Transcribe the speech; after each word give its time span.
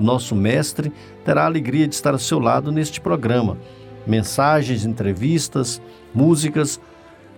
o 0.00 0.02
nosso 0.02 0.34
mestre, 0.34 0.90
terá 1.24 1.42
a 1.42 1.46
alegria 1.46 1.86
de 1.86 1.94
estar 1.94 2.12
ao 2.12 2.18
seu 2.18 2.38
lado 2.38 2.72
neste 2.72 3.00
programa. 3.00 3.56
Mensagens, 4.06 4.84
entrevistas, 4.84 5.80
músicas. 6.14 6.80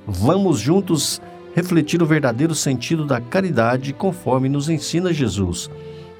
Vamos 0.06 0.58
juntos 0.58 1.20
refletir 1.54 2.02
o 2.02 2.06
verdadeiro 2.06 2.54
sentido 2.54 3.04
da 3.04 3.20
caridade 3.20 3.92
conforme 3.92 4.48
nos 4.48 4.68
ensina 4.68 5.12
Jesus 5.12 5.70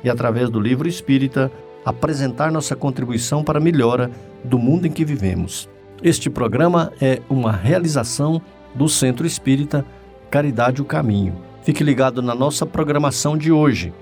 e, 0.04 0.10
através 0.10 0.50
do 0.50 0.60
livro 0.60 0.88
espírita, 0.88 1.50
apresentar 1.84 2.52
nossa 2.52 2.76
contribuição 2.76 3.42
para 3.42 3.58
a 3.58 3.62
melhora 3.62 4.10
do 4.44 4.58
mundo 4.58 4.86
em 4.86 4.90
que 4.90 5.04
vivemos. 5.04 5.68
Este 6.02 6.28
programa 6.28 6.92
é 7.00 7.20
uma 7.30 7.52
realização 7.52 8.42
do 8.74 8.88
Centro 8.88 9.26
Espírita 9.26 9.84
Caridade 10.30 10.82
o 10.82 10.84
Caminho. 10.84 11.36
Fique 11.62 11.84
ligado 11.84 12.20
na 12.20 12.34
nossa 12.34 12.66
programação 12.66 13.36
de 13.36 13.52
hoje. 13.52 13.92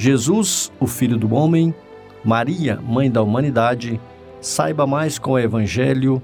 Jesus, 0.00 0.72
o 0.80 0.86
Filho 0.86 1.18
do 1.18 1.34
Homem, 1.34 1.74
Maria, 2.24 2.80
Mãe 2.80 3.10
da 3.10 3.22
Humanidade, 3.22 4.00
saiba 4.40 4.86
mais 4.86 5.18
com 5.18 5.32
o 5.32 5.38
Evangelho 5.38 6.22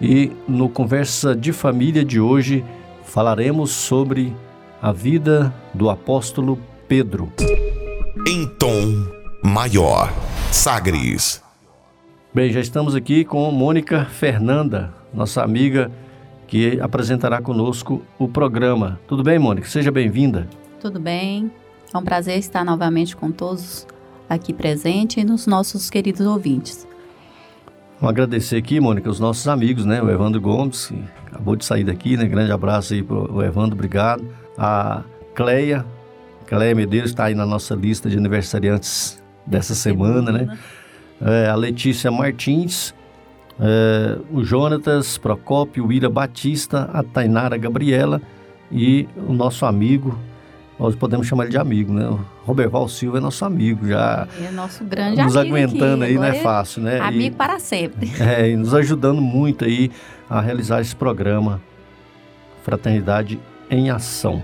e 0.00 0.30
no 0.46 0.68
Conversa 0.68 1.34
de 1.34 1.52
Família 1.52 2.04
de 2.04 2.20
hoje 2.20 2.64
falaremos 3.02 3.72
sobre 3.72 4.32
a 4.80 4.92
vida 4.92 5.52
do 5.74 5.90
apóstolo 5.90 6.56
Pedro. 6.86 7.32
Em 8.28 8.46
tom 8.46 9.04
maior. 9.42 10.12
Sagres. 10.52 11.42
Bem, 12.32 12.52
já 12.52 12.60
estamos 12.60 12.94
aqui 12.94 13.24
com 13.24 13.50
Mônica 13.50 14.04
Fernanda, 14.04 14.94
nossa 15.12 15.42
amiga 15.42 15.90
que 16.46 16.78
apresentará 16.80 17.42
conosco 17.42 18.04
o 18.20 18.28
programa. 18.28 19.00
Tudo 19.08 19.24
bem, 19.24 19.36
Mônica? 19.36 19.68
Seja 19.68 19.90
bem-vinda. 19.90 20.48
Tudo 20.80 21.00
bem. 21.00 21.50
É 21.92 21.98
um 21.98 22.02
prazer 22.02 22.38
estar 22.38 22.64
novamente 22.64 23.16
com 23.16 23.32
todos 23.32 23.86
aqui 24.28 24.52
presentes 24.52 25.16
e 25.16 25.26
nos 25.26 25.46
nossos 25.46 25.90
queridos 25.90 26.24
ouvintes. 26.24 26.86
Vamos 28.00 28.12
agradecer 28.12 28.56
aqui, 28.56 28.78
Mônica, 28.78 29.10
os 29.10 29.18
nossos 29.18 29.46
amigos, 29.48 29.84
né? 29.84 30.00
O 30.00 30.08
Evandro 30.08 30.40
Gomes, 30.40 30.86
que 30.86 31.04
acabou 31.26 31.56
de 31.56 31.64
sair 31.64 31.82
daqui, 31.82 32.16
né? 32.16 32.26
Grande 32.26 32.52
abraço 32.52 32.94
aí 32.94 33.02
para 33.02 33.16
o 33.16 33.42
Evandro, 33.42 33.74
obrigado. 33.74 34.24
A 34.56 35.02
Cleia, 35.34 35.84
Cleia 36.46 36.74
Medeiros 36.74 37.10
está 37.10 37.24
aí 37.24 37.34
na 37.34 37.44
nossa 37.44 37.74
lista 37.74 38.08
de 38.08 38.16
aniversariantes 38.16 39.20
dessa 39.44 39.74
semana, 39.74 40.30
né? 40.30 40.58
É, 41.20 41.48
a 41.48 41.56
Letícia 41.56 42.10
Martins, 42.10 42.94
é, 43.58 44.16
o 44.30 44.44
Jonatas 44.44 45.18
Procópio, 45.18 45.86
o 45.86 45.92
Ira 45.92 46.08
Batista, 46.08 46.88
a 46.94 47.02
Tainara 47.02 47.58
Gabriela 47.58 48.22
e 48.72 49.08
o 49.28 49.32
nosso 49.32 49.66
amigo, 49.66 50.18
nós 50.80 50.94
podemos 50.96 51.26
chamar 51.26 51.44
ele 51.44 51.52
de 51.52 51.58
amigo, 51.58 51.92
né? 51.92 52.08
O 52.08 52.20
Roberval 52.44 52.88
Silva 52.88 53.18
é 53.18 53.20
nosso 53.20 53.44
amigo, 53.44 53.86
já 53.86 54.26
é 54.42 54.50
nosso 54.50 54.82
grande 54.82 55.22
nos 55.22 55.36
amigo 55.36 55.54
aguentando 55.56 56.02
aqui. 56.04 56.12
aí, 56.12 56.16
não 56.18 56.24
é 56.24 56.28
Agora 56.30 56.42
fácil, 56.42 56.82
né? 56.82 56.98
Amigo 57.00 57.22
E- 57.24 57.30
para 57.30 57.58
sempre. 57.58 58.10
é, 58.18 58.48
e 58.50 58.56
nos 58.56 58.72
ajudando 58.74 59.20
muito 59.20 59.64
aí 59.64 59.90
a 60.28 60.40
realizar 60.40 60.80
esse 60.80 60.96
programa 60.96 61.60
Fraternidade 62.64 63.38
em 63.70 63.90
Ação. 63.90 64.42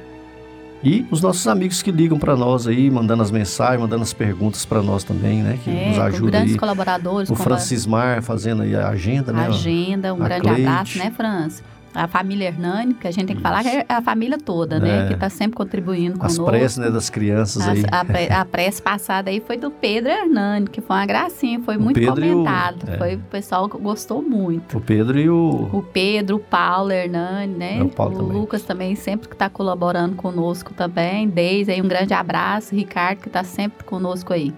E 0.85 1.07
os 1.11 1.21
nossos 1.23 1.47
amigos 1.49 1.83
que 1.83 1.91
ligam 1.91 2.19
para 2.19 2.37
nós 2.37 2.67
aí, 2.69 2.91
mandando 2.91 3.23
as 3.23 3.31
mensagens, 3.31 3.81
mandando 3.81 4.03
as 4.03 4.13
perguntas 4.13 4.65
para 4.65 4.83
nós 4.83 5.03
também, 5.03 5.43
né? 5.43 5.59
Que 5.65 5.71
É, 5.71 5.89
nos 5.89 5.99
ajudam 5.99 6.31
grandes 6.31 6.53
aí. 6.53 6.59
colaboradores, 6.59 7.29
O 7.31 7.35
com 7.35 7.43
Francismar 7.43 8.23
fazendo 8.23 8.63
aí 8.63 8.77
a 8.77 8.89
agenda, 8.89 9.33
a 9.33 9.35
né? 9.35 9.47
agenda, 9.47 10.15
um 10.15 10.23
a 10.23 10.27
grande 10.29 10.43
Cleide. 10.43 10.67
abraço, 10.67 10.99
né, 10.99 11.11
França? 11.17 11.63
A 11.97 12.07
família 12.09 12.49
Hernani, 12.49 12.93
que 12.95 13.09
a 13.09 13.11
gente 13.11 13.27
tem 13.27 13.37
que 13.37 13.43
falar 13.43 13.63
que 13.63 13.69
é 13.69 13.87
a 13.89 14.03
família 14.03 14.37
toda, 14.39 14.79
né? 14.79 15.05
É. 15.05 15.07
Que 15.09 15.15
está 15.15 15.29
sempre 15.31 15.57
contribuindo 15.57 16.15
As 16.21 16.37
conosco. 16.37 16.45
preces 16.45 16.79
né, 16.79 16.91
das 16.91 17.09
crianças 17.09 17.63
As- 17.67 17.79
aí. 17.79 17.85
a, 17.91 18.05
pre- 18.05 18.33
a 18.33 18.45
prece 18.45 18.83
passada 18.83 19.31
aí 19.31 19.41
foi 19.41 19.57
do 19.57 19.71
Pedro 19.71 20.11
Hernani, 20.11 20.67
que 20.69 20.81
foi 20.81 20.95
uma 20.97 21.07
gracinha, 21.07 21.61
foi 21.61 21.77
O 21.77 21.81
muito 21.81 21.99
Pedro 21.99 22.25
e 22.25 22.31
o- 22.31 22.35
comentado. 22.35 22.91
é. 22.91 22.99
Foi, 22.99 23.15
o 23.15 23.21
pessoal 23.21 23.67
gostou 23.69 24.21
muito. 24.23 24.77
O 24.77 24.81
Pedro 24.81 25.19
e 25.19 25.29
o. 25.31 25.71
O 25.73 25.83
Pedro, 25.83 26.37
o 26.37 26.39
Paulo 26.39 26.93
Hernani, 26.93 27.55
né? 27.55 27.79
É, 27.79 27.83
o 27.83 27.89
Paulo 27.89 28.19
também. 28.19 28.33
Lucas 28.41 28.63
também, 28.63 28.95
sempre 28.95 29.29
que 29.29 29.35
está 29.35 29.49
colaborando 29.49 30.15
conosco 30.17 30.75
também. 30.75 31.29
Deise 31.29 31.71
aí, 31.73 31.81
um 31.81 31.89
grande 31.89 32.13
abraço. 32.13 32.75
Ricardo, 32.75 33.21
que 33.21 33.29
está 33.29 33.43
sempre 33.43 33.85
conosco 33.85 34.33
aí. 34.33 34.53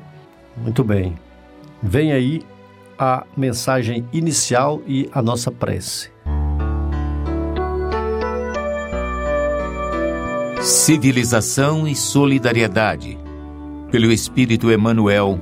Muito 0.56 0.82
bem. 0.82 1.14
Vem 1.82 2.10
aí 2.12 2.42
a 2.98 3.24
mensagem 3.36 4.04
inicial 4.12 4.82
e 4.86 5.08
a 5.12 5.22
nossa 5.22 5.52
prece. 5.52 6.10
Civilização 10.60 11.86
e 11.86 11.94
Solidariedade, 11.94 13.16
pelo 13.92 14.10
Espírito 14.10 14.72
Emmanuel, 14.72 15.38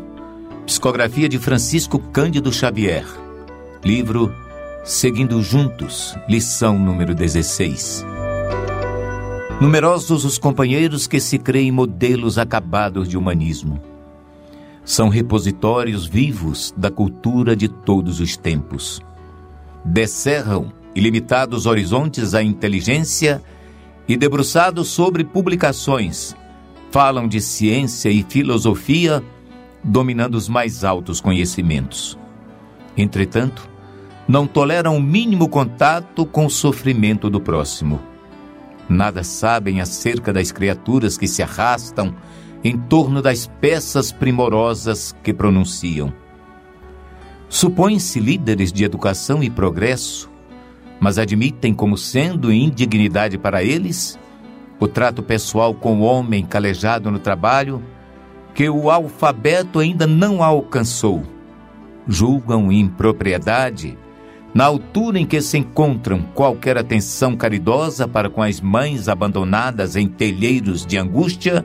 psicografia 0.67 1.27
de 1.27 1.39
Francisco 1.39 1.99
Cândido 1.99 2.53
Xavier, 2.53 3.07
livro 3.83 4.31
Seguindo 4.85 5.43
Juntos, 5.43 6.15
lição 6.29 6.79
número 6.79 7.15
16. 7.15 8.05
Numerosos 9.59 10.27
os 10.27 10.37
companheiros 10.37 11.07
que 11.07 11.19
se 11.19 11.39
creem 11.39 11.73
modelos 11.73 12.37
acabados 12.37 13.09
de 13.09 13.17
humanismo. 13.17 13.81
São 14.85 15.09
repositórios 15.09 16.07
vivos 16.07 16.75
da 16.77 16.91
cultura 16.91 17.57
de 17.57 17.69
todos 17.69 18.21
os 18.21 18.37
tempos. 18.37 19.01
Descerram 19.83 20.71
ilimitados 20.95 21.65
horizontes 21.65 22.35
à 22.35 22.43
inteligência 22.43 23.43
e 23.43 23.56
debruçados 24.15 24.89
sobre 24.89 25.25
publicações, 25.25 26.37
falam 26.91 27.27
de 27.27 27.41
ciência 27.41 28.11
e 28.11 28.23
filosofia, 28.23 29.25
dominando 29.83 30.35
os 30.35 30.51
mais 30.51 30.85
altos 30.85 31.19
conhecimentos. 31.19 32.19
Entretanto, 32.95 33.69
não 34.29 34.47
toleram 34.47 34.97
o 34.97 35.03
mínimo 35.03 35.49
contato 35.49 36.27
com 36.27 36.47
o 36.47 36.51
sofrimento 36.51 37.31
do 37.31 37.41
próximo. 37.41 38.01
Nada 38.89 39.25
sabem 39.25 39.81
acerca 39.81 40.33
das 40.33 40.53
criaturas 40.53 41.17
que 41.17 41.27
se 41.27 41.43
arrastam 41.43 42.15
em 42.63 42.77
torno 42.77 43.23
das 43.23 43.47
peças 43.61 44.13
primorosas 44.13 45.15
que 45.23 45.33
pronunciam. 45.33 46.13
Supõem-se 47.49 48.19
líderes 48.19 48.73
de 48.73 48.85
educação 48.85 49.43
e 49.43 49.49
progresso, 49.49 50.29
mas 51.01 51.19
admitem 51.19 51.75
como 51.75 51.97
sendo 51.97 52.53
indignidade 52.53 53.39
para 53.39 53.63
eles 53.63 54.19
o 54.79 54.87
trato 54.87 55.23
pessoal 55.23 55.75
com 55.75 56.01
o 56.01 56.03
homem 56.03 56.45
calejado 56.45 57.11
no 57.11 57.19
trabalho 57.19 57.83
que 58.55 58.69
o 58.69 58.91
alfabeto 58.91 59.79
ainda 59.79 60.07
não 60.07 60.43
alcançou. 60.43 61.23
Julgam 62.09 62.73
impropriedade 62.73 63.99
na 64.55 64.65
altura 64.65 65.19
em 65.19 65.27
que 65.27 65.41
se 65.43 65.59
encontram 65.59 66.23
qualquer 66.35 66.79
atenção 66.79 67.37
caridosa 67.37 68.09
para 68.09 68.31
com 68.31 68.43
as 68.43 68.59
mães 68.59 69.07
abandonadas 69.07 69.97
em 69.97 70.09
telheiros 70.09 70.87
de 70.87 70.97
angústia, 70.97 71.63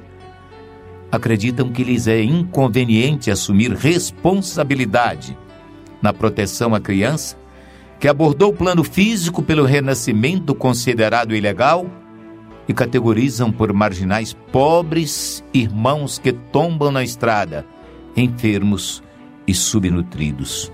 acreditam 1.09 1.69
que 1.69 1.85
lhes 1.85 2.07
é 2.07 2.21
inconveniente 2.21 3.31
assumir 3.31 3.71
responsabilidade 3.71 5.37
na 6.01 6.11
proteção 6.11 6.75
à 6.75 6.81
criança 6.81 7.37
que 8.01 8.07
abordou 8.07 8.49
o 8.49 8.53
plano 8.53 8.83
físico 8.83 9.43
pelo 9.43 9.63
renascimento 9.63 10.55
considerado 10.55 11.35
ilegal 11.35 11.85
e 12.67 12.73
categorizam 12.73 13.51
por 13.51 13.71
marginais 13.71 14.33
pobres 14.51 15.43
irmãos 15.53 16.17
que 16.17 16.33
tombam 16.33 16.91
na 16.91 17.03
estrada, 17.03 17.63
enfermos 18.17 19.03
e 19.47 19.53
subnutridos. 19.53 20.71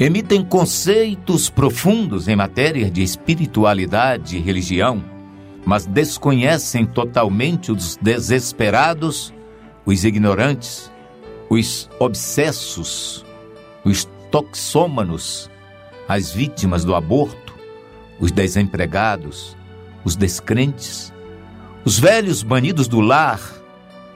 Emitem 0.00 0.42
conceitos 0.42 1.50
profundos 1.50 2.26
em 2.26 2.34
matéria 2.34 2.90
de 2.90 3.02
espiritualidade 3.02 4.38
e 4.38 4.40
religião, 4.40 5.04
mas 5.62 5.84
desconhecem 5.84 6.86
totalmente 6.86 7.70
os 7.70 7.98
desesperados, 8.00 9.32
os 9.84 10.04
ignorantes, 10.04 10.90
os 11.50 11.90
obsessos, 11.98 13.26
os 13.84 14.06
toxômanos, 14.34 15.48
as 16.08 16.32
vítimas 16.32 16.84
do 16.84 16.96
aborto, 16.96 17.54
os 18.18 18.32
desempregados, 18.32 19.56
os 20.02 20.16
descrentes, 20.16 21.12
os 21.84 22.00
velhos 22.00 22.42
banidos 22.42 22.88
do 22.88 23.00
lar, 23.00 23.40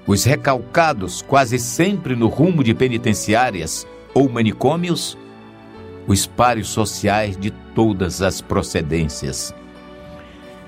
os 0.09 0.25
recalcados 0.25 1.23
quase 1.23 1.57
sempre 1.57 2.17
no 2.17 2.27
rumo 2.27 2.65
de 2.65 2.75
penitenciárias 2.75 3.87
ou 4.13 4.29
manicômios, 4.29 5.17
os 6.09 6.27
pários 6.27 6.67
sociais 6.67 7.37
de 7.37 7.53
todas 7.73 8.21
as 8.21 8.41
procedências. 8.41 9.55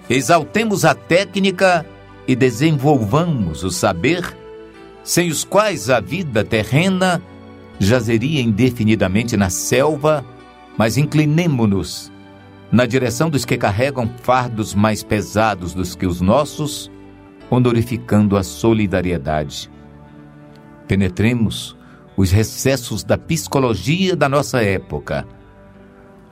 Exaltemos 0.08 0.85
a 0.85 0.94
técnica 0.94 1.85
e 2.25 2.37
desenvolvamos 2.37 3.64
o 3.64 3.70
saber, 3.73 4.23
sem 5.02 5.29
os 5.29 5.43
quais 5.43 5.91
a 5.91 5.99
vida 5.99 6.44
terrena 6.44 7.20
jazeria 7.81 8.43
indefinidamente 8.43 9.37
na 9.37 9.49
selva, 9.49 10.25
mas 10.77 10.99
inclinemo-nos 10.99 12.12
na 12.71 12.87
direção 12.87 13.29
dos 13.29 13.44
que 13.44 13.56
carregam 13.56 14.09
fardos 14.23 14.75
mais 14.75 15.03
pesados 15.03 15.75
dos 15.75 15.97
que 15.97 16.06
os 16.06 16.21
nossos, 16.21 16.91
honorificando 17.50 18.37
a 18.37 18.44
solidariedade. 18.44 19.69
Penetremos 20.87 21.77
os 22.17 22.31
recessos 22.31 23.03
da 23.03 23.19
psicologia 23.19 24.15
da 24.15 24.29
nossa 24.29 24.62
época. 24.62 25.26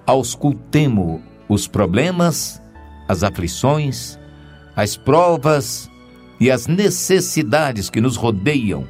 Auscultemo 0.07 1.23
os 1.49 1.67
problemas, 1.67 2.63
as 3.09 3.25
aflições, 3.25 4.19
as 4.77 4.97
provas 4.97 5.91
e 6.39 6.51
as 6.51 6.67
necessidades 6.67 7.91
que 7.91 8.01
nos 8.01 8.17
rodeiam, 8.17 8.87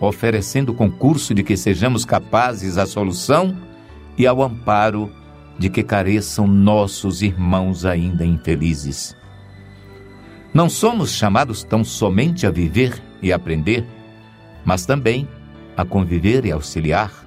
oferecendo 0.00 0.74
concurso 0.74 1.34
de 1.34 1.42
que 1.42 1.56
sejamos 1.56 2.04
capazes 2.04 2.78
à 2.78 2.86
solução 2.86 3.56
e 4.16 4.26
ao 4.26 4.42
amparo 4.42 5.10
de 5.58 5.70
que 5.70 5.82
careçam 5.82 6.46
nossos 6.46 7.22
irmãos 7.22 7.84
ainda 7.84 8.24
infelizes. 8.24 9.16
Não 10.52 10.68
somos 10.68 11.12
chamados 11.12 11.62
tão 11.62 11.84
somente 11.84 12.46
a 12.46 12.50
viver 12.50 13.02
e 13.22 13.32
aprender, 13.32 13.86
mas 14.64 14.86
também 14.86 15.28
a 15.76 15.84
conviver 15.84 16.44
e 16.44 16.52
auxiliar. 16.52 17.26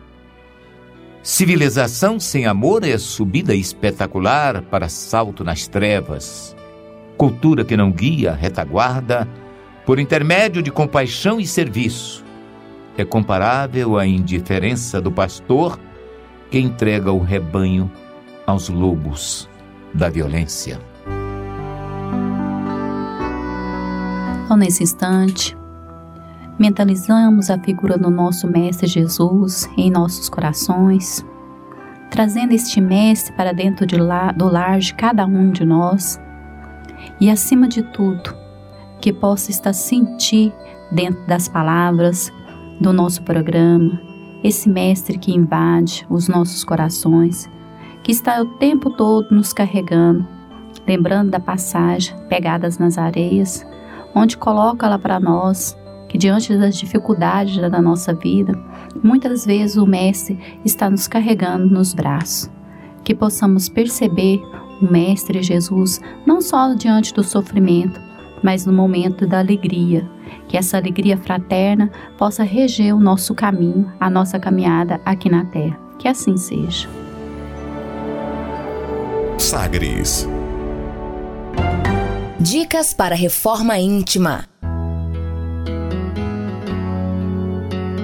Civilização 1.22 2.20
sem 2.20 2.46
amor 2.46 2.84
é 2.84 2.98
subida 2.98 3.54
espetacular 3.54 4.62
para 4.64 4.90
salto 4.90 5.44
nas 5.44 5.68
trevas. 5.68 6.56
Cultura 7.18 7.66
que 7.66 7.76
não 7.76 7.92
guia, 7.92 8.34
retaguarda, 8.34 9.28
por 9.86 10.00
intermédio 10.00 10.62
de 10.62 10.72
compaixão 10.72 11.40
e 11.40 11.46
serviço, 11.46 12.24
é 13.02 13.06
comparável 13.06 13.98
à 13.98 14.06
indiferença 14.06 15.00
do 15.00 15.10
pastor 15.10 15.80
que 16.52 16.60
entrega 16.60 17.14
o 17.14 17.20
rebanho 17.20 17.90
aos 18.46 18.68
lobos 18.68 19.48
da 19.94 20.10
violência. 20.10 20.82
Então, 24.44 24.58
nesse 24.58 24.84
instante, 24.84 25.56
mentalizamos 26.60 27.50
a 27.50 27.58
figura 27.58 27.98
do 27.98 28.10
nosso 28.10 28.48
Mestre 28.48 28.88
Jesus 28.88 29.70
em 29.78 29.90
nossos 29.90 30.28
corações, 30.28 31.26
trazendo 32.12 32.52
este 32.52 32.82
Mestre 32.82 33.34
para 33.34 33.54
dentro 33.54 33.86
de 33.86 33.96
lá, 33.96 34.34
do 34.34 34.50
lar 34.50 34.80
de 34.80 34.94
cada 34.94 35.26
um 35.26 35.52
de 35.52 35.64
nós 35.64 36.20
e, 37.22 37.30
acima 37.30 37.66
de 37.66 37.82
tudo, 37.82 38.36
que 39.00 39.14
possa 39.14 39.52
estar 39.52 39.72
sentir 39.72 40.54
dentro 40.92 41.26
das 41.28 41.48
palavras 41.48 42.30
do 42.80 42.94
nosso 42.94 43.22
programa, 43.24 44.00
esse 44.44 44.70
Mestre 44.70 45.18
que 45.18 45.36
invade 45.36 46.06
os 46.10 46.28
nossos 46.28 46.64
corações, 46.64 47.50
que 48.04 48.12
está 48.12 48.42
o 48.42 48.46
tempo 48.46 48.90
todo 48.90 49.30
nos 49.32 49.52
carregando, 49.54 50.26
lembrando 50.88 51.32
da 51.32 51.40
passagem 51.40 52.16
Pegadas 52.28 52.78
nas 52.78 52.98
Areias 52.98 53.66
onde 54.14 54.38
coloca 54.38 54.88
lá 54.88 54.98
para 54.98 55.20
nós 55.20 55.78
que 56.08 56.18
diante 56.18 56.58
das 56.58 56.76
dificuldades 56.76 57.58
da 57.70 57.82
nossa 57.82 58.14
vida, 58.14 58.54
muitas 59.04 59.46
vezes 59.46 59.78
o 59.78 59.86
Mestre 59.86 60.40
está 60.66 60.90
nos 60.90 61.08
carregando 61.08 61.68
nos 61.68 61.94
braços. 61.94 62.50
Que 63.04 63.14
possamos 63.14 63.70
perceber 63.70 64.42
o 64.82 64.92
Mestre 64.92 65.44
Jesus 65.44 66.02
não 66.26 66.42
só 66.42 66.74
diante 66.74 67.14
do 67.14 67.24
sofrimento, 67.24 68.02
mas 68.44 68.66
no 68.66 68.74
momento 68.74 69.28
da 69.28 69.40
alegria. 69.40 70.08
Que 70.48 70.58
essa 70.58 70.78
alegria 70.78 71.18
fraterna 71.18 71.92
possa 72.18 72.44
reger 72.44 72.96
o 72.96 73.00
nosso 73.00 73.34
caminho, 73.36 73.92
a 74.00 74.10
nossa 74.10 74.40
caminhada 74.40 75.00
aqui 75.06 75.30
na 75.30 75.46
terra. 75.46 75.80
Que 75.98 76.08
assim 76.08 76.38
seja. 76.38 76.88
Sagres 79.38 80.28
Dicas 82.40 82.94
para 82.94 83.16
reforma 83.16 83.78
íntima. 83.78 84.46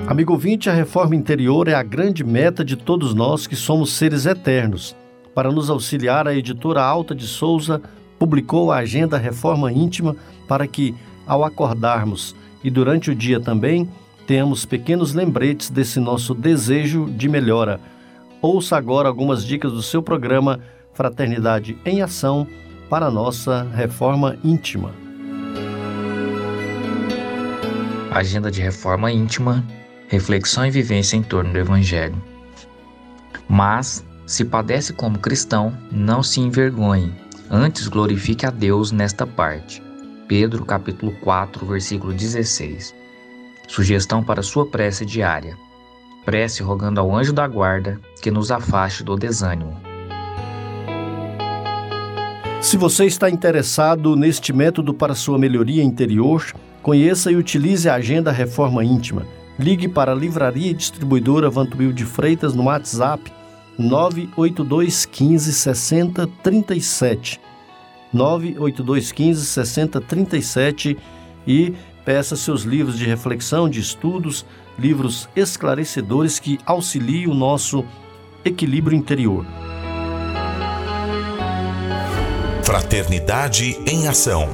Amigo 0.07 0.33
ouvinte, 0.33 0.69
a 0.69 0.73
reforma 0.73 1.15
interior 1.15 1.67
é 1.67 1.73
a 1.73 1.81
grande 1.81 2.23
meta 2.23 2.63
de 2.63 2.75
todos 2.75 3.13
nós 3.13 3.47
que 3.47 3.55
somos 3.55 3.93
seres 3.93 4.25
eternos. 4.25 4.95
Para 5.33 5.51
nos 5.51 5.69
auxiliar, 5.69 6.27
a 6.27 6.35
editora 6.35 6.83
Alta 6.83 7.15
de 7.15 7.25
Souza 7.25 7.81
publicou 8.17 8.71
a 8.71 8.77
agenda 8.77 9.17
Reforma 9.17 9.71
Íntima 9.71 10.15
para 10.47 10.67
que, 10.67 10.95
ao 11.25 11.43
acordarmos 11.43 12.35
e 12.63 12.69
durante 12.69 13.11
o 13.11 13.15
dia 13.15 13.39
também, 13.39 13.89
tenhamos 14.25 14.65
pequenos 14.65 15.13
lembretes 15.13 15.69
desse 15.69 15.99
nosso 15.99 16.33
desejo 16.33 17.05
de 17.05 17.29
melhora. 17.29 17.79
Ouça 18.41 18.77
agora 18.77 19.07
algumas 19.07 19.45
dicas 19.45 19.71
do 19.71 19.81
seu 19.81 20.01
programa 20.01 20.59
Fraternidade 20.93 21.77
em 21.85 22.01
Ação 22.01 22.47
para 22.89 23.07
a 23.07 23.11
nossa 23.11 23.63
reforma 23.73 24.37
íntima. 24.43 24.91
Agenda 28.11 28.49
de 28.49 28.61
reforma 28.61 29.11
íntima, 29.11 29.63
reflexão 30.07 30.65
e 30.65 30.71
vivência 30.71 31.17
em 31.17 31.23
torno 31.23 31.51
do 31.51 31.59
Evangelho. 31.59 32.15
Mas, 33.47 34.05
se 34.25 34.45
padece 34.45 34.93
como 34.93 35.19
cristão, 35.19 35.77
não 35.91 36.23
se 36.23 36.39
envergonhe, 36.39 37.13
antes 37.49 37.87
glorifique 37.87 38.45
a 38.45 38.49
Deus 38.49 38.91
nesta 38.91 39.25
parte. 39.25 39.81
Pedro 40.27 40.65
capítulo 40.65 41.11
4, 41.21 41.65
versículo 41.65 42.13
16. 42.13 42.95
Sugestão 43.67 44.23
para 44.23 44.41
sua 44.41 44.65
prece 44.65 45.05
diária. 45.05 45.57
Prece 46.23 46.63
rogando 46.63 46.99
ao 46.99 47.15
anjo 47.15 47.31
da 47.31 47.47
guarda 47.47 47.99
que 48.21 48.31
nos 48.31 48.51
afaste 48.51 49.03
do 49.03 49.15
desânimo. 49.15 49.79
Se 52.61 52.77
você 52.77 53.05
está 53.05 53.29
interessado 53.29 54.15
neste 54.15 54.51
método 54.51 54.91
para 54.91 55.13
sua 55.13 55.37
melhoria 55.37 55.83
interior, 55.83 56.43
conheça 56.81 57.31
e 57.31 57.35
utilize 57.35 57.87
a 57.87 57.95
Agenda 57.95 58.31
Reforma 58.31 58.83
Íntima. 58.83 59.23
Ligue 59.59 59.87
para 59.87 60.11
a 60.11 60.15
Livraria 60.15 60.71
e 60.71 60.73
Distribuidora 60.73 61.49
Vantuil 61.49 61.93
de 61.93 62.05
Freitas 62.05 62.55
no 62.55 62.63
WhatsApp 62.63 63.31
982 63.77 65.05
15 65.05 65.53
60 65.53 66.27
37. 66.41 67.41
982 68.13 69.11
15 69.11 69.45
60 69.45 70.01
37 70.01 70.97
e 71.45 71.73
peça 72.05 72.35
seus 72.35 72.61
livros 72.61 72.97
de 72.97 73.05
reflexão, 73.05 73.67
de 73.67 73.79
estudos, 73.79 74.45
livros 74.77 75.27
esclarecedores 75.35 76.39
que 76.39 76.59
auxiliem 76.65 77.27
o 77.27 77.33
nosso 77.33 77.83
equilíbrio 78.43 78.97
interior. 78.97 79.45
Fraternidade 82.63 83.77
em 83.85 84.07
Ação. 84.07 84.49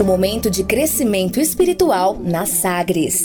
O 0.00 0.04
momento 0.04 0.50
de 0.50 0.62
crescimento 0.64 1.40
espiritual 1.40 2.18
na 2.18 2.46
Sagres. 2.46 3.24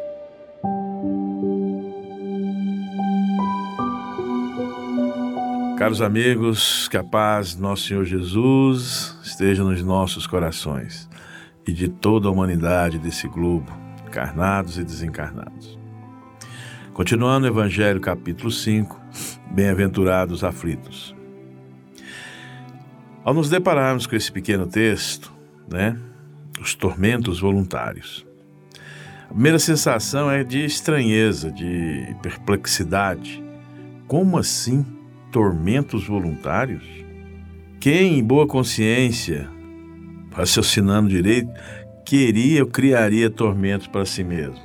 Caros 5.81 5.99
amigos, 5.99 6.87
que 6.87 6.95
a 6.95 7.03
paz 7.03 7.55
do 7.55 7.63
nosso 7.63 7.87
Senhor 7.87 8.05
Jesus 8.05 9.17
esteja 9.23 9.63
nos 9.63 9.81
nossos 9.81 10.27
corações 10.27 11.09
e 11.65 11.73
de 11.73 11.87
toda 11.87 12.27
a 12.27 12.31
humanidade 12.31 12.99
desse 12.99 13.27
globo, 13.27 13.75
encarnados 14.05 14.77
e 14.77 14.83
desencarnados. 14.83 15.79
Continuando 16.93 17.47
o 17.47 17.49
Evangelho, 17.49 17.99
capítulo 17.99 18.51
5, 18.51 19.01
Bem-aventurados 19.49 20.43
aflitos. 20.43 21.15
Ao 23.23 23.33
nos 23.33 23.49
depararmos 23.49 24.05
com 24.05 24.15
esse 24.15 24.31
pequeno 24.31 24.67
texto, 24.67 25.33
né, 25.67 25.97
os 26.61 26.75
tormentos 26.75 27.39
voluntários. 27.39 28.23
A 29.23 29.33
primeira 29.33 29.57
sensação 29.57 30.29
é 30.29 30.43
de 30.43 30.63
estranheza, 30.63 31.51
de 31.51 32.15
perplexidade. 32.21 33.43
Como 34.07 34.37
assim 34.37 35.00
tormentos 35.31 36.05
voluntários? 36.05 36.83
Quem, 37.79 38.19
em 38.19 38.23
boa 38.23 38.45
consciência, 38.45 39.49
raciocinando 40.31 41.09
direito, 41.09 41.49
queria 42.05 42.63
ou 42.63 42.69
criaria 42.69 43.29
tormentos 43.29 43.87
para 43.87 44.05
si 44.05 44.23
mesmo? 44.23 44.61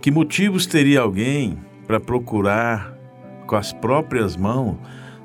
Que 0.00 0.10
motivos 0.10 0.66
teria 0.66 1.02
alguém 1.02 1.58
para 1.86 2.00
procurar 2.00 2.96
com 3.46 3.54
as 3.54 3.72
próprias 3.72 4.36
mãos 4.36 4.78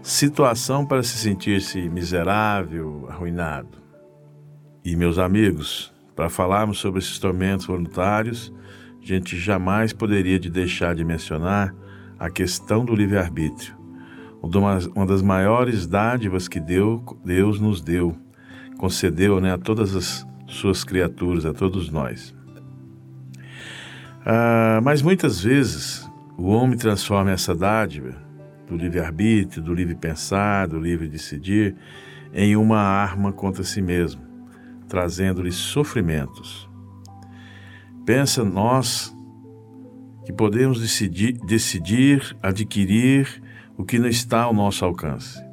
situação 0.04 0.86
para 0.86 1.02
se 1.02 1.18
sentir-se 1.18 1.90
miserável, 1.90 3.08
arruinado? 3.10 3.80
E 4.84 4.96
meus 4.96 5.18
amigos, 5.18 5.94
para 6.16 6.30
falarmos 6.30 6.80
sobre 6.80 7.00
esses 7.00 7.18
tormentos 7.18 7.66
voluntários, 7.66 8.54
a 9.02 9.06
gente 9.06 9.38
jamais 9.38 9.94
poderia 9.94 10.40
de 10.40 10.50
deixar 10.50 10.94
de 10.94 11.04
mencionar 11.04 11.74
a 12.20 12.30
questão 12.30 12.86
do 12.86 12.94
livre-arbítrio 12.94 13.81
uma 14.42 15.06
das 15.06 15.22
maiores 15.22 15.86
dádivas 15.86 16.48
que 16.48 16.60
Deus 16.60 17.60
nos 17.60 17.82
deu, 17.82 18.16
concedeu 18.78 19.40
né, 19.40 19.54
a 19.54 19.58
todas 19.58 19.96
as 19.96 20.28
suas 20.48 20.84
criaturas, 20.84 21.46
a 21.46 21.54
todos 21.54 21.90
nós. 21.90 22.34
Ah, 24.26 24.80
mas 24.84 25.02
muitas 25.02 25.42
vezes 25.42 26.10
o 26.38 26.48
homem 26.48 26.78
transforma 26.78 27.32
essa 27.32 27.56
dádiva 27.56 28.16
do 28.68 28.76
livre-arbítrio, 28.76 29.64
do 29.64 29.74
livre 29.74 29.96
pensar, 29.96 30.68
do 30.68 30.80
livre 30.80 31.08
decidir, 31.08 31.76
em 32.34 32.56
uma 32.56 32.80
arma 32.80 33.32
contra 33.32 33.64
si 33.64 33.82
mesmo, 33.82 34.22
trazendo-lhe 34.88 35.52
sofrimentos. 35.52 36.70
Pensa 38.06 38.44
nós 38.44 39.16
que 40.26 40.34
podemos 40.34 40.80
decidir, 40.80 41.34
decidir 41.46 42.36
adquirir 42.42 43.42
o 43.82 43.84
que 43.84 43.98
não 43.98 44.08
está 44.08 44.44
ao 44.44 44.54
nosso 44.54 44.86
alcance, 44.86 45.44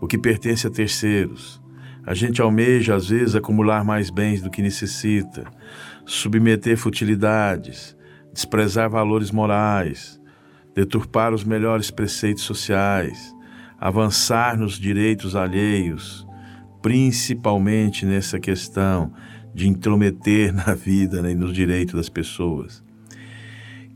o 0.00 0.06
que 0.06 0.16
pertence 0.16 0.64
a 0.64 0.70
terceiros. 0.70 1.60
A 2.06 2.14
gente 2.14 2.40
almeja, 2.40 2.94
às 2.94 3.08
vezes, 3.08 3.34
acumular 3.34 3.84
mais 3.84 4.10
bens 4.10 4.40
do 4.40 4.48
que 4.48 4.62
necessita, 4.62 5.44
submeter 6.06 6.76
futilidades, 6.76 7.96
desprezar 8.32 8.88
valores 8.88 9.32
morais, 9.32 10.20
deturpar 10.72 11.34
os 11.34 11.42
melhores 11.42 11.90
preceitos 11.90 12.44
sociais, 12.44 13.34
avançar 13.76 14.56
nos 14.56 14.78
direitos 14.78 15.34
alheios, 15.34 16.24
principalmente 16.80 18.06
nessa 18.06 18.38
questão 18.38 19.12
de 19.52 19.68
intrometer 19.68 20.52
na 20.54 20.74
vida 20.74 21.20
né, 21.20 21.32
e 21.32 21.34
nos 21.34 21.52
direitos 21.52 21.96
das 21.96 22.08
pessoas. 22.08 22.84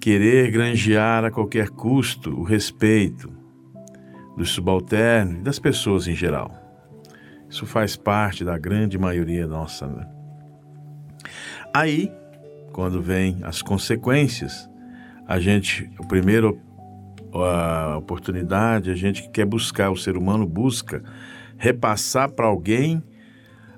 Querer 0.00 0.50
granjear 0.50 1.24
a 1.24 1.30
qualquer 1.30 1.68
custo 1.68 2.30
o 2.30 2.42
respeito, 2.42 3.37
dos 4.38 4.50
subalternos 4.50 5.40
e 5.40 5.42
das 5.42 5.58
pessoas 5.58 6.06
em 6.06 6.14
geral. 6.14 6.54
Isso 7.50 7.66
faz 7.66 7.96
parte 7.96 8.44
da 8.44 8.56
grande 8.56 8.96
maioria 8.96 9.46
nossa. 9.46 9.86
Né? 9.86 10.06
Aí, 11.74 12.12
quando 12.72 13.02
vem 13.02 13.38
as 13.42 13.60
consequências, 13.60 14.70
a 15.26 15.40
gente, 15.40 15.90
a 15.98 16.06
primeira 16.06 16.54
a 17.34 17.96
oportunidade, 17.98 18.90
a 18.90 18.94
gente 18.94 19.28
quer 19.30 19.44
buscar, 19.44 19.90
o 19.90 19.96
ser 19.96 20.16
humano 20.16 20.46
busca 20.46 21.02
repassar 21.58 22.30
para 22.30 22.46
alguém 22.46 23.02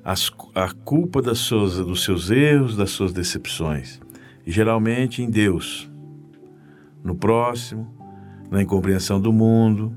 as, 0.04 0.30
a 0.54 0.72
culpa 0.84 1.20
das 1.20 1.38
suas, 1.38 1.76
dos 1.78 2.04
seus 2.04 2.30
erros, 2.30 2.76
das 2.76 2.90
suas 2.90 3.12
decepções. 3.12 4.00
E 4.46 4.52
geralmente 4.52 5.22
em 5.22 5.30
Deus, 5.30 5.90
no 7.02 7.16
próximo, 7.16 7.92
na 8.50 8.62
incompreensão 8.62 9.20
do 9.20 9.32
mundo, 9.32 9.96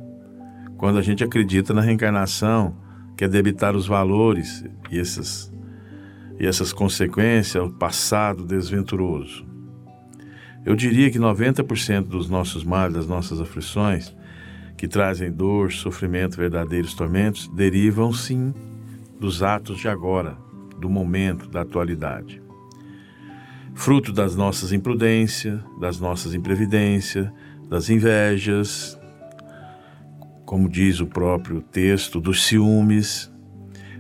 quando 0.84 1.00
a 1.00 1.02
gente 1.02 1.24
acredita 1.24 1.74
na 1.74 1.80
reencarnação, 1.80 2.76
quer 3.16 3.30
debitar 3.30 3.74
os 3.74 3.88
valores 3.88 4.66
e 4.92 5.00
essas, 5.00 5.50
e 6.38 6.46
essas 6.46 6.74
consequências 6.74 7.56
ao 7.56 7.72
passado 7.72 8.44
desventuroso. 8.44 9.46
Eu 10.66 10.76
diria 10.76 11.10
que 11.10 11.18
90% 11.18 12.02
dos 12.02 12.30
nossos 12.30 12.66
males, 12.66 12.98
das 12.98 13.08
nossas 13.08 13.40
aflições, 13.40 14.14
que 14.76 14.86
trazem 14.86 15.32
dor, 15.32 15.72
sofrimento, 15.72 16.36
verdadeiros 16.36 16.94
tormentos, 16.94 17.48
derivam 17.48 18.12
sim 18.12 18.54
dos 19.18 19.42
atos 19.42 19.80
de 19.80 19.88
agora, 19.88 20.38
do 20.78 20.90
momento, 20.90 21.48
da 21.48 21.62
atualidade. 21.62 22.42
Fruto 23.74 24.12
das 24.12 24.36
nossas 24.36 24.74
imprudências, 24.74 25.62
das 25.80 25.98
nossas 25.98 26.34
imprevidências, 26.34 27.32
das 27.70 27.90
invejas, 27.90 29.00
como 30.54 30.70
diz 30.70 31.00
o 31.00 31.08
próprio 31.08 31.64
texto, 31.64 32.22
dos 32.22 32.46
ciúmes, 32.46 33.34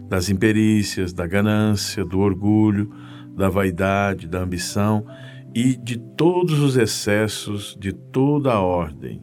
das 0.07 0.29
imperícias, 0.29 1.12
da 1.12 1.25
ganância, 1.25 2.05
do 2.05 2.19
orgulho, 2.19 2.93
da 3.36 3.50
vaidade, 3.50 4.27
da 4.27 4.41
ambição 4.41 5.03
e 5.55 5.75
de 5.75 5.98
todos 5.98 6.60
os 6.60 6.77
excessos 6.77 7.75
de 7.79 7.91
toda 7.91 8.53
a 8.53 8.62
ordem. 8.62 9.19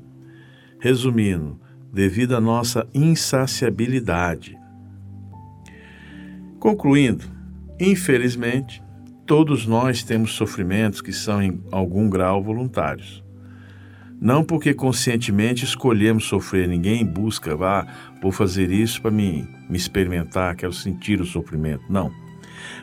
Resumindo, 0.80 1.60
devido 1.92 2.34
à 2.34 2.40
nossa 2.40 2.84
insaciabilidade. 2.92 4.58
Concluindo, 6.58 7.26
infelizmente, 7.78 8.82
todos 9.25 9.68
nós 9.68 10.02
temos 10.02 10.32
sofrimentos 10.32 11.00
que 11.00 11.12
são 11.12 11.40
em 11.40 11.62
algum 11.70 12.10
grau 12.10 12.42
voluntários. 12.42 13.20
Não 14.21 14.45
porque 14.45 14.75
conscientemente 14.75 15.65
escolhemos 15.65 16.25
sofrer, 16.25 16.69
ninguém 16.69 17.07
busca, 17.07 17.57
vá, 17.57 17.81
ah, 17.81 18.19
vou 18.21 18.31
fazer 18.31 18.71
isso 18.71 19.00
para 19.00 19.11
me, 19.11 19.49
me 19.69 19.79
experimentar, 19.79 20.55
quero 20.57 20.75
sentir 20.75 21.21
o 21.21 21.25
sofrimento. 21.25 21.85
Não. 21.89 22.12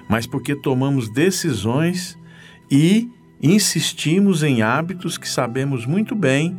Mas 0.09 0.25
porque 0.25 0.55
tomamos 0.55 1.09
decisões 1.09 2.17
e 2.71 3.07
insistimos 3.39 4.41
em 4.41 4.63
hábitos 4.63 5.15
que 5.15 5.29
sabemos 5.29 5.85
muito 5.85 6.15
bem 6.15 6.57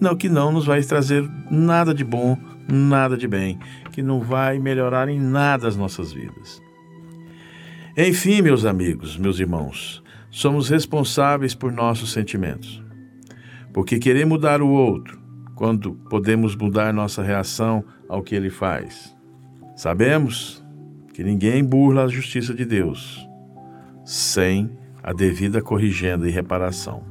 não 0.00 0.14
que 0.14 0.28
não 0.28 0.52
nos 0.52 0.66
vai 0.66 0.82
trazer 0.82 1.28
nada 1.50 1.92
de 1.92 2.04
bom, 2.04 2.38
nada 2.70 3.16
de 3.16 3.26
bem, 3.26 3.58
que 3.92 4.02
não 4.02 4.20
vai 4.20 4.58
melhorar 4.58 5.08
em 5.08 5.18
nada 5.18 5.66
as 5.66 5.76
nossas 5.76 6.12
vidas. 6.12 6.62
Enfim, 7.96 8.42
meus 8.42 8.64
amigos, 8.64 9.16
meus 9.16 9.40
irmãos, 9.40 10.02
somos 10.30 10.68
responsáveis 10.68 11.54
por 11.54 11.72
nossos 11.72 12.12
sentimentos. 12.12 12.80
Porque 13.72 13.98
querer 13.98 14.24
mudar 14.24 14.62
o 14.62 14.68
outro, 14.68 15.18
quando 15.54 15.94
podemos 16.08 16.54
mudar 16.56 16.92
nossa 16.92 17.22
reação 17.22 17.84
ao 18.08 18.22
que 18.22 18.34
ele 18.34 18.50
faz. 18.50 19.16
Sabemos 19.76 20.64
que 21.12 21.22
ninguém 21.22 21.64
burla 21.64 22.04
a 22.04 22.08
justiça 22.08 22.54
de 22.54 22.64
Deus 22.64 23.28
sem 24.04 24.70
a 25.02 25.12
devida 25.12 25.60
corrigenda 25.60 26.26
e 26.26 26.30
reparação. 26.30 27.02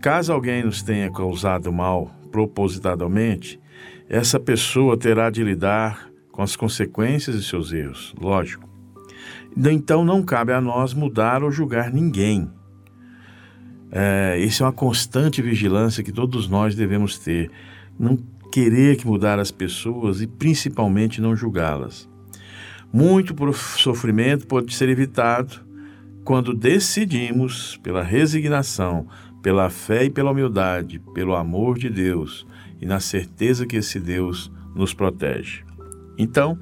Caso 0.00 0.32
alguém 0.32 0.62
nos 0.62 0.82
tenha 0.82 1.10
causado 1.10 1.72
mal 1.72 2.10
propositadamente, 2.30 3.58
essa 4.08 4.38
pessoa 4.38 4.96
terá 4.96 5.30
de 5.30 5.42
lidar 5.42 6.08
com 6.30 6.42
as 6.42 6.54
consequências 6.54 7.36
de 7.36 7.44
seus 7.44 7.72
erros, 7.72 8.14
lógico. 8.20 8.68
Então 9.56 10.04
não 10.04 10.22
cabe 10.22 10.52
a 10.52 10.60
nós 10.60 10.94
mudar 10.94 11.42
ou 11.42 11.50
julgar 11.50 11.92
ninguém. 11.92 12.48
É, 13.90 14.38
isso 14.40 14.62
é 14.62 14.66
uma 14.66 14.72
constante 14.72 15.40
vigilância 15.40 16.02
que 16.02 16.12
todos 16.12 16.48
nós 16.48 16.74
devemos 16.74 17.18
ter. 17.18 17.50
Não 17.98 18.18
querer 18.52 18.96
que 18.96 19.06
mudar 19.06 19.38
as 19.38 19.50
pessoas 19.50 20.20
e 20.20 20.26
principalmente 20.26 21.20
não 21.20 21.36
julgá-las. 21.36 22.08
Muito 22.92 23.34
sofrimento 23.52 24.46
pode 24.46 24.74
ser 24.74 24.88
evitado 24.88 25.66
quando 26.24 26.54
decidimos, 26.54 27.78
pela 27.82 28.02
resignação, 28.02 29.06
pela 29.42 29.70
fé 29.70 30.04
e 30.04 30.10
pela 30.10 30.30
humildade, 30.30 31.00
pelo 31.14 31.36
amor 31.36 31.78
de 31.78 31.88
Deus 31.88 32.46
e 32.80 32.86
na 32.86 33.00
certeza 33.00 33.66
que 33.66 33.76
esse 33.76 34.00
Deus 34.00 34.50
nos 34.74 34.92
protege. 34.92 35.64
Então, 36.18 36.58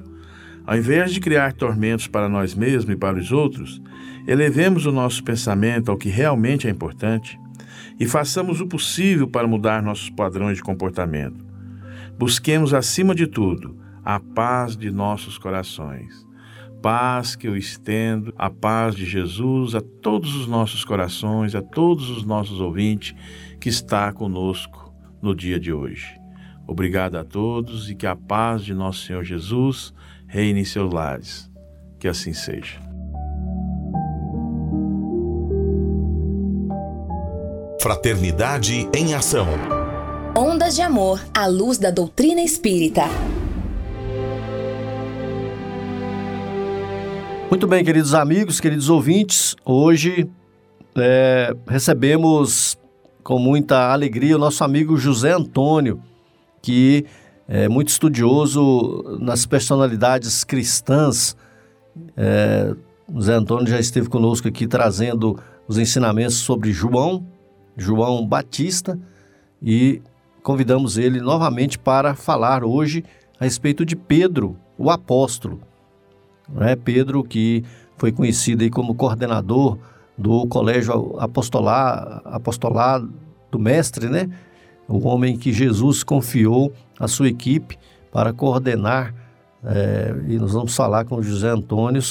ao 0.65 0.77
invés 0.77 1.13
de 1.13 1.19
criar 1.19 1.53
tormentos 1.53 2.07
para 2.07 2.27
nós 2.27 2.55
mesmos 2.55 2.93
e 2.93 2.97
para 2.97 3.17
os 3.17 3.31
outros, 3.31 3.81
elevemos 4.27 4.85
o 4.85 4.91
nosso 4.91 5.23
pensamento 5.23 5.91
ao 5.91 5.97
que 5.97 6.09
realmente 6.09 6.67
é 6.67 6.71
importante 6.71 7.39
e 7.99 8.05
façamos 8.05 8.61
o 8.61 8.67
possível 8.67 9.27
para 9.27 9.47
mudar 9.47 9.81
nossos 9.81 10.09
padrões 10.09 10.57
de 10.57 10.63
comportamento. 10.63 11.45
Busquemos, 12.17 12.73
acima 12.73 13.13
de 13.13 13.27
tudo, 13.27 13.77
a 14.03 14.19
paz 14.19 14.75
de 14.75 14.89
nossos 14.91 15.37
corações. 15.37 16.25
Paz 16.81 17.35
que 17.35 17.47
eu 17.47 17.57
estendo, 17.57 18.33
a 18.37 18.49
paz 18.49 18.95
de 18.95 19.05
Jesus 19.05 19.73
a 19.75 19.81
todos 19.81 20.35
os 20.35 20.47
nossos 20.47 20.85
corações, 20.85 21.55
a 21.55 21.61
todos 21.61 22.09
os 22.09 22.23
nossos 22.23 22.59
ouvintes 22.59 23.15
que 23.59 23.69
está 23.69 24.13
conosco 24.13 24.93
no 25.21 25.35
dia 25.35 25.59
de 25.59 25.73
hoje. 25.73 26.15
Obrigado 26.67 27.15
a 27.15 27.23
todos 27.23 27.89
e 27.89 27.95
que 27.95 28.07
a 28.07 28.15
paz 28.15 28.63
de 28.63 28.73
nosso 28.73 29.05
Senhor 29.05 29.23
Jesus 29.23 29.93
reine 30.35 30.59
em 30.59 30.65
seus 30.65 30.93
lares. 30.93 31.49
Que 31.97 32.09
assim 32.09 32.33
seja. 32.33 32.77
Fraternidade 37.81 38.89
em 38.93 39.13
Ação. 39.13 39.47
Ondas 40.37 40.75
de 40.75 40.81
Amor, 40.81 41.23
à 41.33 41.47
luz 41.47 41.77
da 41.77 41.89
doutrina 41.89 42.41
espírita. 42.41 43.03
Muito 47.49 47.65
bem, 47.65 47.85
queridos 47.85 48.13
amigos, 48.13 48.59
queridos 48.59 48.89
ouvintes, 48.89 49.55
hoje 49.63 50.29
é, 50.97 51.55
recebemos 51.65 52.77
com 53.23 53.39
muita 53.39 53.93
alegria 53.93 54.35
o 54.35 54.39
nosso 54.39 54.65
amigo 54.65 54.97
José 54.97 55.31
Antônio, 55.31 56.01
que 56.61 57.05
é 57.47 57.69
muito 57.69 57.89
estudioso 57.89 59.17
nas 59.19 59.45
personalidades 59.45 60.43
cristãs. 60.43 61.35
É, 62.17 62.75
José 63.13 63.33
Antônio 63.33 63.67
já 63.67 63.79
esteve 63.79 64.09
conosco 64.09 64.47
aqui 64.47 64.67
trazendo 64.67 65.39
os 65.67 65.77
ensinamentos 65.77 66.35
sobre 66.37 66.71
João, 66.71 67.25
João 67.77 68.25
Batista, 68.25 68.99
e 69.61 70.01
convidamos 70.41 70.97
ele 70.97 71.21
novamente 71.21 71.77
para 71.77 72.15
falar 72.15 72.63
hoje 72.63 73.03
a 73.39 73.43
respeito 73.43 73.85
de 73.85 73.95
Pedro, 73.95 74.57
o 74.77 74.89
apóstolo. 74.89 75.59
É 76.59 76.75
Pedro 76.75 77.23
que 77.23 77.63
foi 77.97 78.11
conhecido 78.11 78.63
aí 78.63 78.69
como 78.69 78.95
coordenador 78.95 79.77
do 80.17 80.47
Colégio 80.47 81.15
Apostolar, 81.19 82.21
Apostolar 82.25 83.03
do 83.51 83.59
Mestre, 83.59 84.09
né? 84.09 84.29
O 84.87 85.07
homem 85.07 85.37
que 85.37 85.51
Jesus 85.51 86.03
confiou 86.03 86.71
a 86.99 87.07
sua 87.07 87.27
equipe 87.27 87.77
para 88.11 88.33
coordenar, 88.33 89.13
é, 89.65 90.13
e 90.27 90.37
nós 90.37 90.53
vamos 90.53 90.75
falar 90.75 91.05
com 91.05 91.21
José 91.21 91.49
Antônio, 91.49 92.01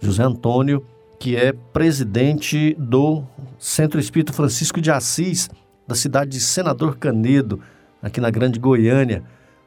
José 0.00 0.22
Antônio, 0.22 0.84
que 1.18 1.36
é 1.36 1.52
presidente 1.72 2.74
do 2.78 3.22
Centro 3.58 4.00
Espírito 4.00 4.32
Francisco 4.32 4.80
de 4.80 4.90
Assis, 4.90 5.50
da 5.86 5.94
cidade 5.94 6.30
de 6.30 6.40
Senador 6.40 6.96
Canedo, 6.96 7.60
aqui 8.02 8.20
na 8.20 8.30
Grande 8.30 8.58
Goiânia. 8.58 9.22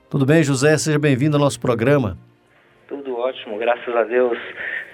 Tudo 0.09 0.25
bem, 0.25 0.41
José? 0.41 0.77
Seja 0.77 0.97
bem-vindo 0.97 1.35
ao 1.37 1.41
nosso 1.43 1.59
programa. 1.59 2.17
Tudo 2.87 3.15
ótimo, 3.17 3.57
graças 3.57 3.95
a 3.95 4.03
Deus. 4.03 4.37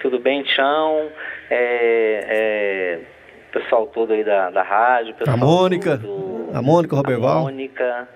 Tudo 0.02 0.18
bem, 0.18 0.42
Tião? 0.42 1.08
É, 1.50 2.24
é, 2.28 3.00
pessoal 3.52 3.86
todo 3.86 4.12
aí 4.12 4.24
da, 4.24 4.50
da 4.50 4.62
rádio, 4.62 5.14
pessoal 5.14 5.36
a 5.36 5.38
Mônica, 5.38 5.96
do, 5.96 6.50
a 6.52 6.62
Mônica 6.62 6.96
Roberval. 6.96 7.38
A 7.38 7.42
Mônica, 7.42 8.08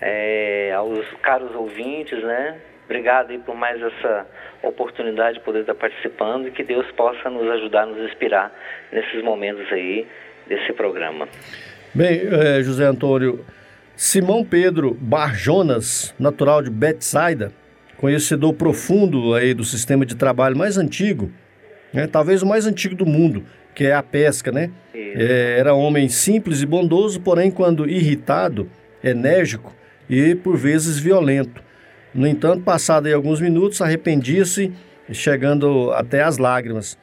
é, 0.00 0.72
aos 0.74 1.06
caros 1.22 1.54
ouvintes, 1.54 2.22
né? 2.22 2.58
Obrigado 2.84 3.30
aí 3.30 3.38
por 3.38 3.56
mais 3.56 3.82
essa 3.82 4.26
oportunidade 4.62 5.38
de 5.38 5.44
poder 5.44 5.60
estar 5.60 5.74
participando 5.74 6.48
e 6.48 6.50
que 6.50 6.62
Deus 6.62 6.86
possa 6.92 7.28
nos 7.28 7.48
ajudar, 7.50 7.86
nos 7.86 7.98
inspirar 8.08 8.52
nesses 8.92 9.22
momentos 9.22 9.70
aí 9.72 10.06
desse 10.46 10.72
programa. 10.72 11.28
Bem, 11.92 12.20
é, 12.30 12.62
José 12.62 12.84
Antônio, 12.84 13.44
Simão 13.96 14.44
Pedro 14.44 14.94
Barjonas, 15.00 16.14
natural 16.18 16.62
de 16.62 16.70
Betsaida, 16.70 17.52
conhecedor 17.96 18.52
profundo 18.52 19.34
aí 19.34 19.54
do 19.54 19.64
sistema 19.64 20.06
de 20.06 20.14
trabalho 20.14 20.56
mais 20.56 20.78
antigo, 20.78 21.32
né, 21.92 22.06
talvez 22.06 22.42
o 22.42 22.46
mais 22.46 22.66
antigo 22.66 22.94
do 22.94 23.06
mundo, 23.06 23.44
que 23.74 23.86
é 23.86 23.94
a 23.94 24.02
pesca, 24.02 24.52
né? 24.52 24.70
É, 24.94 25.56
era 25.58 25.74
homem 25.74 26.08
simples 26.08 26.62
e 26.62 26.66
bondoso, 26.66 27.20
porém, 27.20 27.50
quando 27.50 27.88
irritado, 27.88 28.70
enérgico 29.02 29.74
e 30.08 30.34
por 30.34 30.56
vezes 30.56 30.98
violento. 30.98 31.62
No 32.14 32.26
entanto, 32.26 32.62
passado 32.62 33.06
alguns 33.12 33.40
minutos, 33.40 33.80
arrependia-se, 33.80 34.72
chegando 35.12 35.90
até 35.92 36.22
as 36.22 36.38
lágrimas. 36.38 36.98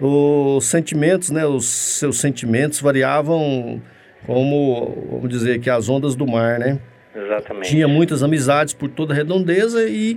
Os 0.00 0.64
sentimentos, 0.64 1.30
né, 1.30 1.44
os 1.46 1.66
seus 1.66 2.18
sentimentos 2.18 2.80
variavam 2.80 3.82
como, 4.26 5.08
vamos 5.10 5.28
dizer, 5.28 5.60
que 5.60 5.68
as 5.68 5.88
ondas 5.88 6.14
do 6.14 6.26
mar, 6.26 6.58
né? 6.58 6.78
Exatamente. 7.14 7.68
Tinha 7.68 7.86
muitas 7.86 8.22
amizades 8.22 8.74
por 8.74 8.88
toda 8.88 9.12
a 9.12 9.16
redondeza 9.16 9.88
e 9.88 10.16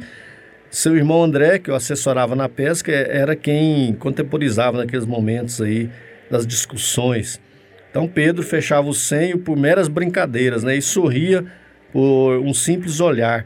seu 0.70 0.96
irmão 0.96 1.24
André, 1.24 1.60
que 1.60 1.72
o 1.72 1.76
assessorava 1.76 2.36
na 2.36 2.50
pesca, 2.50 2.92
era 2.92 3.36
quem 3.36 3.94
contemporizava 3.94 4.78
naqueles 4.78 5.06
momentos 5.06 5.62
aí 5.62 5.90
das 6.30 6.46
discussões. 6.46 7.40
Então 7.90 8.08
Pedro 8.08 8.44
fechava 8.44 8.88
o 8.88 8.94
senho 8.94 9.38
por 9.38 9.58
meras 9.58 9.88
brincadeiras, 9.88 10.64
né? 10.64 10.76
E 10.76 10.82
sorria 10.82 11.46
por 11.92 12.38
um 12.40 12.54
simples 12.54 13.00
olhar. 13.00 13.46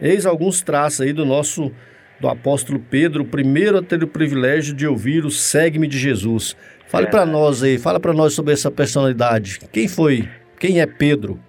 Eis 0.00 0.26
alguns 0.26 0.62
traços 0.62 1.00
aí 1.02 1.12
do 1.12 1.24
nosso 1.24 1.72
do 2.20 2.28
apóstolo 2.28 2.78
Pedro, 2.78 3.22
o 3.22 3.26
primeiro 3.26 3.78
a 3.78 3.82
ter 3.82 4.02
o 4.02 4.06
privilégio 4.06 4.74
de 4.74 4.86
ouvir 4.86 5.24
o 5.24 5.30
segue-me 5.30 5.86
de 5.86 5.98
Jesus. 5.98 6.54
Fale 6.86 7.06
para 7.06 7.24
nós 7.24 7.62
aí, 7.62 7.78
fala 7.78 7.98
para 7.98 8.12
nós 8.12 8.34
sobre 8.34 8.52
essa 8.52 8.70
personalidade. 8.70 9.58
Quem 9.72 9.88
foi? 9.88 10.28
Quem 10.58 10.80
é 10.80 10.86
Pedro? 10.86 11.40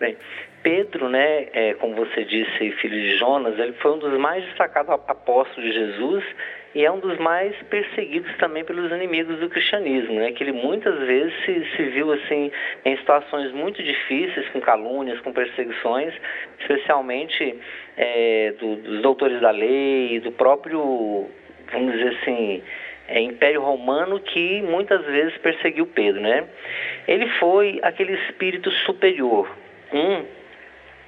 Bem, 0.00 0.16
Pedro, 0.62 1.08
né, 1.10 1.48
é, 1.52 1.74
como 1.74 1.94
você 1.94 2.24
disse, 2.24 2.70
filho 2.80 2.98
de 2.98 3.18
Jonas, 3.18 3.58
ele 3.58 3.74
foi 3.74 3.92
um 3.92 3.98
dos 3.98 4.18
mais 4.18 4.42
destacados 4.44 4.90
apóstolos 4.90 5.70
de 5.70 5.72
Jesus 5.72 6.24
e 6.76 6.84
é 6.84 6.92
um 6.92 6.98
dos 6.98 7.16
mais 7.16 7.56
perseguidos 7.70 8.30
também 8.36 8.62
pelos 8.62 8.92
inimigos 8.92 9.38
do 9.38 9.48
cristianismo, 9.48 10.12
né? 10.16 10.32
Que 10.32 10.44
ele 10.44 10.52
muitas 10.52 10.94
vezes 11.06 11.32
se, 11.46 11.64
se 11.74 11.82
viu 11.84 12.12
assim 12.12 12.52
em 12.84 12.96
situações 12.98 13.50
muito 13.52 13.82
difíceis, 13.82 14.46
com 14.50 14.60
calúnias, 14.60 15.18
com 15.20 15.32
perseguições, 15.32 16.12
especialmente 16.60 17.58
é, 17.96 18.52
do, 18.60 18.76
dos 18.76 19.00
doutores 19.00 19.40
da 19.40 19.50
lei, 19.52 20.20
do 20.20 20.30
próprio, 20.32 21.30
vamos 21.72 21.92
dizer 21.92 22.14
assim, 22.20 22.62
é, 23.08 23.22
Império 23.22 23.62
Romano 23.62 24.20
que 24.20 24.60
muitas 24.60 25.02
vezes 25.06 25.34
perseguiu 25.38 25.86
Pedro, 25.86 26.20
né? 26.20 26.44
Ele 27.08 27.26
foi 27.38 27.80
aquele 27.82 28.12
espírito 28.12 28.70
superior, 28.70 29.50
um 29.94 30.24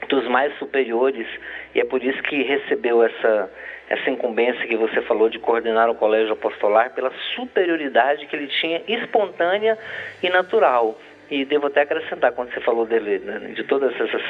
dos 0.08 0.26
mais 0.28 0.56
superiores, 0.58 1.26
e 1.74 1.80
é 1.80 1.84
por 1.84 2.02
isso 2.02 2.22
que 2.22 2.42
recebeu 2.42 3.02
essa, 3.02 3.50
essa 3.88 4.10
incumbência 4.10 4.66
que 4.66 4.76
você 4.76 5.02
falou 5.02 5.28
de 5.28 5.38
coordenar 5.38 5.90
o 5.90 5.94
colégio 5.94 6.32
apostolar, 6.32 6.94
pela 6.94 7.12
superioridade 7.34 8.26
que 8.26 8.36
ele 8.36 8.46
tinha 8.46 8.82
espontânea 8.86 9.78
e 10.22 10.28
natural. 10.28 10.98
E 11.30 11.44
devo 11.44 11.66
até 11.66 11.82
acrescentar, 11.82 12.32
quando 12.32 12.54
você 12.54 12.60
falou 12.60 12.86
dele, 12.86 13.18
né, 13.18 13.52
de 13.54 13.62
todas 13.64 13.94
essas, 14.00 14.22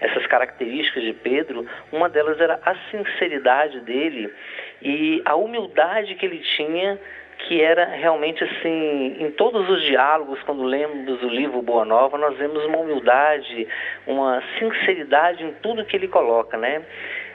essas 0.00 0.26
características 0.26 1.02
de 1.02 1.12
Pedro, 1.12 1.66
uma 1.92 2.08
delas 2.08 2.40
era 2.40 2.58
a 2.64 2.74
sinceridade 2.90 3.80
dele 3.80 4.32
e 4.80 5.20
a 5.26 5.36
humildade 5.36 6.14
que 6.14 6.24
ele 6.24 6.38
tinha 6.38 6.98
que 7.38 7.60
era 7.60 7.84
realmente 7.84 8.42
assim, 8.42 9.16
em 9.20 9.30
todos 9.32 9.68
os 9.68 9.82
diálogos, 9.82 10.42
quando 10.42 10.62
lemos 10.62 11.22
o 11.22 11.28
livro 11.28 11.62
Boa 11.62 11.84
Nova, 11.84 12.16
nós 12.18 12.36
vemos 12.36 12.64
uma 12.64 12.78
humildade, 12.78 13.68
uma 14.06 14.42
sinceridade 14.58 15.44
em 15.44 15.52
tudo 15.62 15.84
que 15.84 15.96
ele 15.96 16.08
coloca, 16.08 16.56
né? 16.56 16.82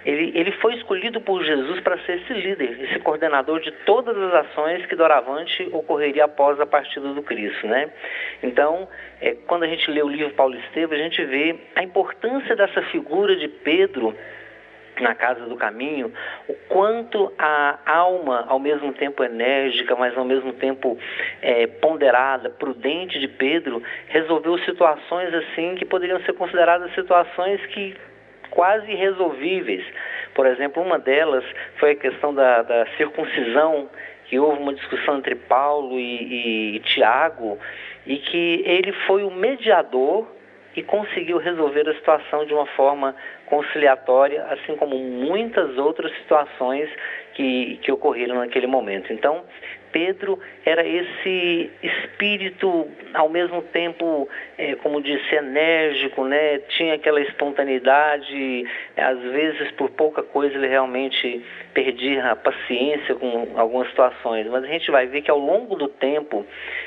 Ele, 0.04 0.32
ele 0.34 0.52
foi 0.54 0.74
escolhido 0.76 1.22
por 1.22 1.44
Jesus 1.44 1.80
para 1.82 1.98
ser 2.00 2.18
esse 2.18 2.34
líder, 2.34 2.82
esse 2.82 3.00
coordenador 3.00 3.60
de 3.60 3.72
todas 3.86 4.18
as 4.18 4.34
ações 4.46 4.84
que 4.88 4.96
doravante 4.96 5.70
ocorreria 5.72 6.26
após 6.26 6.60
a 6.60 6.66
partida 6.66 7.14
do 7.14 7.22
Cristo, 7.22 7.68
né? 7.68 7.90
Então, 8.42 8.88
é, 9.22 9.36
quando 9.48 9.64
a 9.64 9.68
gente 9.68 9.92
lê 9.92 10.02
o 10.02 10.10
livro 10.10 10.34
Paulo 10.34 10.56
Estevam, 10.56 10.98
a 10.98 11.02
gente 11.02 11.24
vê 11.26 11.56
a 11.76 11.84
importância 11.84 12.56
dessa 12.56 12.82
figura 12.84 13.36
de 13.36 13.48
Pedro 13.48 14.16
na 15.02 15.16
casa 15.16 15.46
do 15.46 15.56
caminho, 15.56 16.12
o 16.48 16.54
quanto 16.70 17.34
a 17.38 17.80
alma, 17.86 18.46
ao 18.48 18.60
mesmo 18.60 18.94
tempo 18.94 19.24
enérgica, 19.24 19.96
mas 19.96 20.18
ao 20.18 20.24
mesmo 20.24 20.54
tempo 20.54 20.98
é, 21.42 21.68
ponderada, 21.68 22.50
prudente 22.50 23.20
de 23.20 23.28
Pedro, 23.28 23.82
resolveu 24.08 24.58
situações 24.60 25.34
assim 25.34 25.76
que 25.76 25.86
poderiam 25.86 26.22
ser 26.22 26.34
consideradas 26.34 26.94
situações 26.94 27.66
que 27.68 27.96
quase 28.52 28.92
irresolvíveis. 28.92 29.84
Por 30.36 30.46
exemplo, 30.46 30.84
uma 30.84 31.00
delas 31.00 31.44
foi 31.78 31.92
a 31.92 31.96
questão 31.96 32.34
da, 32.34 32.62
da 32.62 32.86
circuncisão, 32.98 33.90
que 34.26 34.40
houve 34.40 34.62
uma 34.62 34.74
discussão 34.74 35.18
entre 35.18 35.36
Paulo 35.36 36.00
e, 36.00 36.24
e, 36.24 36.76
e 36.76 36.80
Tiago, 36.80 37.60
e 38.06 38.18
que 38.18 38.64
ele 38.66 38.94
foi 39.06 39.24
o 39.24 39.32
mediador 39.32 40.26
e 40.76 40.82
conseguiu 40.82 41.38
resolver 41.38 41.88
a 41.90 41.94
situação 41.96 42.46
de 42.46 42.54
uma 42.54 42.66
forma 42.68 43.16
conciliatória, 43.52 44.46
assim 44.46 44.78
como 44.78 44.98
muitas 44.98 45.78
outras 45.78 46.10
situações 46.20 46.90
que, 47.34 47.78
que 47.84 47.92
ocorreram 47.92 48.36
naquele 48.36 48.66
momento. 48.66 49.12
Então, 49.12 49.44
Pedro 49.92 50.40
era 50.66 50.88
esse 50.88 51.70
espírito, 51.84 52.88
ao 53.14 53.28
mesmo 53.28 53.62
tempo, 53.62 54.30
é, 54.58 54.76
como 54.76 55.02
disse, 55.02 55.36
enérgico, 55.36 56.24
né? 56.24 56.60
tinha 56.70 56.94
aquela 56.94 57.20
espontaneidade, 57.20 58.66
às 58.96 59.20
vezes 59.20 59.70
por 59.72 59.90
pouca 59.90 60.24
coisa 60.24 60.56
ele 60.56 60.68
realmente 60.68 61.44
perdia 61.74 62.32
a 62.32 62.36
paciência 62.38 63.16
com 63.16 63.50
algumas 63.56 63.90
situações, 63.90 64.48
mas 64.48 64.64
a 64.64 64.68
gente 64.68 64.90
vai 64.90 65.08
ver 65.08 65.24
que 65.24 65.32
ao 65.32 65.40
longo 65.40 65.76
do 65.76 65.90
tempo, 65.90 66.46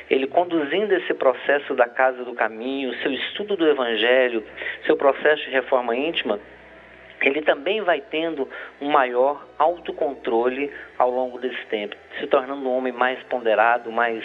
ele 0.08 0.26
conduzindo 0.26 0.94
esse 0.94 1.12
processo 1.12 1.74
da 1.74 1.86
casa 1.86 2.24
do 2.24 2.32
caminho, 2.32 2.94
seu 3.02 3.12
estudo 3.12 3.54
do 3.54 3.68
evangelho, 3.68 4.42
seu 4.86 4.96
processo 4.96 5.44
de 5.44 5.50
reforma 5.50 5.94
íntima, 5.94 6.40
ele 7.28 7.42
também 7.42 7.80
vai 7.80 8.00
tendo 8.00 8.48
um 8.80 8.90
maior 8.90 9.46
autocontrole 9.58 10.70
ao 10.98 11.10
longo 11.10 11.38
desse 11.38 11.64
tempo, 11.66 11.96
se 12.18 12.26
tornando 12.26 12.68
um 12.68 12.76
homem 12.76 12.92
mais 12.92 13.22
ponderado, 13.24 13.90
mais 13.90 14.24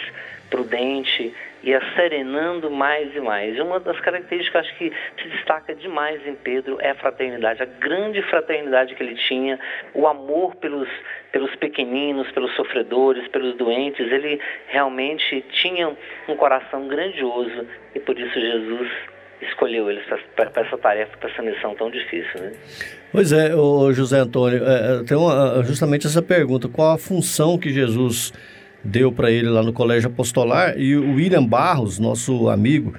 prudente 0.50 1.34
e 1.62 1.94
serenando 1.94 2.70
mais 2.70 3.14
e 3.14 3.20
mais. 3.20 3.56
E 3.56 3.60
uma 3.60 3.78
das 3.78 3.98
características 4.00 4.70
que 4.70 4.84
acho 4.84 4.92
que 5.16 5.22
se 5.22 5.28
destaca 5.28 5.74
demais 5.74 6.26
em 6.26 6.34
Pedro 6.34 6.78
é 6.80 6.90
a 6.90 6.94
fraternidade, 6.94 7.62
a 7.62 7.66
grande 7.66 8.20
fraternidade 8.22 8.94
que 8.94 9.02
ele 9.02 9.14
tinha, 9.14 9.58
o 9.94 10.06
amor 10.06 10.56
pelos, 10.56 10.88
pelos 11.30 11.54
pequeninos, 11.56 12.30
pelos 12.32 12.54
sofredores, 12.56 13.28
pelos 13.28 13.54
doentes. 13.56 14.10
Ele 14.10 14.40
realmente 14.66 15.42
tinha 15.52 15.94
um 16.28 16.36
coração 16.36 16.88
grandioso 16.88 17.66
e 17.94 18.00
por 18.00 18.18
isso 18.18 18.38
Jesus 18.38 18.90
escolheu 19.42 19.90
ele 19.90 20.00
para 20.36 20.50
essa 20.62 20.78
tarefa, 20.78 21.16
para 21.16 21.30
essa 21.30 21.42
missão 21.42 21.74
tão 21.74 21.90
difícil, 21.90 22.40
né? 22.40 22.52
Pois 23.12 23.32
é, 23.32 23.54
o 23.54 23.92
José 23.92 24.18
Antônio, 24.18 24.62
é, 24.64 25.00
é, 25.00 25.02
tem 25.04 25.16
uma, 25.16 25.62
justamente 25.64 26.06
essa 26.06 26.22
pergunta: 26.22 26.68
qual 26.68 26.92
a 26.92 26.98
função 26.98 27.58
que 27.58 27.72
Jesus 27.72 28.32
deu 28.84 29.10
para 29.10 29.30
ele 29.30 29.48
lá 29.48 29.62
no 29.62 29.72
Colégio 29.72 30.08
Apostolar? 30.08 30.78
E 30.78 30.96
o 30.96 31.14
William 31.14 31.44
Barros, 31.44 31.98
nosso 31.98 32.48
amigo, 32.48 32.94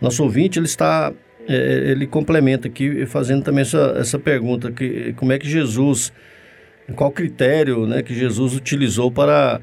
nosso 0.00 0.22
ouvinte, 0.22 0.58
ele 0.58 0.66
está, 0.66 1.12
é, 1.48 1.54
ele 1.54 2.06
complementa 2.06 2.68
aqui 2.68 3.06
fazendo 3.06 3.42
também 3.42 3.62
essa, 3.62 3.96
essa 3.98 4.18
pergunta: 4.18 4.70
que 4.70 5.14
como 5.14 5.32
é 5.32 5.38
que 5.38 5.48
Jesus, 5.48 6.12
qual 6.94 7.10
critério, 7.10 7.86
né, 7.86 8.02
que 8.02 8.14
Jesus 8.14 8.54
utilizou 8.54 9.10
para 9.10 9.60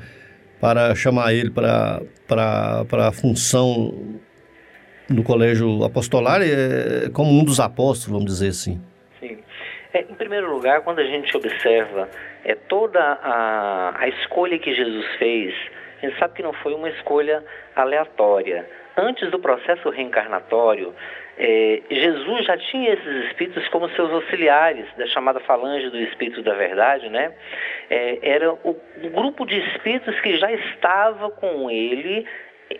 para 0.59 0.95
chamar 0.95 1.33
ele 1.33 1.49
para 1.49 2.01
para 2.27 3.07
a 3.07 3.11
função 3.11 4.19
no 5.09 5.23
colégio 5.23 5.83
apostolar 5.83 6.41
é, 6.41 7.09
como 7.13 7.31
um 7.31 7.43
dos 7.43 7.59
apóstolos, 7.59 8.07
vamos 8.07 8.25
dizer 8.25 8.49
assim. 8.49 8.81
Sim. 9.19 9.37
É, 9.93 10.01
em 10.01 10.15
primeiro 10.15 10.51
lugar, 10.53 10.81
quando 10.81 10.99
a 10.99 11.05
gente 11.05 11.35
observa 11.35 12.09
é, 12.43 12.55
toda 12.55 12.99
a, 12.99 13.93
a 13.97 14.07
escolha 14.07 14.57
que 14.57 14.73
Jesus 14.73 15.05
fez, 15.17 15.53
a 16.01 16.05
gente 16.05 16.19
sabe 16.19 16.33
que 16.33 16.43
não 16.43 16.53
foi 16.53 16.73
uma 16.73 16.89
escolha 16.89 17.43
aleatória. 17.75 18.67
Antes 18.95 19.31
do 19.31 19.39
processo 19.39 19.89
reencarnatório, 19.89 20.93
é, 21.37 21.81
Jesus 21.89 22.45
já 22.45 22.57
tinha 22.57 22.93
esses 22.93 23.25
espíritos 23.25 23.67
como 23.69 23.89
seus 23.89 24.11
auxiliares, 24.11 24.85
da 24.97 25.07
chamada 25.07 25.39
falange 25.39 25.89
do 25.89 25.97
Espírito 25.97 26.43
da 26.43 26.53
Verdade, 26.53 27.09
né? 27.09 27.33
É, 27.89 28.19
era 28.21 28.53
o, 28.53 28.75
grupo 29.11 29.45
de 29.45 29.57
espíritos 29.57 30.19
que 30.21 30.37
já 30.37 30.51
estava 30.51 31.31
com 31.31 31.71
ele 31.71 32.25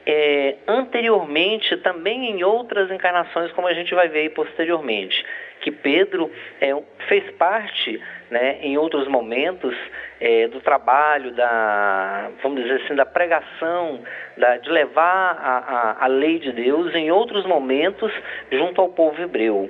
é, 0.05 0.55
anteriormente, 0.67 1.77
também 1.77 2.31
em 2.31 2.43
outras 2.43 2.91
encarnações, 2.91 3.51
como 3.51 3.67
a 3.67 3.73
gente 3.73 3.93
vai 3.93 4.07
ver 4.07 4.29
posteriormente, 4.29 5.25
que 5.61 5.71
Pedro 5.71 6.29
é, 6.59 6.75
fez 7.07 7.29
parte, 7.31 8.01
né, 8.29 8.57
em 8.61 8.77
outros 8.77 9.07
momentos, 9.07 9.75
é, 10.19 10.47
do 10.47 10.59
trabalho, 10.59 11.31
da, 11.31 12.29
vamos 12.41 12.61
dizer 12.61 12.81
assim, 12.81 12.95
da 12.95 13.05
pregação, 13.05 14.01
da, 14.37 14.57
de 14.57 14.69
levar 14.69 15.37
a, 15.39 15.57
a, 15.57 16.05
a 16.05 16.07
lei 16.07 16.39
de 16.39 16.51
Deus 16.51 16.93
em 16.95 17.11
outros 17.11 17.45
momentos 17.45 18.11
junto 18.51 18.81
ao 18.81 18.89
povo 18.89 19.21
hebreu. 19.21 19.69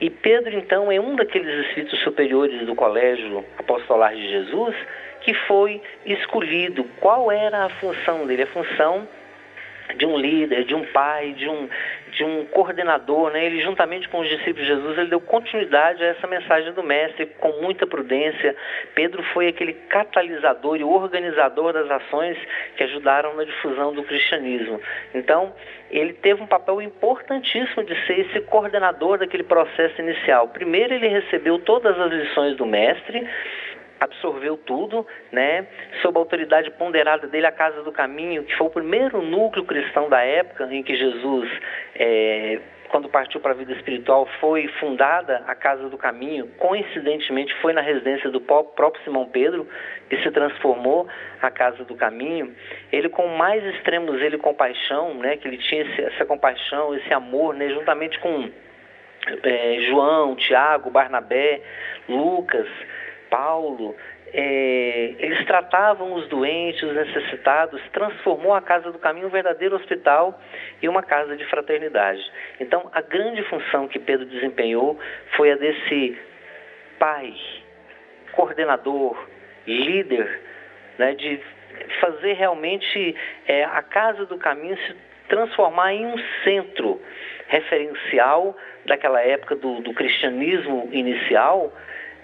E 0.00 0.10
Pedro, 0.10 0.56
então, 0.58 0.90
é 0.90 0.98
um 0.98 1.14
daqueles 1.14 1.66
espíritos 1.66 1.98
superiores 2.00 2.66
do 2.66 2.74
colégio 2.74 3.44
apostolar 3.56 4.14
de 4.14 4.28
Jesus 4.28 4.74
que 5.20 5.32
foi 5.46 5.80
escolhido. 6.04 6.84
Qual 7.00 7.30
era 7.30 7.64
a 7.64 7.68
função 7.68 8.26
dele? 8.26 8.42
A 8.42 8.46
função 8.48 9.06
de 9.96 10.06
um 10.06 10.16
líder, 10.16 10.64
de 10.64 10.74
um 10.74 10.84
pai, 10.86 11.32
de 11.32 11.48
um, 11.48 11.68
de 12.12 12.24
um 12.24 12.44
coordenador, 12.46 13.30
né? 13.30 13.44
ele 13.44 13.60
juntamente 13.60 14.08
com 14.08 14.20
os 14.20 14.28
discípulos 14.28 14.66
de 14.66 14.74
Jesus, 14.74 14.98
ele 14.98 15.08
deu 15.08 15.20
continuidade 15.20 16.02
a 16.02 16.08
essa 16.08 16.26
mensagem 16.26 16.72
do 16.72 16.82
mestre 16.82 17.26
com 17.38 17.52
muita 17.60 17.86
prudência. 17.86 18.54
Pedro 18.94 19.22
foi 19.32 19.48
aquele 19.48 19.72
catalisador 19.72 20.76
e 20.76 20.84
organizador 20.84 21.72
das 21.72 21.90
ações 21.90 22.36
que 22.76 22.84
ajudaram 22.84 23.34
na 23.34 23.44
difusão 23.44 23.92
do 23.92 24.02
cristianismo. 24.02 24.80
Então, 25.14 25.54
ele 25.90 26.14
teve 26.14 26.42
um 26.42 26.46
papel 26.46 26.80
importantíssimo 26.80 27.84
de 27.84 27.94
ser 28.06 28.20
esse 28.20 28.40
coordenador 28.42 29.18
daquele 29.18 29.42
processo 29.42 30.00
inicial. 30.00 30.48
Primeiro, 30.48 30.94
ele 30.94 31.08
recebeu 31.08 31.58
todas 31.58 31.98
as 31.98 32.10
lições 32.12 32.56
do 32.56 32.64
mestre, 32.64 33.26
absorveu 34.02 34.56
tudo, 34.56 35.06
né? 35.30 35.66
Sob 36.00 36.18
a 36.18 36.20
autoridade 36.20 36.70
ponderada 36.72 37.26
dele, 37.26 37.46
a 37.46 37.52
Casa 37.52 37.82
do 37.82 37.92
Caminho, 37.92 38.44
que 38.44 38.56
foi 38.56 38.66
o 38.66 38.70
primeiro 38.70 39.22
núcleo 39.22 39.64
cristão 39.64 40.08
da 40.08 40.22
época 40.22 40.68
em 40.70 40.82
que 40.82 40.96
Jesus, 40.96 41.48
é, 41.94 42.60
quando 42.88 43.08
partiu 43.08 43.40
para 43.40 43.52
a 43.52 43.54
vida 43.54 43.72
espiritual, 43.72 44.26
foi 44.40 44.68
fundada 44.80 45.42
a 45.46 45.54
Casa 45.54 45.88
do 45.88 45.96
Caminho. 45.96 46.48
Coincidentemente, 46.58 47.54
foi 47.62 47.72
na 47.72 47.80
residência 47.80 48.30
do 48.30 48.40
próprio 48.40 49.02
Simão 49.04 49.26
Pedro 49.26 49.66
que 50.10 50.16
se 50.22 50.30
transformou 50.30 51.06
a 51.40 51.50
Casa 51.50 51.84
do 51.84 51.94
Caminho. 51.94 52.54
Ele, 52.90 53.08
com 53.08 53.26
mais 53.28 53.64
extremos, 53.64 54.20
ele 54.20 54.36
compaixão, 54.36 55.14
né? 55.14 55.36
Que 55.36 55.48
ele 55.48 55.58
tinha 55.58 55.82
esse, 55.82 56.02
essa 56.02 56.24
compaixão, 56.26 56.94
esse 56.94 57.12
amor, 57.14 57.54
né? 57.54 57.68
Juntamente 57.70 58.18
com 58.18 58.50
é, 59.44 59.76
João, 59.88 60.34
Tiago, 60.34 60.90
Barnabé, 60.90 61.60
Lucas, 62.08 62.66
Paulo, 63.32 63.96
é, 64.34 65.14
eles 65.18 65.42
tratavam 65.46 66.12
os 66.12 66.28
doentes, 66.28 66.82
os 66.82 66.94
necessitados, 66.94 67.80
transformou 67.90 68.52
a 68.52 68.60
Casa 68.60 68.92
do 68.92 68.98
Caminho 68.98 69.28
um 69.28 69.30
verdadeiro 69.30 69.74
hospital 69.74 70.38
e 70.82 70.88
uma 70.88 71.02
casa 71.02 71.34
de 71.34 71.44
fraternidade. 71.46 72.22
Então, 72.60 72.90
a 72.92 73.00
grande 73.00 73.42
função 73.44 73.88
que 73.88 73.98
Pedro 73.98 74.26
desempenhou 74.26 74.98
foi 75.34 75.50
a 75.50 75.56
desse 75.56 76.18
pai, 76.98 77.34
coordenador, 78.32 79.16
líder, 79.66 80.40
né, 80.98 81.14
de 81.14 81.40
fazer 82.02 82.34
realmente 82.34 83.16
é, 83.46 83.64
a 83.64 83.80
Casa 83.80 84.26
do 84.26 84.36
Caminho 84.36 84.76
se 84.76 84.94
transformar 85.28 85.94
em 85.94 86.04
um 86.04 86.18
centro 86.44 87.00
referencial 87.48 88.54
daquela 88.84 89.22
época 89.22 89.56
do, 89.56 89.80
do 89.80 89.94
cristianismo 89.94 90.90
inicial, 90.92 91.72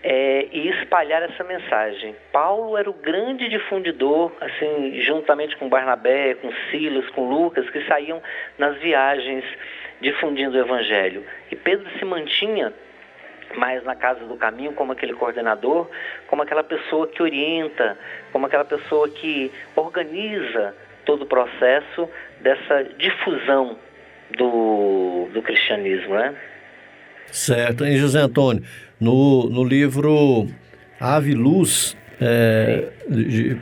é, 0.03 0.49
e 0.53 0.69
espalhar 0.69 1.23
essa 1.23 1.43
mensagem. 1.45 2.15
Paulo 2.33 2.77
era 2.77 2.89
o 2.89 2.93
grande 2.93 3.49
difundidor, 3.49 4.33
assim, 4.41 5.01
juntamente 5.03 5.57
com 5.57 5.69
Barnabé, 5.69 6.35
com 6.35 6.51
Silas, 6.71 7.09
com 7.11 7.29
Lucas, 7.29 7.69
que 7.71 7.85
saíam 7.87 8.23
nas 8.57 8.77
viagens 8.79 9.45
difundindo 10.01 10.57
o 10.57 10.61
evangelho. 10.61 11.25
E 11.51 11.57
Pedro 11.57 11.89
se 11.99 12.05
mantinha 12.05 12.73
mais 13.57 13.83
na 13.83 13.97
casa 13.97 14.25
do 14.25 14.37
caminho 14.37 14.73
como 14.73 14.93
aquele 14.93 15.15
coordenador, 15.15 15.89
como 16.27 16.43
aquela 16.43 16.63
pessoa 16.63 17.07
que 17.09 17.23
orienta, 17.23 17.97
como 18.31 18.47
aquela 18.47 18.65
pessoa 18.65 19.09
que 19.09 19.51
organiza 19.75 20.75
todo 21.05 21.23
o 21.23 21.27
processo 21.27 22.09
dessa 22.41 22.85
difusão 22.99 23.79
do, 24.37 25.29
do 25.33 25.43
cristianismo, 25.43 26.15
né? 26.15 26.35
Certo. 27.27 27.87
E 27.87 27.97
José 27.97 28.21
Antônio, 28.21 28.63
no, 29.01 29.49
no 29.49 29.65
livro 29.65 30.47
Ave 31.01 31.35
Luz, 31.35 31.97
é, 32.21 32.89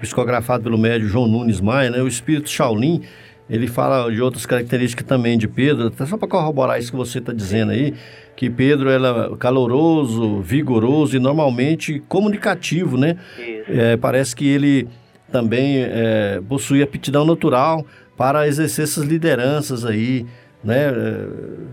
psicografado 0.00 0.64
pelo 0.64 0.78
médio 0.78 1.08
João 1.08 1.26
Nunes 1.26 1.60
Maia, 1.60 1.90
né, 1.90 2.00
o 2.00 2.08
espírito 2.08 2.48
Shaolin, 2.48 3.02
ele 3.48 3.68
fala 3.68 4.10
de 4.10 4.20
outras 4.20 4.44
características 4.44 5.06
também 5.06 5.38
de 5.38 5.46
Pedro, 5.46 5.86
até 5.86 6.04
só 6.04 6.16
para 6.16 6.26
corroborar 6.26 6.78
isso 6.78 6.90
que 6.90 6.96
você 6.96 7.18
está 7.18 7.32
dizendo 7.32 7.72
aí, 7.72 7.94
que 8.34 8.50
Pedro 8.50 8.90
era 8.90 9.36
caloroso, 9.36 10.40
vigoroso 10.40 11.16
e 11.16 11.20
normalmente 11.20 12.02
comunicativo, 12.08 12.96
né? 12.98 13.16
É, 13.68 13.96
parece 13.96 14.34
que 14.34 14.46
ele 14.46 14.88
também 15.30 15.78
é, 15.78 16.40
possui 16.48 16.82
aptidão 16.82 17.24
natural 17.24 17.86
para 18.16 18.48
exercer 18.48 18.84
essas 18.84 19.04
lideranças 19.04 19.84
aí, 19.84 20.26
né? 20.66 20.92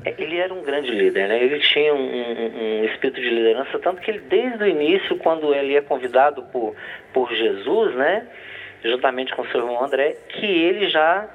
É, 0.06 0.14
ele 0.18 0.38
era 0.38 0.54
um 0.54 0.62
grande 0.62 0.92
líder, 0.92 1.28
né? 1.28 1.44
Ele 1.44 1.60
tinha 1.60 1.94
um, 1.94 1.98
um, 1.98 2.86
espírito 2.86 3.20
de 3.20 3.30
liderança, 3.30 3.80
tanto 3.80 4.02
que 4.02 4.12
ele, 4.12 4.20
desde 4.20 4.64
o 4.64 4.68
início, 4.68 5.18
quando 5.18 5.54
ele 5.54 5.76
é 5.76 5.82
convidado 5.82 6.44
por, 6.44 6.76
por 7.12 7.34
Jesus, 7.34 7.96
né? 7.96 8.28
Juntamente 8.84 9.36
com 9.36 9.44
seu 9.46 9.62
irmão 9.62 9.84
André, 9.84 10.16
que 10.30 10.46
ele 10.46 10.90
já 10.90 11.28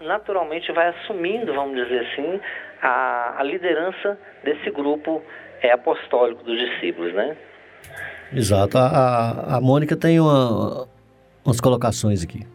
naturalmente 0.00 0.72
vai 0.72 0.88
assumindo, 0.88 1.52
vamos 1.52 1.76
dizer 1.76 2.06
assim, 2.06 2.40
a, 2.80 3.38
a 3.38 3.42
liderança 3.42 4.18
desse 4.42 4.70
grupo 4.70 5.22
é, 5.60 5.70
apostólico 5.70 6.42
dos 6.42 6.58
discípulos, 6.58 7.12
né? 7.12 7.36
Exato. 8.32 8.78
A, 8.78 9.56
a 9.56 9.60
Mônica 9.60 9.94
tem 9.96 10.18
uma, 10.20 10.88
umas 11.44 11.60
colocações 11.60 12.22
aqui. 12.22 12.46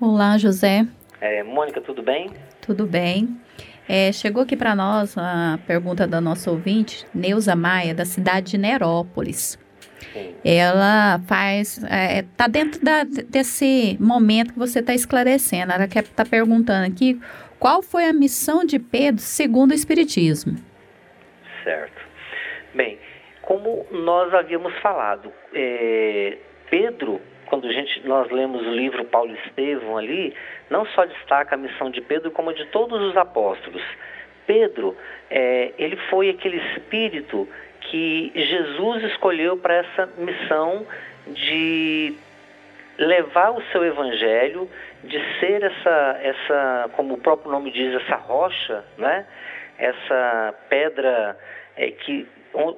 Olá, 0.00 0.38
José. 0.38 0.86
É, 1.24 1.42
Mônica, 1.42 1.80
tudo 1.80 2.02
bem? 2.02 2.30
Tudo 2.60 2.86
bem. 2.86 3.40
É, 3.88 4.12
chegou 4.12 4.42
aqui 4.42 4.54
para 4.54 4.74
nós 4.74 5.16
a 5.16 5.58
pergunta 5.66 6.06
da 6.06 6.20
nossa 6.20 6.50
ouvinte, 6.50 7.06
Neuza 7.14 7.56
Maia, 7.56 7.94
da 7.94 8.04
cidade 8.04 8.50
de 8.50 8.58
Nerópolis. 8.58 9.58
Sim. 10.12 10.34
Ela 10.44 11.18
faz. 11.26 11.78
Está 11.78 11.96
é, 11.96 12.24
tá 12.36 12.46
dentro 12.46 12.84
da, 12.84 13.04
desse 13.04 13.96
momento 13.98 14.52
que 14.52 14.58
você 14.58 14.80
está 14.80 14.92
esclarecendo. 14.92 15.72
Ela 15.72 15.86
está 15.86 16.26
perguntando 16.26 16.86
aqui 16.86 17.18
qual 17.58 17.80
foi 17.80 18.04
a 18.04 18.12
missão 18.12 18.62
de 18.62 18.78
Pedro 18.78 19.22
segundo 19.22 19.70
o 19.70 19.74
Espiritismo. 19.74 20.58
Certo. 21.64 22.02
Bem, 22.74 22.98
como 23.40 23.86
nós 23.90 24.34
havíamos 24.34 24.78
falado, 24.80 25.32
é, 25.54 26.36
Pedro, 26.70 27.18
quando 27.46 27.66
a 27.66 27.72
gente, 27.72 28.06
nós 28.06 28.30
lemos 28.30 28.66
o 28.66 28.70
livro 28.70 29.04
Paulo 29.04 29.34
Estevão 29.46 29.96
ali, 29.98 30.34
não 30.70 30.84
só 30.86 31.04
destaca 31.04 31.54
a 31.54 31.58
missão 31.58 31.90
de 31.90 32.00
Pedro, 32.00 32.30
como 32.30 32.52
de 32.52 32.66
todos 32.66 33.00
os 33.00 33.16
apóstolos. 33.16 33.82
Pedro, 34.46 34.96
é, 35.30 35.72
ele 35.78 35.96
foi 36.10 36.30
aquele 36.30 36.56
espírito 36.56 37.48
que 37.80 38.32
Jesus 38.34 39.04
escolheu 39.04 39.56
para 39.56 39.74
essa 39.74 40.06
missão 40.18 40.86
de 41.26 42.14
levar 42.98 43.50
o 43.50 43.62
seu 43.72 43.84
evangelho, 43.84 44.68
de 45.02 45.18
ser 45.40 45.62
essa, 45.62 46.20
essa, 46.22 46.90
como 46.96 47.14
o 47.14 47.18
próprio 47.18 47.50
nome 47.50 47.70
diz, 47.70 47.94
essa 48.02 48.16
rocha, 48.16 48.84
né? 48.96 49.26
essa 49.78 50.54
pedra 50.68 51.36
é, 51.76 51.90
que 51.90 52.26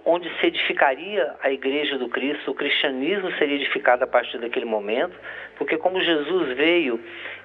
onde 0.04 0.30
se 0.40 0.46
edificaria 0.46 1.34
a 1.42 1.50
igreja 1.50 1.98
do 1.98 2.08
Cristo, 2.08 2.50
o 2.50 2.54
cristianismo 2.54 3.30
seria 3.32 3.56
edificado 3.56 4.04
a 4.04 4.06
partir 4.06 4.38
daquele 4.38 4.64
momento, 4.64 5.14
porque 5.56 5.76
como 5.76 6.00
Jesus 6.00 6.56
veio 6.56 6.98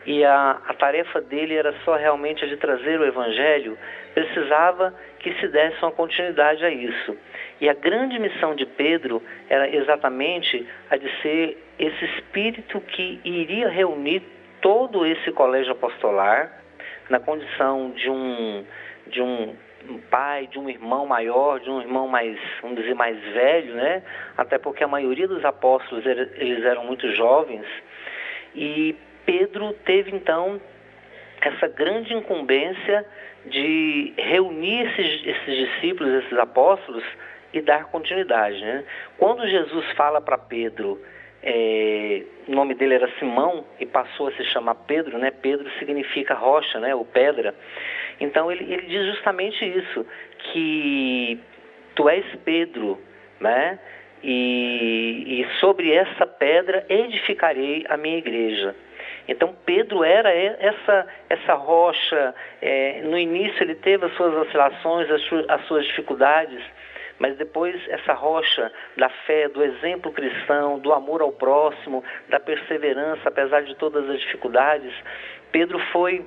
e 0.05 0.23
a, 0.23 0.61
a 0.65 0.73
tarefa 0.73 1.19
dele 1.19 1.55
era 1.55 1.73
só 1.83 1.95
realmente 1.95 2.43
a 2.43 2.47
de 2.47 2.55
trazer 2.55 2.99
o 2.99 3.05
evangelho, 3.05 3.77
precisava 4.13 4.93
que 5.19 5.33
se 5.35 5.47
desse 5.49 5.77
uma 5.83 5.91
continuidade 5.91 6.63
a 6.63 6.69
isso. 6.69 7.17
E 7.59 7.69
a 7.69 7.73
grande 7.73 8.17
missão 8.17 8.55
de 8.55 8.65
Pedro 8.65 9.21
era 9.49 9.69
exatamente 9.69 10.65
a 10.89 10.97
de 10.97 11.21
ser 11.21 11.57
esse 11.77 12.05
espírito 12.05 12.79
que 12.79 13.19
iria 13.25 13.67
reunir 13.67 14.23
todo 14.61 15.05
esse 15.05 15.31
colégio 15.31 15.73
apostolar 15.73 16.61
na 17.09 17.19
condição 17.19 17.91
de 17.91 18.09
um 18.09 18.65
de 19.07 19.21
um 19.21 19.55
um 19.89 19.99
pai, 19.99 20.47
de 20.47 20.59
um 20.59 20.69
irmão 20.69 21.05
maior, 21.05 21.59
de 21.59 21.69
um 21.69 21.81
irmão 21.81 22.07
mais, 22.07 22.37
vamos 22.61 22.77
dizer, 22.77 22.93
mais 22.93 23.19
velho, 23.33 23.75
né? 23.75 24.03
Até 24.37 24.57
porque 24.57 24.83
a 24.83 24.87
maioria 24.87 25.27
dos 25.27 25.43
apóstolos 25.43 26.05
eles 26.05 26.63
eram 26.63 26.85
muito 26.85 27.09
jovens. 27.13 27.65
E 28.55 28.95
Pedro 29.25 29.73
teve 29.85 30.15
então 30.15 30.59
essa 31.41 31.67
grande 31.67 32.13
incumbência 32.13 33.05
de 33.45 34.13
reunir 34.17 34.87
esses, 34.87 35.25
esses 35.25 35.67
discípulos, 35.67 36.23
esses 36.23 36.37
apóstolos 36.37 37.03
e 37.53 37.61
dar 37.61 37.85
continuidade. 37.85 38.61
Né? 38.61 38.83
Quando 39.17 39.47
Jesus 39.47 39.85
fala 39.93 40.21
para 40.21 40.37
Pedro, 40.37 41.01
é, 41.43 42.23
o 42.47 42.51
nome 42.51 42.75
dele 42.75 42.95
era 42.95 43.09
Simão 43.17 43.65
e 43.79 43.85
passou 43.85 44.27
a 44.27 44.31
se 44.33 44.43
chamar 44.45 44.75
Pedro, 44.75 45.17
né? 45.17 45.31
Pedro 45.31 45.67
significa 45.79 46.35
rocha, 46.35 46.79
né? 46.79 46.93
Ou 46.93 47.03
pedra. 47.03 47.55
Então 48.21 48.51
ele, 48.51 48.71
ele 48.71 48.83
diz 48.83 49.05
justamente 49.07 49.65
isso, 49.65 50.05
que 50.37 51.39
tu 51.95 52.07
és 52.07 52.23
Pedro, 52.45 53.01
né? 53.39 53.79
E, 54.23 55.41
e 55.41 55.59
sobre 55.59 55.91
essa 55.91 56.27
pedra 56.27 56.85
edificarei 56.87 57.83
a 57.89 57.97
minha 57.97 58.19
igreja. 58.19 58.75
Então 59.27 59.55
Pedro 59.65 60.03
era 60.03 60.31
essa 60.31 61.07
essa 61.27 61.55
rocha. 61.55 62.35
É, 62.61 63.01
no 63.03 63.17
início 63.17 63.63
ele 63.63 63.73
teve 63.73 64.05
as 64.05 64.13
suas 64.13 64.35
oscilações, 64.35 65.09
as, 65.09 65.21
as 65.47 65.65
suas 65.65 65.83
dificuldades, 65.87 66.61
mas 67.17 67.35
depois 67.37 67.75
essa 67.89 68.13
rocha 68.13 68.71
da 68.97 69.09
fé, 69.09 69.47
do 69.49 69.63
exemplo 69.63 70.11
cristão, 70.11 70.77
do 70.77 70.93
amor 70.93 71.23
ao 71.23 71.31
próximo, 71.31 72.03
da 72.29 72.39
perseverança, 72.39 73.27
apesar 73.27 73.63
de 73.63 73.75
todas 73.75 74.07
as 74.07 74.19
dificuldades, 74.19 74.93
Pedro 75.51 75.79
foi 75.91 76.23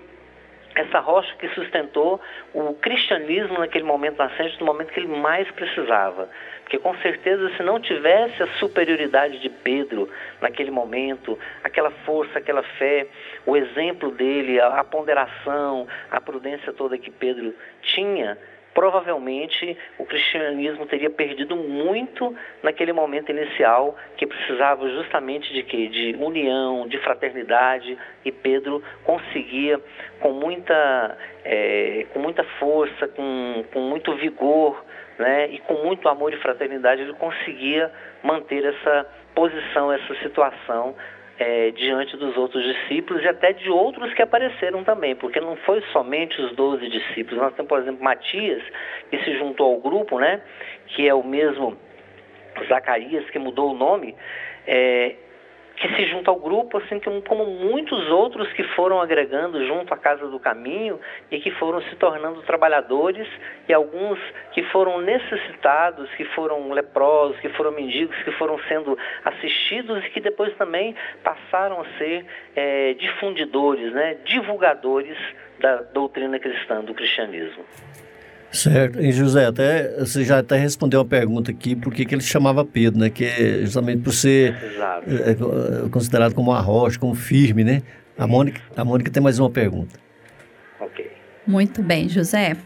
essa 0.74 0.98
rocha 0.98 1.34
que 1.36 1.48
sustentou 1.50 2.20
o 2.52 2.74
cristianismo 2.74 3.58
naquele 3.58 3.84
momento 3.84 4.18
nascente, 4.18 4.58
no 4.60 4.66
momento 4.66 4.92
que 4.92 5.00
ele 5.00 5.08
mais 5.08 5.48
precisava. 5.52 6.28
Porque 6.62 6.78
com 6.78 6.94
certeza, 6.98 7.50
se 7.56 7.62
não 7.62 7.78
tivesse 7.78 8.42
a 8.42 8.46
superioridade 8.58 9.38
de 9.38 9.48
Pedro 9.48 10.08
naquele 10.40 10.70
momento, 10.70 11.38
aquela 11.62 11.90
força, 12.04 12.38
aquela 12.38 12.62
fé, 12.62 13.06
o 13.46 13.56
exemplo 13.56 14.10
dele, 14.10 14.60
a, 14.60 14.82
ponderação, 14.82 15.86
a 16.10 16.20
prudência 16.20 16.72
toda 16.72 16.98
que 16.98 17.10
Pedro 17.10 17.54
tinha, 17.82 18.38
provavelmente 18.74 19.76
o 19.98 20.04
cristianismo 20.04 20.84
teria 20.86 21.08
perdido 21.08 21.56
muito 21.56 22.34
naquele 22.62 22.92
momento 22.92 23.30
inicial 23.30 23.96
que 24.16 24.26
precisava 24.26 24.88
justamente 24.90 25.52
de 25.52 25.62
quê? 25.62 25.86
De 25.86 26.16
união, 26.18 26.86
de 26.88 26.98
fraternidade 26.98 27.96
e 28.24 28.32
Pedro 28.32 28.82
conseguia 29.04 29.80
com 30.20 30.32
muita, 30.32 31.16
é, 31.44 32.06
com 32.12 32.18
muita 32.18 32.42
força, 32.58 33.06
com, 33.08 33.64
com 33.72 33.80
muito 33.80 34.14
vigor 34.16 34.84
né, 35.18 35.48
e 35.48 35.58
com 35.60 35.74
muito 35.74 36.08
amor 36.08 36.32
e 36.32 36.36
fraternidade 36.38 37.02
ele 37.02 37.14
conseguia 37.14 37.90
manter 38.22 38.64
essa 38.64 39.06
posição, 39.34 39.92
essa 39.92 40.14
situação 40.16 40.96
é, 41.38 41.70
diante 41.72 42.16
dos 42.16 42.36
outros 42.36 42.62
discípulos 42.64 43.22
e 43.22 43.28
até 43.28 43.52
de 43.52 43.68
outros 43.68 44.12
que 44.14 44.22
apareceram 44.22 44.84
também, 44.84 45.14
porque 45.16 45.40
não 45.40 45.56
foi 45.56 45.82
somente 45.92 46.40
os 46.40 46.54
doze 46.54 46.88
discípulos. 46.88 47.40
Nós 47.40 47.54
temos, 47.54 47.68
por 47.68 47.80
exemplo, 47.80 48.02
Matias, 48.02 48.62
que 49.10 49.18
se 49.24 49.36
juntou 49.38 49.74
ao 49.74 49.80
grupo, 49.80 50.18
né, 50.18 50.40
que 50.88 51.08
é 51.08 51.14
o 51.14 51.24
mesmo 51.24 51.76
Zacarias, 52.68 53.28
que 53.30 53.38
mudou 53.38 53.72
o 53.72 53.74
nome, 53.74 54.14
é, 54.66 55.16
que 55.76 55.88
se 55.96 56.06
junta 56.06 56.30
ao 56.30 56.36
grupo, 56.36 56.78
assim 56.78 57.00
como 57.26 57.44
muitos 57.46 58.08
outros 58.10 58.52
que 58.52 58.62
foram 58.74 59.00
agregando 59.00 59.64
junto 59.66 59.92
à 59.92 59.96
Casa 59.96 60.28
do 60.28 60.38
Caminho 60.38 61.00
e 61.30 61.40
que 61.40 61.50
foram 61.52 61.82
se 61.82 61.96
tornando 61.96 62.42
trabalhadores 62.42 63.26
e 63.68 63.74
alguns 63.74 64.18
que 64.52 64.62
foram 64.64 65.00
necessitados, 65.00 66.08
que 66.14 66.24
foram 66.26 66.70
leprosos, 66.72 67.38
que 67.40 67.48
foram 67.50 67.72
mendigos, 67.72 68.16
que 68.22 68.30
foram 68.32 68.58
sendo 68.68 68.96
assistidos 69.24 70.04
e 70.04 70.10
que 70.10 70.20
depois 70.20 70.54
também 70.56 70.94
passaram 71.22 71.80
a 71.80 71.84
ser 71.98 72.24
é, 72.54 72.94
difundidores, 72.94 73.92
né, 73.92 74.18
divulgadores 74.24 75.16
da 75.58 75.76
doutrina 75.76 76.38
cristã, 76.38 76.82
do 76.82 76.94
cristianismo. 76.94 77.64
Certo. 78.54 79.00
E 79.00 79.10
José, 79.10 79.46
até 79.46 79.98
você 79.98 80.22
já 80.24 80.38
até 80.38 80.56
respondeu 80.56 81.00
a 81.00 81.04
pergunta 81.04 81.50
aqui, 81.50 81.74
por 81.74 81.92
que 81.92 82.02
ele 82.02 82.22
chamava 82.22 82.64
Pedro, 82.64 83.00
né? 83.00 83.10
Que 83.10 83.24
é 83.24 83.58
justamente 83.62 84.00
por 84.02 84.12
ser 84.12 84.54
é, 85.08 85.32
é, 85.32 85.88
considerado 85.90 86.34
como 86.34 86.52
uma 86.52 86.60
rocha, 86.60 86.98
como 86.98 87.14
firme, 87.16 87.64
né? 87.64 87.82
A 88.16 88.28
Mônica, 88.28 88.60
a 88.76 88.84
Mônica 88.84 89.10
tem 89.10 89.20
mais 89.20 89.40
uma 89.40 89.50
pergunta. 89.50 89.98
Ok. 90.78 91.10
Muito 91.44 91.82
bem, 91.82 92.08
José. 92.08 92.56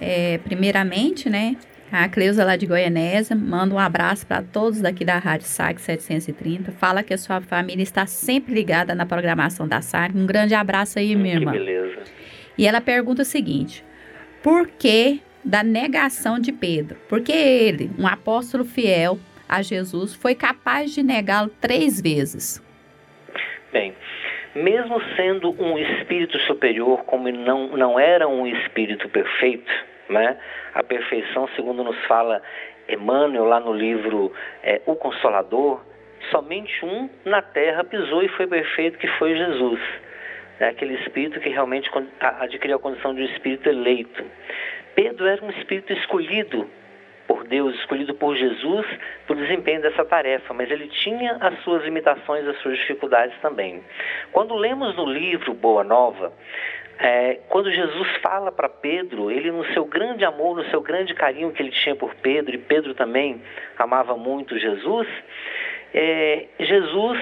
É, 0.00 0.38
primeiramente, 0.38 1.28
né? 1.28 1.56
A 1.92 2.08
Cleusa 2.08 2.42
lá 2.42 2.56
de 2.56 2.66
Goianésia 2.66 3.36
manda 3.36 3.74
um 3.74 3.78
abraço 3.78 4.26
para 4.26 4.42
todos 4.42 4.80
daqui 4.80 5.04
da 5.04 5.18
Rádio 5.18 5.46
SAG 5.46 5.80
730. 5.80 6.72
Fala 6.72 7.02
que 7.02 7.12
a 7.12 7.18
sua 7.18 7.42
família 7.42 7.82
está 7.82 8.06
sempre 8.06 8.54
ligada 8.54 8.94
na 8.94 9.04
programação 9.04 9.68
da 9.68 9.82
SAG. 9.82 10.16
Um 10.16 10.26
grande 10.26 10.54
abraço 10.54 10.98
aí, 10.98 11.14
minha 11.14 11.34
irmã. 11.34 11.52
Que 11.52 11.58
beleza. 11.58 11.98
E 12.56 12.66
ela 12.66 12.80
pergunta 12.80 13.20
o 13.20 13.24
seguinte: 13.24 13.84
por 14.42 14.66
que 14.66 15.20
da 15.46 15.62
negação 15.62 16.38
de 16.38 16.52
Pedro, 16.52 16.98
porque 17.08 17.32
ele, 17.32 17.90
um 17.98 18.06
apóstolo 18.06 18.64
fiel 18.64 19.18
a 19.48 19.62
Jesus, 19.62 20.14
foi 20.14 20.34
capaz 20.34 20.92
de 20.92 21.02
negá-lo 21.02 21.48
três 21.60 22.00
vezes. 22.00 22.60
Bem, 23.72 23.94
mesmo 24.56 25.00
sendo 25.14 25.50
um 25.62 25.78
espírito 25.78 26.38
superior, 26.40 27.04
como 27.04 27.30
não, 27.30 27.76
não 27.76 28.00
era 28.00 28.26
um 28.26 28.46
espírito 28.46 29.08
perfeito, 29.08 29.72
né? 30.10 30.36
a 30.74 30.82
perfeição, 30.82 31.48
segundo 31.54 31.84
nos 31.84 31.96
fala 32.06 32.42
Emmanuel 32.88 33.44
lá 33.44 33.60
no 33.60 33.72
livro 33.72 34.32
é, 34.62 34.80
O 34.84 34.96
Consolador, 34.96 35.80
somente 36.30 36.84
um 36.84 37.08
na 37.24 37.40
terra 37.40 37.84
pisou 37.84 38.22
e 38.22 38.28
foi 38.28 38.46
perfeito, 38.46 38.98
que 38.98 39.08
foi 39.18 39.36
Jesus. 39.36 39.80
É 40.58 40.68
aquele 40.68 40.94
espírito 40.94 41.38
que 41.40 41.50
realmente 41.50 41.90
adquiriu 42.20 42.76
a 42.76 42.78
condição 42.80 43.14
de 43.14 43.22
um 43.22 43.24
espírito 43.26 43.68
eleito. 43.68 44.24
Pedro 44.96 45.26
era 45.26 45.44
um 45.44 45.50
espírito 45.50 45.92
escolhido 45.92 46.68
por 47.28 47.44
Deus, 47.44 47.74
escolhido 47.76 48.14
por 48.14 48.34
Jesus 48.34 48.86
para 49.26 49.34
o 49.34 49.38
desempenho 49.38 49.82
dessa 49.82 50.04
tarefa, 50.06 50.54
mas 50.54 50.70
ele 50.70 50.88
tinha 50.88 51.36
as 51.38 51.60
suas 51.62 51.84
limitações, 51.84 52.48
as 52.48 52.56
suas 52.60 52.78
dificuldades 52.78 53.38
também. 53.40 53.84
Quando 54.32 54.54
lemos 54.54 54.96
no 54.96 55.04
livro 55.04 55.52
Boa 55.52 55.84
Nova, 55.84 56.32
é, 56.98 57.40
quando 57.48 57.70
Jesus 57.70 58.08
fala 58.22 58.50
para 58.50 58.70
Pedro, 58.70 59.30
ele 59.30 59.50
no 59.50 59.66
seu 59.74 59.84
grande 59.84 60.24
amor, 60.24 60.56
no 60.56 60.64
seu 60.70 60.80
grande 60.80 61.12
carinho 61.12 61.52
que 61.52 61.62
ele 61.62 61.72
tinha 61.72 61.94
por 61.94 62.14
Pedro, 62.16 62.54
e 62.54 62.58
Pedro 62.58 62.94
também 62.94 63.42
amava 63.76 64.16
muito 64.16 64.58
Jesus, 64.58 65.06
é, 65.94 66.46
Jesus 66.60 67.18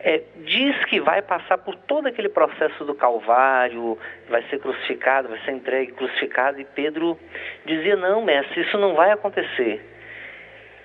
é, 0.00 0.22
diz 0.44 0.84
que 0.84 1.00
vai 1.00 1.22
passar 1.22 1.58
por 1.58 1.74
todo 1.74 2.06
aquele 2.06 2.28
processo 2.28 2.84
do 2.84 2.94
Calvário, 2.94 3.98
vai 4.28 4.42
ser 4.44 4.58
crucificado, 4.60 5.28
vai 5.28 5.38
ser 5.40 5.52
entregue 5.52 5.92
crucificado, 5.92 6.60
e 6.60 6.64
Pedro 6.64 7.18
dizia: 7.64 7.96
Não, 7.96 8.22
mestre, 8.22 8.62
isso 8.62 8.78
não 8.78 8.94
vai 8.94 9.10
acontecer. 9.10 9.84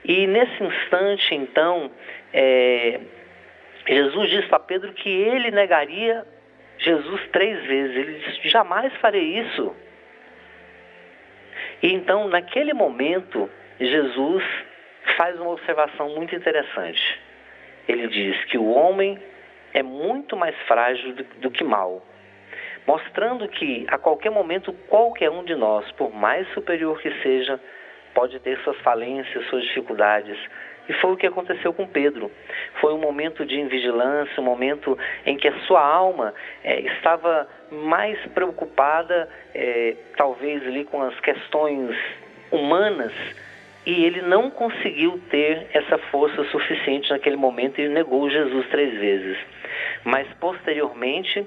E 0.03 0.27
nesse 0.27 0.63
instante, 0.63 1.33
então, 1.35 1.91
é, 2.33 2.99
Jesus 3.87 4.29
diz 4.29 4.45
para 4.45 4.59
Pedro 4.59 4.91
que 4.93 5.09
ele 5.09 5.51
negaria 5.51 6.25
Jesus 6.77 7.21
três 7.31 7.63
vezes. 7.65 7.95
Ele 7.95 8.19
disse: 8.19 8.49
Jamais 8.49 8.93
farei 8.97 9.39
isso. 9.39 9.75
E 11.81 11.93
então, 11.93 12.27
naquele 12.27 12.73
momento, 12.73 13.49
Jesus 13.79 14.43
faz 15.17 15.39
uma 15.39 15.51
observação 15.51 16.09
muito 16.15 16.35
interessante. 16.35 17.22
Ele 17.87 18.07
diz 18.07 18.43
que 18.45 18.57
o 18.57 18.69
homem 18.69 19.19
é 19.73 19.83
muito 19.83 20.37
mais 20.37 20.55
frágil 20.67 21.13
do, 21.13 21.23
do 21.41 21.51
que 21.51 21.63
mal, 21.63 22.05
mostrando 22.85 23.47
que 23.47 23.85
a 23.89 23.97
qualquer 23.97 24.29
momento 24.29 24.73
qualquer 24.87 25.29
um 25.29 25.43
de 25.43 25.55
nós, 25.55 25.91
por 25.93 26.13
mais 26.13 26.47
superior 26.53 26.99
que 27.01 27.11
seja, 27.21 27.59
pode 28.13 28.39
ter 28.39 28.57
suas 28.59 28.77
falências, 28.79 29.45
suas 29.47 29.63
dificuldades. 29.63 30.37
E 30.87 30.93
foi 30.93 31.13
o 31.13 31.17
que 31.17 31.25
aconteceu 31.25 31.73
com 31.73 31.87
Pedro. 31.87 32.29
Foi 32.81 32.93
um 32.93 32.97
momento 32.97 33.45
de 33.45 33.59
invigilância, 33.59 34.41
um 34.41 34.43
momento 34.43 34.97
em 35.25 35.37
que 35.37 35.47
a 35.47 35.59
sua 35.61 35.81
alma 35.81 36.33
é, 36.63 36.81
estava 36.81 37.47
mais 37.71 38.19
preocupada, 38.33 39.29
é, 39.55 39.95
talvez 40.17 40.61
ali 40.67 40.83
com 40.83 41.01
as 41.01 41.17
questões 41.21 41.95
humanas, 42.51 43.13
e 43.85 44.05
ele 44.05 44.21
não 44.21 44.49
conseguiu 44.49 45.19
ter 45.29 45.67
essa 45.73 45.97
força 46.09 46.43
suficiente 46.45 47.09
naquele 47.09 47.35
momento 47.35 47.81
e 47.81 47.89
negou 47.89 48.29
Jesus 48.29 48.67
três 48.69 48.93
vezes. 48.99 49.37
Mas 50.03 50.27
posteriormente, 50.39 51.45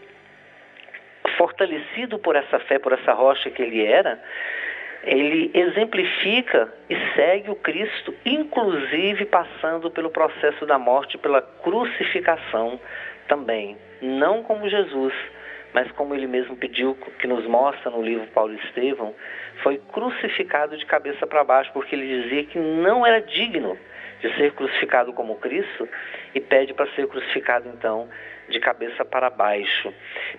fortalecido 1.36 2.18
por 2.18 2.36
essa 2.36 2.58
fé, 2.60 2.78
por 2.78 2.92
essa 2.92 3.12
rocha 3.12 3.50
que 3.50 3.62
ele 3.62 3.84
era, 3.84 4.20
ele 5.04 5.50
exemplifica 5.54 6.72
e 6.90 6.96
segue 7.14 7.50
o 7.50 7.56
Cristo, 7.56 8.14
inclusive 8.24 9.24
passando 9.26 9.90
pelo 9.90 10.10
processo 10.10 10.66
da 10.66 10.78
morte, 10.78 11.16
pela 11.16 11.40
crucificação 11.40 12.78
também. 13.28 13.78
Não 14.02 14.42
como 14.42 14.68
Jesus, 14.68 15.14
mas 15.76 15.92
como 15.92 16.14
ele 16.14 16.26
mesmo 16.26 16.56
pediu, 16.56 16.96
que 17.18 17.26
nos 17.26 17.46
mostra 17.46 17.90
no 17.90 18.00
livro 18.00 18.26
Paulo 18.28 18.54
Estevão, 18.54 19.14
foi 19.62 19.76
crucificado 19.92 20.74
de 20.74 20.86
cabeça 20.86 21.26
para 21.26 21.44
baixo, 21.44 21.70
porque 21.74 21.94
ele 21.94 22.22
dizia 22.22 22.44
que 22.44 22.58
não 22.58 23.04
era 23.04 23.20
digno 23.20 23.78
de 24.22 24.34
ser 24.36 24.52
crucificado 24.52 25.12
como 25.12 25.36
Cristo 25.36 25.86
e 26.34 26.40
pede 26.40 26.72
para 26.72 26.86
ser 26.94 27.06
crucificado 27.08 27.68
então 27.68 28.08
de 28.48 28.58
cabeça 28.58 29.04
para 29.04 29.28
baixo. 29.28 29.92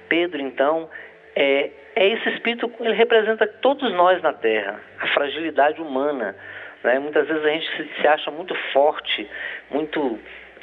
Pedro 0.09 0.41
então 0.41 0.89
é, 1.35 1.69
é 1.95 2.07
esse 2.07 2.29
espírito, 2.29 2.73
ele 2.79 2.95
representa 2.95 3.45
todos 3.45 3.93
nós 3.93 4.19
na 4.23 4.33
Terra, 4.33 4.81
a 4.99 5.05
fragilidade 5.09 5.79
humana. 5.79 6.35
Né? 6.83 6.97
Muitas 6.97 7.27
vezes 7.27 7.45
a 7.45 7.49
gente 7.49 7.77
se, 7.77 8.01
se 8.01 8.07
acha 8.07 8.31
muito 8.31 8.55
forte, 8.73 9.29
muito 9.69 10.17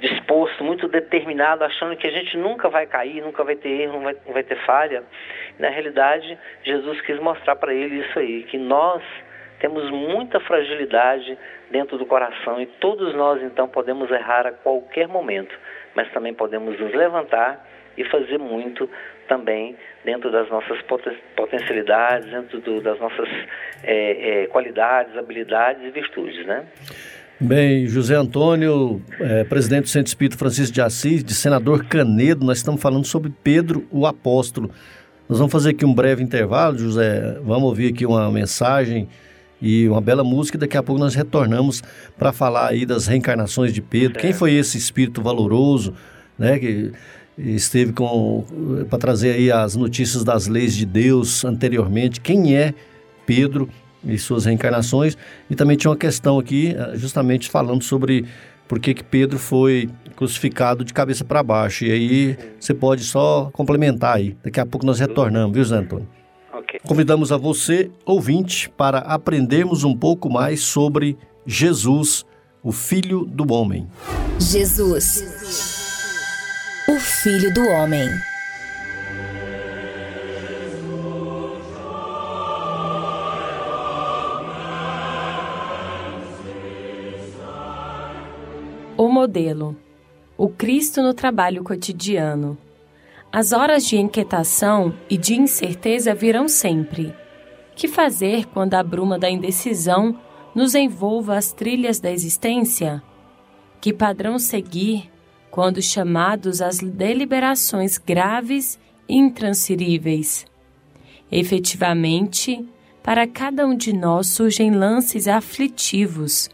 disposto, 0.04 0.62
muito 0.62 0.86
determinado, 0.86 1.64
achando 1.64 1.96
que 1.96 2.06
a 2.06 2.10
gente 2.10 2.36
nunca 2.36 2.68
vai 2.68 2.86
cair, 2.86 3.22
nunca 3.22 3.42
vai 3.42 3.56
ter 3.56 3.68
erro, 3.68 3.94
não 3.94 4.02
vai, 4.02 4.16
não 4.26 4.32
vai 4.32 4.42
ter 4.42 4.56
falha. 4.66 5.02
Na 5.58 5.68
realidade, 5.70 6.38
Jesus 6.62 7.00
quis 7.02 7.18
mostrar 7.18 7.56
para 7.56 7.72
ele 7.72 8.00
isso 8.00 8.18
aí, 8.18 8.42
que 8.44 8.58
nós 8.58 9.02
temos 9.60 9.90
muita 9.90 10.40
fragilidade 10.40 11.38
dentro 11.70 11.96
do 11.96 12.04
coração 12.04 12.60
e 12.60 12.66
todos 12.66 13.14
nós 13.14 13.42
então 13.42 13.66
podemos 13.66 14.10
errar 14.10 14.46
a 14.46 14.52
qualquer 14.52 15.08
momento, 15.08 15.58
mas 15.94 16.10
também 16.12 16.34
podemos 16.34 16.78
nos 16.78 16.92
levantar 16.92 17.66
e 17.96 18.04
fazer 18.04 18.38
muito 18.38 18.90
também 19.26 19.76
dentro 20.04 20.30
das 20.30 20.50
nossas 20.50 20.78
potencialidades, 21.34 22.30
dentro 22.30 22.60
do, 22.60 22.80
das 22.82 22.98
nossas 22.98 23.28
é, 23.82 24.42
é, 24.42 24.46
qualidades, 24.48 25.16
habilidades 25.16 25.82
e 25.82 25.90
virtudes, 25.90 26.44
né? 26.44 26.66
Bem, 27.44 27.86
José 27.86 28.14
Antônio, 28.14 29.02
é, 29.20 29.44
presidente 29.44 29.82
do 29.82 29.90
Centro 29.90 30.08
Espírito 30.08 30.38
Francisco 30.38 30.72
de 30.72 30.80
Assis, 30.80 31.22
de 31.22 31.34
senador 31.34 31.84
Canedo, 31.84 32.42
nós 32.42 32.56
estamos 32.56 32.80
falando 32.80 33.04
sobre 33.04 33.30
Pedro 33.44 33.84
o 33.90 34.06
Apóstolo. 34.06 34.70
Nós 35.28 35.38
vamos 35.38 35.52
fazer 35.52 35.70
aqui 35.70 35.84
um 35.84 35.92
breve 35.92 36.22
intervalo, 36.22 36.78
José. 36.78 37.38
Vamos 37.44 37.64
ouvir 37.64 37.92
aqui 37.92 38.06
uma 38.06 38.32
mensagem 38.32 39.08
e 39.60 39.86
uma 39.86 40.00
bela 40.00 40.24
música. 40.24 40.56
Daqui 40.56 40.74
a 40.78 40.82
pouco 40.82 40.98
nós 40.98 41.14
retornamos 41.14 41.82
para 42.16 42.32
falar 42.32 42.68
aí 42.68 42.86
das 42.86 43.06
reencarnações 43.06 43.74
de 43.74 43.82
Pedro. 43.82 44.18
Quem 44.18 44.32
foi 44.32 44.54
esse 44.54 44.78
espírito 44.78 45.20
valoroso, 45.20 45.92
né? 46.38 46.58
Que 46.58 46.92
esteve 47.36 47.92
com 47.92 48.46
para 48.88 48.98
trazer 48.98 49.32
aí 49.32 49.52
as 49.52 49.76
notícias 49.76 50.24
das 50.24 50.46
leis 50.46 50.74
de 50.74 50.86
Deus 50.86 51.44
anteriormente. 51.44 52.22
Quem 52.22 52.56
é 52.56 52.72
Pedro 53.26 53.68
e 54.06 54.18
suas 54.18 54.44
reencarnações? 54.44 55.16
E 55.50 55.54
também 55.54 55.76
tinha 55.76 55.90
uma 55.90 55.96
questão 55.96 56.38
aqui, 56.38 56.74
eh, 56.76 56.92
justamente 56.96 57.48
falando 57.48 57.82
sobre 57.82 58.24
por 58.66 58.78
que, 58.78 58.94
que 58.94 59.04
Pedro 59.04 59.38
foi 59.38 59.88
crucificado 60.16 60.84
de 60.84 60.92
cabeça 60.92 61.24
para 61.24 61.42
baixo. 61.42 61.84
E 61.84 61.92
aí 61.92 62.38
você 62.58 62.72
pode 62.72 63.04
só 63.04 63.50
complementar 63.52 64.16
aí. 64.16 64.36
Daqui 64.42 64.60
a 64.60 64.66
pouco 64.66 64.86
nós 64.86 64.98
retornamos, 64.98 65.54
viu, 65.54 65.64
Zé 65.64 65.76
Antônio? 65.76 66.08
Okay. 66.60 66.80
Convidamos 66.86 67.32
a 67.32 67.36
você, 67.36 67.90
ouvinte, 68.04 68.70
para 68.70 68.98
aprendermos 68.98 69.84
um 69.84 69.96
pouco 69.96 70.30
mais 70.30 70.60
sobre 70.60 71.16
Jesus, 71.46 72.24
o 72.62 72.72
Filho 72.72 73.24
do 73.24 73.52
Homem. 73.52 73.86
Jesus 74.38 75.74
o 76.86 76.98
Filho 76.98 77.52
do 77.52 77.62
Homem. 77.62 78.08
O 88.96 89.08
modelo. 89.08 89.76
O 90.38 90.48
Cristo 90.48 91.02
no 91.02 91.12
trabalho 91.12 91.64
cotidiano. 91.64 92.56
As 93.32 93.50
horas 93.50 93.84
de 93.84 93.96
inquietação 93.96 94.94
e 95.10 95.16
de 95.16 95.34
incerteza 95.34 96.14
virão 96.14 96.46
sempre. 96.46 97.12
Que 97.74 97.88
fazer 97.88 98.46
quando 98.46 98.74
a 98.74 98.84
bruma 98.84 99.18
da 99.18 99.28
indecisão 99.28 100.16
nos 100.54 100.76
envolva 100.76 101.36
as 101.36 101.52
trilhas 101.52 101.98
da 101.98 102.08
existência? 102.08 103.02
Que 103.80 103.92
padrão 103.92 104.38
seguir 104.38 105.10
quando 105.50 105.82
chamados 105.82 106.62
às 106.62 106.78
deliberações 106.78 107.98
graves 107.98 108.78
e 109.08 109.16
intransferíveis. 109.16 110.46
Efetivamente, 111.32 112.64
para 113.02 113.26
cada 113.26 113.66
um 113.66 113.76
de 113.76 113.92
nós 113.92 114.28
surgem 114.28 114.70
lances 114.70 115.26
aflitivos, 115.26 116.48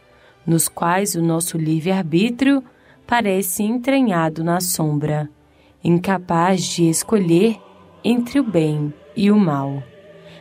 nos 0.51 0.67
quais 0.69 1.15
o 1.15 1.23
nosso 1.23 1.57
livre-arbítrio 1.57 2.61
parece 3.07 3.63
entranhado 3.63 4.43
na 4.43 4.61
sombra, 4.61 5.31
incapaz 5.83 6.65
de 6.65 6.91
escolher 6.91 7.57
entre 8.03 8.41
o 8.41 8.43
bem 8.43 8.93
e 9.15 9.31
o 9.31 9.39
mal. 9.39 9.81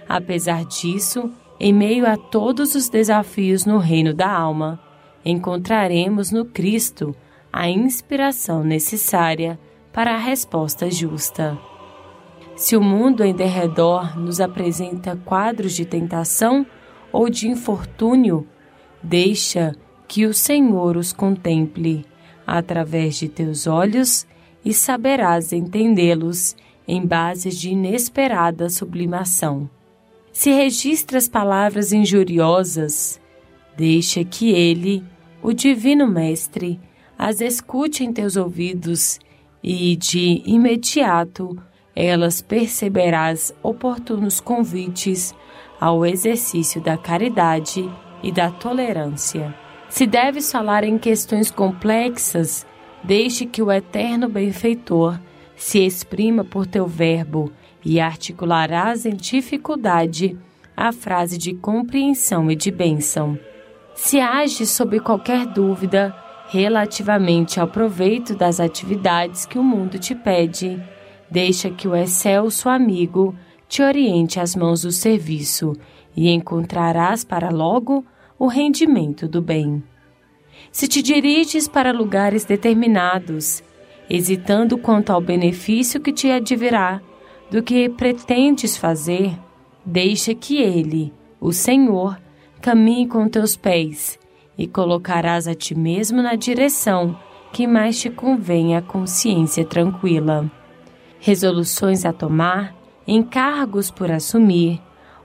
Apesar 0.08 0.66
disso, 0.66 1.30
em 1.60 1.72
meio 1.72 2.10
a 2.10 2.18
todos 2.18 2.74
os 2.74 2.90
desafios 2.90 3.66
no 3.66 3.78
reino 3.78 4.12
da 4.12 4.32
alma, 4.32 4.80
encontraremos 5.24 6.32
no 6.32 6.44
Cristo 6.44 7.16
a 7.54 7.70
inspiração 7.70 8.64
necessária 8.64 9.60
para 9.94 10.16
a 10.16 10.18
resposta 10.18 10.90
justa. 10.90 11.56
Se 12.56 12.76
o 12.76 12.82
mundo 12.82 13.24
em 13.24 13.36
derredor 13.36 14.20
nos 14.20 14.42
apresenta 14.42 15.16
quadros 15.24 15.74
de 15.74 15.86
tentação 15.86 16.66
ou 17.12 17.30
de 17.30 17.48
infortúnio, 17.48 18.48
deixa 19.04 19.76
que 20.10 20.26
o 20.26 20.34
Senhor 20.34 20.98
os 20.98 21.14
contemple 21.14 22.04
através 22.46 23.16
de 23.16 23.30
teus 23.30 23.68
olhos 23.68 24.26
e 24.66 24.74
saberás 24.74 25.54
entendê-los 25.54 26.56
em 26.88 27.06
bases 27.06 27.56
de 27.60 27.70
inesperada 27.70 28.72
sublimação. 28.72 29.70
Se 30.34 30.52
registras 30.52 31.28
palavras 31.28 31.94
injuriosas, 31.94 33.22
deixa 33.78 34.24
que 34.24 34.50
ele, 34.50 35.04
o 35.44 35.54
Divino 35.54 36.08
Mestre, 36.08 36.80
as 37.16 37.40
escute 37.40 38.04
em 38.04 38.12
teus 38.12 38.36
ouvidos 38.36 39.20
e 39.64 39.96
de 39.96 40.42
imediato 40.44 41.56
elas 41.96 42.42
perceberás 42.42 43.54
oportunos 43.62 44.40
convites 44.40 45.36
ao 45.80 46.04
exercício 46.06 46.82
da 46.82 46.98
caridade 46.98 47.88
e 48.24 48.32
da 48.32 48.50
tolerância. 48.50 49.69
Se 49.90 50.06
deves 50.06 50.52
falar 50.52 50.84
em 50.84 50.98
questões 50.98 51.50
complexas, 51.50 52.66
deixe 53.04 53.46
que 53.46 53.62
o 53.62 53.72
eterno 53.72 54.30
benfeitor 54.30 55.20
se 55.56 55.80
exprima 55.80 56.44
por 56.44 56.68
teu 56.68 56.88
verbo 56.88 57.52
e 57.84 58.00
articularás 58.00 59.06
em 59.06 59.16
dificuldade 59.16 60.38
a 60.78 60.92
frase 60.94 61.38
de 61.38 61.54
compreensão 61.56 62.50
e 62.50 62.56
de 62.56 62.72
bênção. 62.72 63.38
Se 63.96 64.20
age 64.20 64.66
sob 64.66 65.00
qualquer 65.00 65.46
dúvida, 65.46 66.16
relativamente 66.48 67.60
ao 67.60 67.68
proveito 67.68 68.36
das 68.36 68.60
atividades 68.60 69.46
que 69.46 69.60
o 69.60 69.64
mundo 69.64 70.00
te 70.00 70.16
pede. 70.16 70.82
Deixa 71.30 71.70
que 71.70 71.88
o 71.88 71.96
excelso 71.96 72.70
amigo 72.70 73.36
te 73.68 73.82
oriente 73.84 74.40
às 74.40 74.56
mãos 74.56 74.84
do 74.84 74.92
serviço 74.92 75.74
e 76.16 76.30
encontrarás 76.30 77.24
para 77.24 77.50
logo 77.50 78.06
o 78.40 78.48
rendimento 78.48 79.28
do 79.28 79.42
bem. 79.42 79.84
Se 80.72 80.88
te 80.88 81.02
diriges 81.02 81.68
para 81.68 81.92
lugares 81.92 82.46
determinados, 82.46 83.62
hesitando 84.10 84.78
quanto 84.78 85.12
ao 85.12 85.20
benefício 85.20 86.00
que 86.00 86.14
te 86.14 86.32
advirá 86.32 87.02
do 87.52 87.62
que 87.62 87.90
pretendes 87.90 88.78
fazer, 88.78 89.38
deixa 89.86 90.34
que 90.34 90.58
ele, 90.58 91.14
o 91.42 91.52
Senhor, 91.52 92.18
caminhe 92.62 93.08
com 93.08 93.28
teus 93.28 93.58
pés 93.58 94.18
e 94.58 94.68
colocarás 94.68 95.46
a 95.46 95.54
ti 95.54 95.76
mesmo 95.76 96.22
na 96.22 96.36
direção 96.36 97.20
que 97.52 97.68
mais 97.68 98.00
te 98.00 98.10
convém 98.10 98.76
a 98.76 98.82
consciência 98.82 99.66
tranquila. 99.66 100.50
Resoluções 101.20 102.06
a 102.06 102.14
tomar, 102.14 102.74
encargos 103.06 103.92
por 103.92 104.10
assumir, 104.12 104.80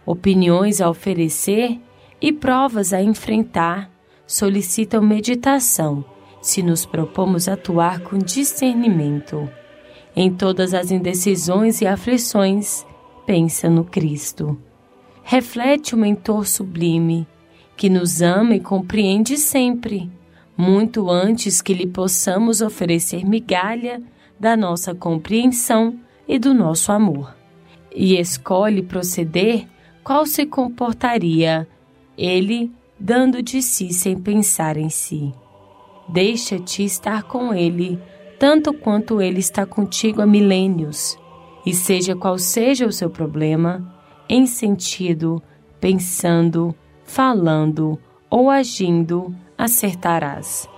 opiniões 0.05 0.81
a 0.81 0.89
oferecer 0.91 1.79
e 2.25 2.33
provas 2.33 2.95
a 2.95 3.03
enfrentar 3.03 3.91
solicitam 4.27 5.03
meditação 5.03 6.03
se 6.41 6.63
nos 6.63 6.87
propomos 6.87 7.49
atuar 7.49 8.01
com 8.01 8.17
discernimento. 8.17 9.47
Em 10.17 10.33
todas 10.33 10.73
as 10.73 10.91
indecisões 10.91 11.83
e 11.83 11.87
aflições, 11.87 12.87
pensa 13.27 13.69
no 13.69 13.85
Cristo. 13.85 14.59
Reflete 15.23 15.95
o 15.95 15.99
mentor 15.99 16.47
sublime, 16.47 17.29
que 17.77 17.91
nos 17.91 18.23
ama 18.23 18.55
e 18.55 18.61
compreende 18.61 19.37
sempre, 19.37 20.11
muito 20.57 21.11
antes 21.11 21.61
que 21.61 21.75
lhe 21.75 21.87
possamos 21.87 22.63
oferecer 22.63 23.23
migalha 23.27 24.03
da 24.41 24.57
nossa 24.57 24.95
compreensão 24.95 26.01
e 26.27 26.39
do 26.39 26.55
nosso 26.55 26.91
amor. 26.91 27.37
E 27.95 28.19
escolhe 28.19 28.83
proceder 28.83 29.67
qual 30.03 30.25
se 30.25 30.47
comportaria 30.47 31.69
ele 32.17 32.73
dando 32.99 33.43
de 33.43 33.61
si 33.61 33.93
sem 33.93 34.19
pensar 34.19 34.77
em 34.77 34.89
si. 34.89 35.33
Deixa-te 36.09 36.85
estar 36.85 37.23
com 37.23 37.53
ele, 37.55 37.99
tanto 38.39 38.73
quanto 38.73 39.21
ele 39.21 39.41
está 39.41 39.65
contigo 39.65 40.21
há 40.21 40.27
milênios, 40.27 41.19
e 41.65 41.73
seja 41.75 42.15
qual 42.15 42.39
seja 42.39 42.87
o 42.87 42.93
seu 42.93 43.09
problema, 43.09 43.95
em 44.29 44.47
sentido, 44.47 45.43
pensando, 45.81 46.75
falando 47.05 47.99
ou 48.29 48.51
agindo, 48.51 49.35
acertarás. 49.57 50.69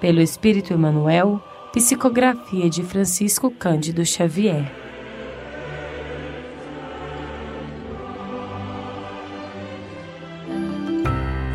Pelo 0.00 0.20
Espírito 0.20 0.72
Emmanuel, 0.72 1.40
psicografia 1.72 2.68
de 2.68 2.82
Francisco 2.82 3.50
Cândido 3.50 4.04
Xavier. 4.04 4.81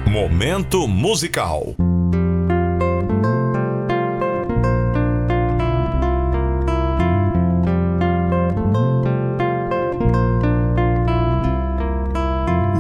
Momento 0.10 0.88
musical. 0.88 1.76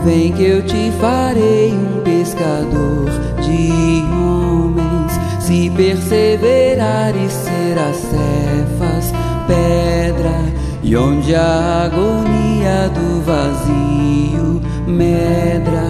Vem 0.05 0.31
que 0.31 0.43
eu 0.43 0.61
te 0.63 0.89
farei 1.01 1.73
um 1.73 2.01
pescador 2.01 3.09
de 3.41 4.03
homens. 4.13 5.11
Se 5.41 5.69
perseverares, 5.71 7.33
serás 7.33 7.97
cefas, 7.97 9.13
pedra, 9.45 10.45
e 10.81 10.95
onde 10.95 11.35
a 11.35 11.83
agonia 11.83 12.89
do 12.89 13.21
vazio 13.25 14.61
medra, 14.87 15.86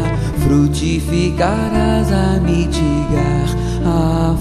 frutificarás 0.47 2.09
a 2.09 2.39
mitigar 2.39 3.47
a 3.85 4.33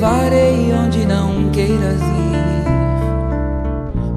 levarei 0.00 0.72
onde 0.72 1.04
não 1.04 1.50
queiras 1.50 2.00
ir. 2.00 2.64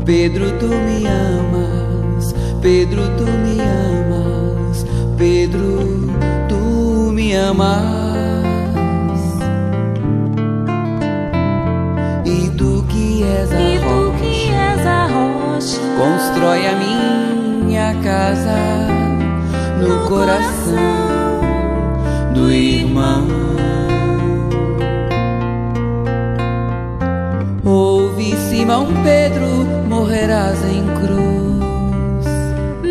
Pedro, 0.05 0.57
tu 0.57 0.67
me 0.67 1.05
amas. 1.05 2.33
Pedro, 2.61 3.01
tu 3.17 3.25
me 3.25 3.59
amas. 3.59 4.85
Pedro, 5.17 6.07
tu 6.47 7.11
me 7.11 7.35
amas. 7.35 7.83
E 12.25 12.49
tu 12.57 12.85
que 12.87 13.23
és 13.23 13.51
a 13.51 13.59
E 13.59 13.77
rocha, 13.79 14.17
que 14.19 14.51
és 14.53 14.87
a 14.87 15.07
rocha, 15.07 15.79
constrói 15.97 16.65
a 16.65 16.75
minha 16.75 17.93
casa 18.01 18.57
no 19.81 20.07
coração 20.07 21.43
do 22.33 22.49
irmão. 22.49 23.22
Morrerás 30.23 30.63
em 30.63 30.85
cruz. 30.95 32.25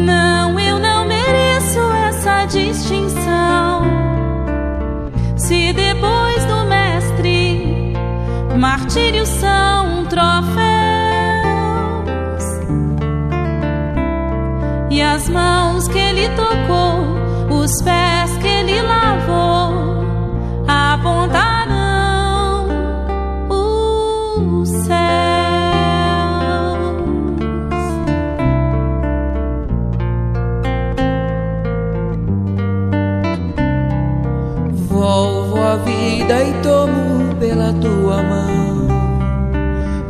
Não, 0.04 0.60
eu 0.60 0.78
não 0.78 1.06
mereço 1.06 1.80
essa 2.08 2.44
distinção. 2.44 3.84
Se 5.36 5.72
depois 5.72 6.44
do 6.44 6.64
mestre, 6.66 7.94
martírios 8.58 9.28
são 9.28 10.04
troféus, 10.06 10.52
e 14.90 15.00
as 15.00 15.28
mãos 15.28 15.88
que 15.88 15.98
ele 15.98 16.28
tocou, 16.30 17.62
os 17.62 17.80
pés 17.80 18.21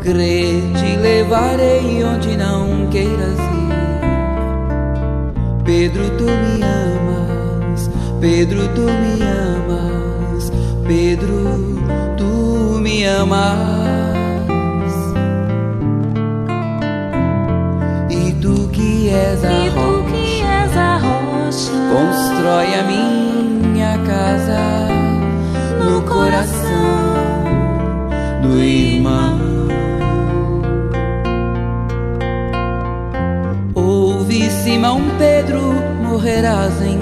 Crê, 0.02 0.60
te 0.74 0.96
levarei 0.96 2.02
onde 2.02 2.36
não 2.36 2.88
queiras 2.88 3.38
ir. 3.38 3.72
Pedro, 5.64 6.10
tu 6.18 6.24
me 6.24 6.60
amas. 6.64 7.88
Pedro, 8.20 8.66
tu 8.74 8.80
me 8.80 9.22
amas. 9.22 10.52
Pedro, 10.88 12.16
tu 12.16 12.80
me 12.80 13.06
amas. 13.06 13.72
E 18.10 18.32
tu 18.42 18.68
que 18.72 19.08
és 19.08 19.44
a 19.44 19.68
rocha. 19.70 20.22
és 20.64 20.76
a 20.76 20.96
rocha, 20.96 21.70
Constrói 21.92 22.74
a 22.74 22.82
minha 22.82 23.98
casa 23.98 24.58
no 25.84 26.02
coração 26.02 26.61
morrerás 36.42 36.82
em 36.82 37.01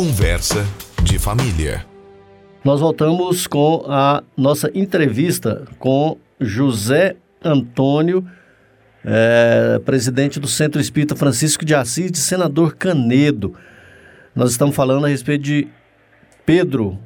Conversa 0.00 0.66
de 1.02 1.18
família. 1.18 1.84
Nós 2.64 2.80
voltamos 2.80 3.46
com 3.46 3.84
a 3.86 4.22
nossa 4.34 4.70
entrevista 4.74 5.66
com 5.78 6.16
José 6.40 7.16
Antônio, 7.44 8.26
é, 9.04 9.78
presidente 9.84 10.40
do 10.40 10.48
Centro 10.48 10.80
Espírita 10.80 11.14
Francisco 11.14 11.66
de 11.66 11.74
Assis, 11.74 12.10
de 12.10 12.16
Senador 12.16 12.76
Canedo. 12.76 13.54
Nós 14.34 14.52
estamos 14.52 14.74
falando 14.74 15.04
a 15.04 15.08
respeito 15.10 15.42
de 15.42 15.68
Pedro, 16.46 16.98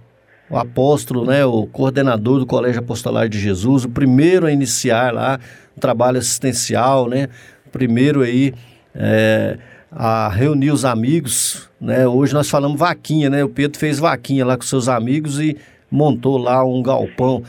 o 0.48 0.56
apóstolo, 0.56 1.26
né, 1.26 1.44
o 1.44 1.66
coordenador 1.66 2.38
do 2.38 2.46
Colégio 2.46 2.78
Apostolar 2.78 3.28
de 3.28 3.40
Jesus, 3.40 3.86
o 3.86 3.88
primeiro 3.88 4.46
a 4.46 4.52
iniciar 4.52 5.12
lá 5.12 5.40
um 5.76 5.80
trabalho 5.80 6.18
assistencial, 6.18 7.08
né, 7.08 7.28
primeiro 7.72 8.22
aí 8.22 8.54
é, 8.94 9.58
a 9.96 10.28
reunir 10.28 10.72
os 10.72 10.84
amigos, 10.84 11.70
né? 11.80 12.06
Hoje 12.06 12.34
nós 12.34 12.50
falamos 12.50 12.78
vaquinha, 12.78 13.30
né? 13.30 13.44
O 13.44 13.48
Pedro 13.48 13.78
fez 13.78 14.00
vaquinha 14.00 14.44
lá 14.44 14.56
com 14.56 14.64
seus 14.64 14.88
amigos 14.88 15.40
e 15.40 15.56
montou 15.90 16.36
lá 16.36 16.64
um 16.64 16.82
galpão. 16.82 17.42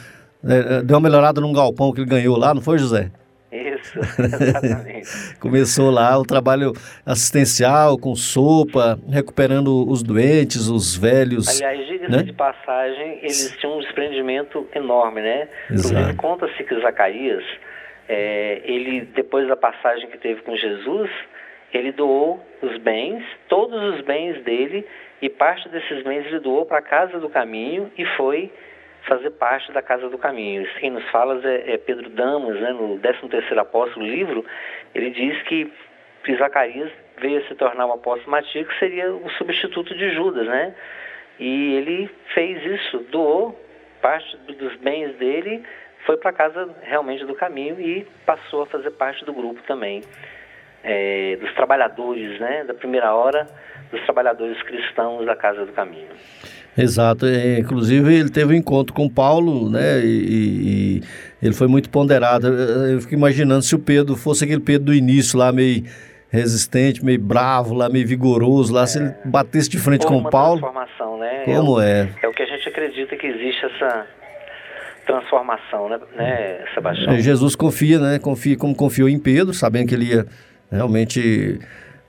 É, 0.48 0.84
deu 0.84 0.96
uma 0.98 1.10
melhorada 1.10 1.42
num 1.42 1.52
galpão 1.52 1.92
que 1.92 2.02
ele 2.02 2.10
ganhou 2.10 2.38
lá, 2.38 2.54
não 2.54 2.62
foi, 2.62 2.78
José? 2.78 3.10
Isso, 3.52 3.98
exatamente. 4.20 5.10
Começou 5.40 5.90
lá 5.90 6.16
o 6.20 6.24
trabalho 6.24 6.74
assistencial, 7.04 7.98
com 7.98 8.16
sopa, 8.16 9.00
recuperando 9.10 9.90
os 9.90 10.04
doentes, 10.04 10.68
os 10.68 10.96
velhos. 10.96 11.48
Aliás, 11.48 11.88
diga-se 11.88 12.12
né? 12.12 12.24
de 12.24 12.34
passagem, 12.34 13.20
eles 13.24 13.58
tinham 13.60 13.78
um 13.78 13.80
desprendimento 13.80 14.68
enorme, 14.76 15.22
né? 15.22 15.48
Exato. 15.72 16.16
Conta-se 16.18 16.64
que 16.64 16.80
Zacarias, 16.80 17.44
é, 18.08 18.62
ele, 18.66 19.02
depois 19.16 19.48
da 19.48 19.56
passagem 19.56 20.08
que 20.10 20.18
teve 20.20 20.42
com 20.42 20.56
Jesus, 20.56 21.10
ele 21.78 21.92
doou 21.92 22.40
os 22.62 22.78
bens, 22.78 23.24
todos 23.48 23.82
os 23.96 24.02
bens 24.02 24.42
dele, 24.44 24.88
e 25.22 25.30
parte 25.30 25.68
desses 25.70 26.04
bens 26.04 26.26
ele 26.26 26.40
doou 26.40 26.66
para 26.66 26.80
a 26.80 26.82
Casa 26.82 27.20
do 27.20 27.30
Caminho 27.30 27.92
e 27.98 28.06
foi 28.18 28.52
fazer 29.08 29.32
parte 29.32 29.72
da 29.72 29.82
Casa 29.82 30.10
do 30.10 30.18
Caminho. 30.18 30.68
Quem 30.80 30.90
nos 30.90 31.08
fala 31.10 31.40
é, 31.44 31.74
é 31.74 31.78
Pedro 31.78 32.10
Damas, 32.10 32.60
né, 32.60 32.72
no 32.72 33.00
13º 33.00 33.58
Apóstolo 33.58 34.06
livro, 34.06 34.46
ele 34.94 35.12
diz 35.12 35.42
que, 35.44 35.72
que 36.24 36.36
Zacarias 36.38 36.92
veio 37.18 37.40
a 37.40 37.48
se 37.48 37.56
tornar 37.56 37.86
um 37.86 37.94
apóstolo 37.94 38.32
matírico, 38.32 38.72
que 38.72 38.80
seria 38.80 39.14
o 39.14 39.30
substituto 39.32 39.96
de 39.96 40.12
Judas, 40.12 40.48
né? 40.48 40.76
E 41.40 41.76
ele 41.76 42.10
fez 42.34 42.64
isso, 42.66 43.00
doou 43.12 43.58
parte 44.02 44.38
dos 44.38 44.76
bens 44.78 45.16
dele, 45.16 45.64
foi 46.06 46.18
para 46.18 46.30
a 46.30 46.34
Casa 46.34 46.76
realmente 46.84 47.26
do 47.26 47.36
Caminho 47.36 47.80
e 47.80 48.06
passou 48.26 48.64
a 48.64 48.66
fazer 48.66 48.92
parte 48.92 49.26
do 49.26 49.34
grupo 49.34 49.62
também 49.64 50.02
é, 50.86 51.36
dos 51.42 51.52
trabalhadores, 51.56 52.40
né, 52.40 52.64
da 52.64 52.74
primeira 52.74 53.14
hora, 53.14 53.48
dos 53.92 54.02
trabalhadores 54.04 54.62
cristãos 54.62 55.26
da 55.26 55.36
Casa 55.36 55.66
do 55.66 55.72
Caminho. 55.74 56.08
Exato, 56.78 57.26
é, 57.26 57.60
inclusive 57.60 58.14
ele 58.14 58.30
teve 58.30 58.54
um 58.54 58.58
encontro 58.58 58.94
com 58.94 59.10
Paulo, 59.10 59.70
né, 59.70 60.00
e, 60.04 61.00
e 61.00 61.02
ele 61.42 61.56
foi 61.56 61.68
muito 61.68 61.90
ponderado. 61.90 62.48
Eu, 62.48 63.02
fico 63.02 63.16
imaginando 63.16 63.64
se 63.64 63.74
o 63.74 63.80
Pedro 63.80 64.16
fosse 64.16 64.44
aquele 64.44 64.60
Pedro 64.60 64.86
do 64.86 64.94
início 64.94 65.40
lá, 65.40 65.52
meio 65.52 65.84
resistente, 66.30 67.04
meio 67.04 67.20
bravo, 67.20 67.74
lá 67.74 67.90
meio 67.90 68.06
vigoroso, 68.06 68.74
lá, 68.74 68.84
é. 68.84 68.88
se 68.88 69.00
ele 69.00 69.14
batesse 69.26 69.70
de 69.70 69.80
frente 69.80 70.06
com 70.06 70.18
uma 70.18 70.30
Paulo. 70.30 70.60
transformação, 70.60 71.18
né? 71.18 71.44
Como 71.46 71.82
é? 71.82 72.02
É, 72.22 72.26
é 72.26 72.28
o 72.28 72.34
que 72.34 72.44
a 72.44 72.46
gente 72.46 72.68
acredita 72.68 73.16
que 73.16 73.26
existe 73.26 73.66
essa 73.66 74.06
transformação, 75.06 75.88
né, 75.88 76.00
né 76.16 76.66
Sebastião? 76.74 77.14
é, 77.14 77.20
Jesus 77.20 77.56
confia, 77.56 78.00
né? 78.00 78.20
Confia 78.20 78.58
como 78.58 78.76
confiou 78.76 79.08
em 79.08 79.18
Pedro, 79.18 79.54
sabendo 79.54 79.88
que 79.88 79.96
ele 79.96 80.06
ia 80.06 80.26
realmente 80.72 81.60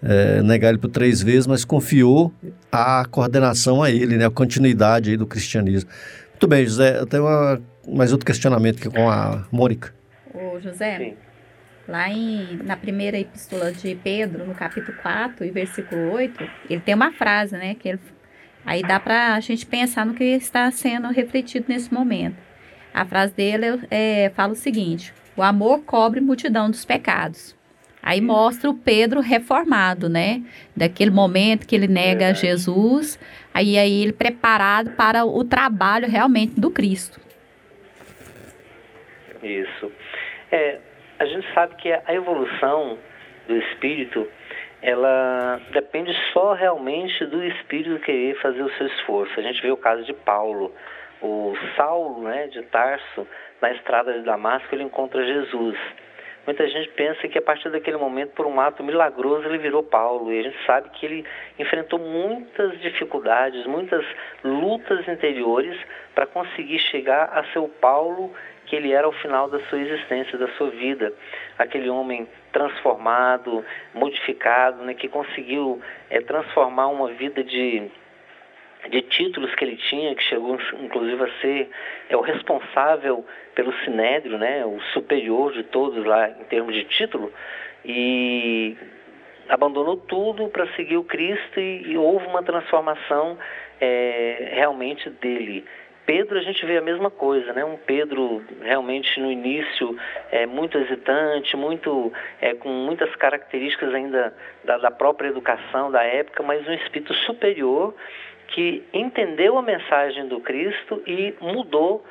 é, 0.03 0.43
negar 0.43 0.71
ele 0.71 0.79
por 0.79 0.91
três 0.91 1.23
vezes, 1.23 1.47
mas 1.47 1.65
confiou 1.65 2.33
a 2.71 3.05
coordenação 3.11 3.83
a 3.83 3.91
ele, 3.91 4.17
né, 4.17 4.27
a 4.27 4.31
continuidade 4.31 5.11
aí 5.11 5.17
do 5.17 5.27
cristianismo. 5.27 5.91
Muito 6.31 6.49
bem, 6.49 6.65
José, 6.65 6.99
eu 6.99 7.07
tenho 7.07 7.25
uma, 7.25 7.61
mais 7.89 8.13
outro 8.13 8.27
questionamento 8.27 8.79
aqui 8.79 8.91
com 8.91 9.09
a 9.09 9.47
Mônica. 9.51 9.95
Ô, 10.35 10.61
José, 10.61 11.15
lá 11.89 12.11
em, 12.11 12.59
na 12.63 12.77
primeira 12.77 13.19
epístola 13.19 13.73
de 13.73 13.95
Pedro, 13.95 14.47
no 14.47 14.55
capítulo 14.55 14.97
4 15.01 15.45
e 15.45 15.51
versículo 15.51 16.13
8, 16.13 16.47
ele 16.69 16.81
tem 16.81 16.95
uma 16.95 17.13
frase, 17.13 17.57
né, 17.57 17.75
que 17.75 17.89
ele, 17.89 18.01
aí 18.65 18.83
dá 18.83 19.01
para 19.01 19.35
a 19.35 19.41
gente 19.41 19.65
pensar 19.65 20.05
no 20.05 20.15
que 20.15 20.25
está 20.25 20.71
sendo 20.71 21.09
refletido 21.09 21.67
nesse 21.69 21.93
momento. 21.93 22.37
A 22.93 23.05
frase 23.05 23.35
dele 23.35 23.81
é, 23.91 24.31
fala 24.35 24.53
o 24.53 24.57
seguinte, 24.57 25.13
o 25.37 25.43
amor 25.43 25.81
cobre 25.85 26.21
multidão 26.21 26.71
dos 26.71 26.85
pecados. 26.85 27.56
Aí 28.07 28.21
mostra 28.21 28.71
o 28.71 28.75
Pedro 28.75 29.19
reformado, 29.19 30.09
né? 30.09 30.41
Daquele 30.77 31.11
momento 31.11 31.67
que 31.67 31.75
ele 31.75 31.89
nega 31.89 32.33
Jesus, 32.33 33.19
aí, 33.53 33.77
aí 33.77 34.05
ele 34.05 34.13
preparado 34.13 34.93
para 34.93 35.25
o 35.25 35.43
trabalho 35.43 36.09
realmente 36.09 36.61
do 36.61 36.71
Cristo. 36.71 37.21
Isso. 39.43 39.91
É, 40.53 40.79
a 41.19 41.25
gente 41.25 41.53
sabe 41.53 41.75
que 41.75 41.93
a 41.93 42.15
evolução 42.15 42.97
do 43.49 43.57
espírito, 43.57 44.29
ela 44.81 45.61
depende 45.73 46.17
só 46.33 46.53
realmente 46.53 47.27
do 47.27 47.43
espírito 47.43 48.05
querer 48.05 48.41
fazer 48.41 48.63
o 48.63 48.71
seu 48.75 48.87
esforço. 48.87 49.33
A 49.37 49.43
gente 49.43 49.61
vê 49.61 49.73
o 49.73 49.77
caso 49.77 50.05
de 50.05 50.13
Paulo. 50.13 50.73
O 51.21 51.55
Saulo, 51.75 52.23
né, 52.23 52.47
de 52.47 52.63
Tarso, 52.63 53.27
na 53.61 53.73
estrada 53.73 54.13
de 54.13 54.21
Damasco, 54.21 54.73
ele 54.73 54.85
encontra 54.85 55.27
Jesus. 55.27 55.77
Muita 56.47 56.69
gente 56.69 56.89
pensa 56.91 57.27
que 57.27 57.37
a 57.37 57.43
partir 57.43 57.69
daquele 57.71 57.97
momento, 57.97 58.31
por 58.31 58.47
um 58.47 58.61
ato 58.61 58.83
milagroso, 58.85 59.47
ele 59.49 59.59
virou 59.59 59.83
Paulo. 59.83 60.33
E 60.33 60.39
a 60.39 60.43
gente 60.45 60.65
sabe 60.65 60.89
que 60.91 61.05
ele 61.05 61.25
enfrentou 61.59 61.99
muitas 61.99 62.81
dificuldades, 62.81 63.67
muitas 63.67 64.07
lutas 64.45 65.07
interiores 65.09 65.77
para 66.15 66.25
conseguir 66.25 66.79
chegar 66.79 67.25
a 67.33 67.45
ser 67.53 67.59
o 67.59 67.69
Paulo 67.69 68.33
que 68.67 68.77
ele 68.77 68.93
era 68.93 69.07
ao 69.07 69.13
final 69.13 69.49
da 69.49 69.61
sua 69.67 69.79
existência, 69.81 70.37
da 70.39 70.49
sua 70.55 70.71
vida. 70.71 71.13
Aquele 71.59 71.89
homem 71.89 72.29
transformado, 72.53 73.65
modificado, 73.95 74.83
né, 74.83 74.95
que 74.95 75.09
conseguiu 75.09 75.81
é, 76.11 76.21
transformar 76.21 76.89
uma 76.89 77.09
vida 77.13 77.43
de 77.45 77.91
de 78.91 79.03
títulos 79.03 79.55
que 79.55 79.65
ele 79.65 79.77
tinha, 79.77 80.15
que 80.15 80.23
chegou 80.25 80.59
inclusive 80.81 81.23
a 81.23 81.41
ser 81.41 81.69
é, 82.09 82.17
o 82.17 82.21
responsável 82.21 83.25
pelo 83.55 83.73
Sinédrio, 83.85 84.39
né, 84.39 84.65
o 84.65 84.81
superior 84.93 85.53
de 85.53 85.63
todos 85.65 86.05
lá 86.05 86.29
em 86.29 86.45
termos 86.45 86.75
de 86.75 86.85
título, 86.85 87.33
e 87.85 88.77
abandonou 89.49 89.97
tudo 89.97 90.49
para 90.49 90.67
seguir 90.75 90.97
o 90.97 91.05
Cristo 91.05 91.61
e, 91.61 91.93
e, 91.93 91.97
houve 91.97 92.27
uma 92.27 92.43
transformação 92.43 93.39
é, 93.81 94.51
realmente 94.53 95.09
dele. 95.09 95.65
Pedro 96.05 96.39
a 96.39 96.43
gente 96.43 96.65
vê 96.65 96.77
a 96.77 96.81
mesma 96.81 97.11
coisa, 97.11 97.53
né? 97.53 97.65
Um 97.65 97.77
Pedro 97.77 98.43
realmente 98.63 99.19
no 99.21 99.31
início 99.31 99.97
é 100.31 100.47
muito 100.47 100.79
hesitante, 100.79 101.57
muito 101.57 102.13
é, 102.41 102.55
com 102.55 102.69
muitas 102.69 103.13
características 103.17 103.93
ainda 103.93 104.33
da, 104.65 104.79
da 104.79 104.91
própria 104.91 105.29
educação 105.29 105.91
da 105.91 106.05
época, 106.05 106.45
mas 106.45 106.67
um 106.67 106.73
espírito 106.75 107.13
superior 107.13 107.93
que 108.49 108.85
entendeu 108.93 109.59
a 109.59 109.63
mensagem 109.63 110.29
do 110.29 110.41
Cristo 110.41 111.03
e 111.07 111.35
mudou 111.41 112.05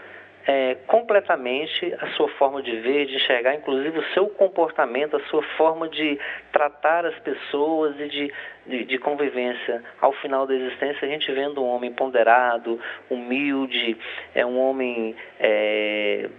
é, 0.48 0.76
completamente 0.86 1.94
a 2.00 2.08
sua 2.12 2.28
forma 2.30 2.62
de 2.62 2.76
ver, 2.78 3.08
de 3.08 3.16
enxergar, 3.16 3.56
inclusive 3.56 3.98
o 3.98 4.04
seu 4.14 4.28
comportamento, 4.28 5.18
a 5.18 5.20
sua 5.22 5.42
forma 5.58 5.90
de 5.90 6.20
tratar 6.52 7.06
as 7.06 7.18
pessoas 7.20 8.00
e 8.00 8.08
de, 8.08 8.34
de, 8.68 8.86
de 8.86 8.98
convivência. 9.00 9.84
Ao 10.00 10.14
final 10.14 10.46
da 10.46 10.54
existência, 10.54 11.08
a 11.08 11.10
gente 11.10 11.32
vendo 11.32 11.64
um 11.64 11.68
homem 11.68 11.92
ponderado, 11.92 12.80
humilde, 13.10 13.98
é 14.36 14.46
um 14.46 14.60
homem 14.60 15.16
é, 15.40 16.30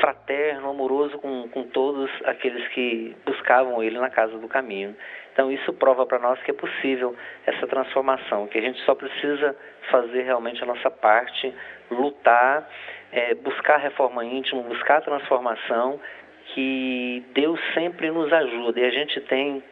fraterno, 0.00 0.68
amoroso 0.68 1.18
com, 1.18 1.48
com 1.48 1.62
todos 1.64 2.10
aqueles 2.24 2.66
que 2.68 3.16
buscavam 3.24 3.82
ele 3.82 3.98
na 3.98 4.10
casa 4.10 4.36
do 4.36 4.48
caminho. 4.48 4.94
Então 5.36 5.52
isso 5.52 5.70
prova 5.74 6.06
para 6.06 6.18
nós 6.18 6.42
que 6.42 6.50
é 6.50 6.54
possível 6.54 7.14
essa 7.44 7.66
transformação, 7.66 8.46
que 8.46 8.56
a 8.56 8.62
gente 8.62 8.80
só 8.86 8.94
precisa 8.94 9.54
fazer 9.90 10.22
realmente 10.22 10.62
a 10.62 10.66
nossa 10.66 10.90
parte, 10.90 11.54
lutar 11.90 12.66
é, 13.12 13.34
buscar 13.34 13.76
reforma 13.76 14.24
íntima, 14.24 14.62
buscar 14.62 15.02
transformação, 15.02 16.00
que 16.46 17.22
Deus 17.34 17.60
sempre 17.74 18.10
nos 18.10 18.32
ajuda. 18.32 18.80
E 18.80 18.84
a 18.84 18.90
gente 18.90 19.20
tem, 19.22 19.62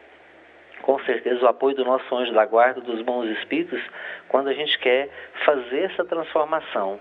com 0.81 0.99
certeza, 0.99 1.43
o 1.43 1.47
apoio 1.47 1.75
do 1.75 1.83
nosso 1.83 2.15
anjo 2.15 2.33
da 2.33 2.45
guarda, 2.45 2.81
dos 2.81 3.01
bons 3.01 3.25
espíritos, 3.37 3.81
quando 4.27 4.49
a 4.49 4.53
gente 4.53 4.77
quer 4.79 5.09
fazer 5.45 5.91
essa 5.91 6.05
transformação. 6.05 6.99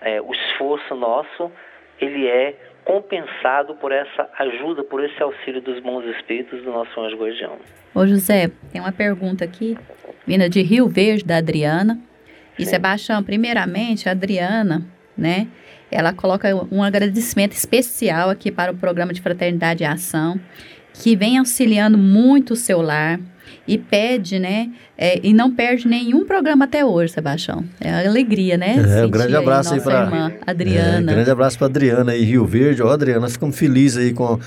É, 0.00 0.20
o 0.20 0.32
esforço 0.32 0.94
nosso, 0.94 1.52
ele 2.00 2.26
é 2.26 2.56
compensado 2.84 3.74
por 3.74 3.92
essa 3.92 4.28
ajuda, 4.38 4.82
por 4.84 5.02
esse 5.04 5.22
auxílio 5.22 5.60
dos 5.60 5.80
bons 5.80 6.04
espíritos 6.16 6.62
do 6.62 6.70
nosso 6.70 7.00
anjo 7.00 7.16
guardião. 7.16 7.56
Ô 7.94 8.06
José, 8.06 8.50
tem 8.72 8.80
uma 8.80 8.92
pergunta 8.92 9.44
aqui, 9.44 9.76
vinda 10.26 10.48
de 10.48 10.62
Rio 10.62 10.88
Verde, 10.88 11.24
da 11.24 11.36
Adriana. 11.38 11.98
E 12.58 12.64
Sim. 12.64 12.70
Sebastião, 12.70 13.22
primeiramente, 13.22 14.08
a 14.08 14.12
Adriana, 14.12 14.82
né? 15.16 15.48
Ela 15.90 16.12
coloca 16.12 16.48
um 16.70 16.82
agradecimento 16.82 17.52
especial 17.52 18.30
aqui 18.30 18.50
para 18.52 18.70
o 18.70 18.76
programa 18.76 19.12
de 19.12 19.20
Fraternidade 19.20 19.82
e 19.82 19.86
Ação, 19.86 20.38
que 20.92 21.16
vem 21.16 21.38
auxiliando 21.38 21.98
muito 21.98 22.52
o 22.52 22.56
seu 22.56 22.80
lar 22.80 23.18
e 23.66 23.78
pede, 23.78 24.38
né? 24.38 24.70
É, 24.96 25.20
e 25.22 25.32
não 25.32 25.54
perde 25.54 25.86
nenhum 25.86 26.24
programa 26.24 26.64
até 26.64 26.84
hoje, 26.84 27.12
Sebastião. 27.12 27.64
É 27.80 27.90
uma 27.90 28.08
alegria, 28.08 28.56
né? 28.56 28.76
É, 29.00 29.06
um 29.06 29.10
grande 29.10 29.36
abraço 29.36 29.72
aí, 29.72 29.78
aí 29.78 29.84
para 29.84 30.32
Adriana. 30.46 31.12
É, 31.12 31.14
grande 31.14 31.30
abraço 31.30 31.58
para 31.58 31.66
Adriana 31.66 32.12
aí, 32.12 32.22
Rio 32.24 32.44
Verde. 32.44 32.82
Ó, 32.82 32.90
Adriana, 32.90 33.20
nós 33.20 33.32
ficamos 33.32 33.56
felizes 33.58 33.98
aí 33.98 34.12
com 34.12 34.38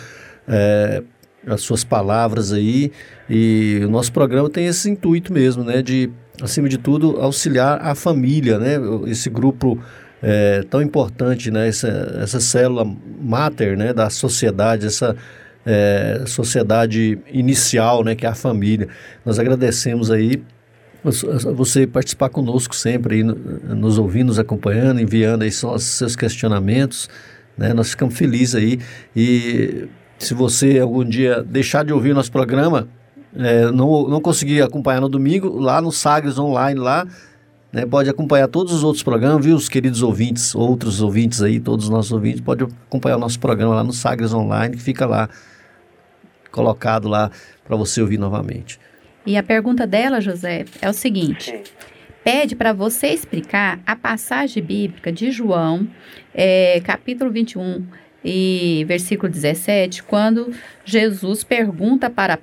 é, 0.47 1.03
as 1.47 1.61
suas 1.61 1.83
palavras 1.83 2.51
aí. 2.53 2.91
E 3.29 3.81
o 3.85 3.89
nosso 3.89 4.11
programa 4.11 4.49
tem 4.49 4.67
esse 4.67 4.89
intuito 4.89 5.31
mesmo, 5.33 5.63
né? 5.63 5.81
De, 5.81 6.09
acima 6.41 6.69
de 6.69 6.77
tudo, 6.77 7.17
auxiliar 7.19 7.79
a 7.81 7.95
família, 7.95 8.59
né? 8.59 8.75
Esse 9.07 9.29
grupo 9.29 9.79
é, 10.21 10.63
tão 10.69 10.81
importante, 10.81 11.51
né? 11.51 11.67
Essa, 11.67 12.19
essa 12.21 12.39
célula 12.39 12.85
máter 13.21 13.77
né? 13.77 13.93
da 13.93 14.09
sociedade, 14.09 14.87
essa 14.87 15.15
é, 15.65 16.23
sociedade 16.25 17.19
inicial, 17.31 18.03
né? 18.03 18.15
Que 18.15 18.25
é 18.25 18.29
a 18.29 18.35
família. 18.35 18.87
Nós 19.25 19.39
agradecemos 19.39 20.11
aí 20.11 20.43
você 21.53 21.85
participar 21.85 22.29
conosco 22.29 22.73
sempre, 22.73 23.15
aí, 23.15 23.23
nos 23.23 23.97
ouvindo, 23.97 24.27
nos 24.27 24.39
acompanhando, 24.39 25.01
enviando 25.01 25.43
aí 25.43 25.51
seus 25.51 26.15
questionamentos, 26.15 27.09
né? 27.57 27.73
Nós 27.73 27.89
ficamos 27.89 28.17
felizes 28.17 28.55
aí 28.55 28.79
e 29.15 29.87
se 30.17 30.33
você 30.33 30.79
algum 30.79 31.03
dia 31.03 31.43
deixar 31.43 31.83
de 31.83 31.91
ouvir 31.91 32.13
nosso 32.13 32.31
programa, 32.31 32.87
é, 33.35 33.69
não, 33.71 34.07
não 34.07 34.21
conseguir 34.21 34.61
acompanhar 34.61 35.01
no 35.01 35.09
domingo, 35.09 35.59
lá 35.59 35.81
no 35.81 35.91
Sagres 35.91 36.37
Online, 36.37 36.79
lá 36.79 37.05
né, 37.73 37.85
pode 37.85 38.09
acompanhar 38.09 38.47
todos 38.47 38.71
os 38.71 38.83
outros 38.83 39.03
programas, 39.03 39.43
viu, 39.43 39.55
os 39.55 39.67
queridos 39.67 40.03
ouvintes, 40.03 40.53
outros 40.53 41.01
ouvintes 41.01 41.41
aí, 41.41 41.59
todos 41.59 41.85
os 41.85 41.91
nossos 41.91 42.11
ouvintes, 42.11 42.39
pode 42.39 42.63
acompanhar 42.63 43.17
o 43.17 43.19
nosso 43.19 43.39
programa 43.39 43.73
lá 43.73 43.83
no 43.83 43.91
Sagres 43.91 44.31
Online, 44.31 44.77
que 44.77 44.81
fica 44.81 45.07
lá, 45.07 45.27
colocado 46.53 47.09
lá 47.09 47.31
para 47.65 47.75
você 47.75 47.99
ouvir 47.99 48.19
novamente. 48.19 48.79
E 49.25 49.35
a 49.35 49.43
pergunta 49.43 49.87
dela, 49.87 50.21
José, 50.21 50.65
é 50.81 50.89
o 50.89 50.93
seguinte: 50.93 51.63
pede 52.23 52.55
para 52.55 52.71
você 52.71 53.07
explicar 53.07 53.79
a 53.85 53.95
passagem 53.95 54.63
bíblica 54.63 55.11
de 55.11 55.31
João, 55.31 55.87
é, 56.33 56.79
capítulo 56.85 57.31
21 57.31 57.85
e 58.23 58.85
versículo 58.87 59.29
17, 59.31 60.03
quando 60.03 60.53
Jesus 60.85 61.43
pergunta 61.43 62.09
para, 62.09 62.39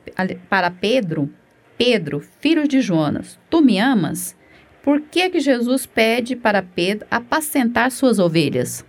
para 0.48 0.70
Pedro, 0.70 1.30
Pedro, 1.78 2.20
filho 2.40 2.68
de 2.68 2.80
Jonas, 2.80 3.38
tu 3.48 3.62
me 3.62 3.78
amas? 3.78 4.38
Por 4.82 5.00
que 5.00 5.30
que 5.30 5.40
Jesus 5.40 5.86
pede 5.86 6.34
para 6.34 6.62
Pedro 6.62 7.06
apacentar 7.10 7.90
suas 7.90 8.18
ovelhas? 8.18 8.84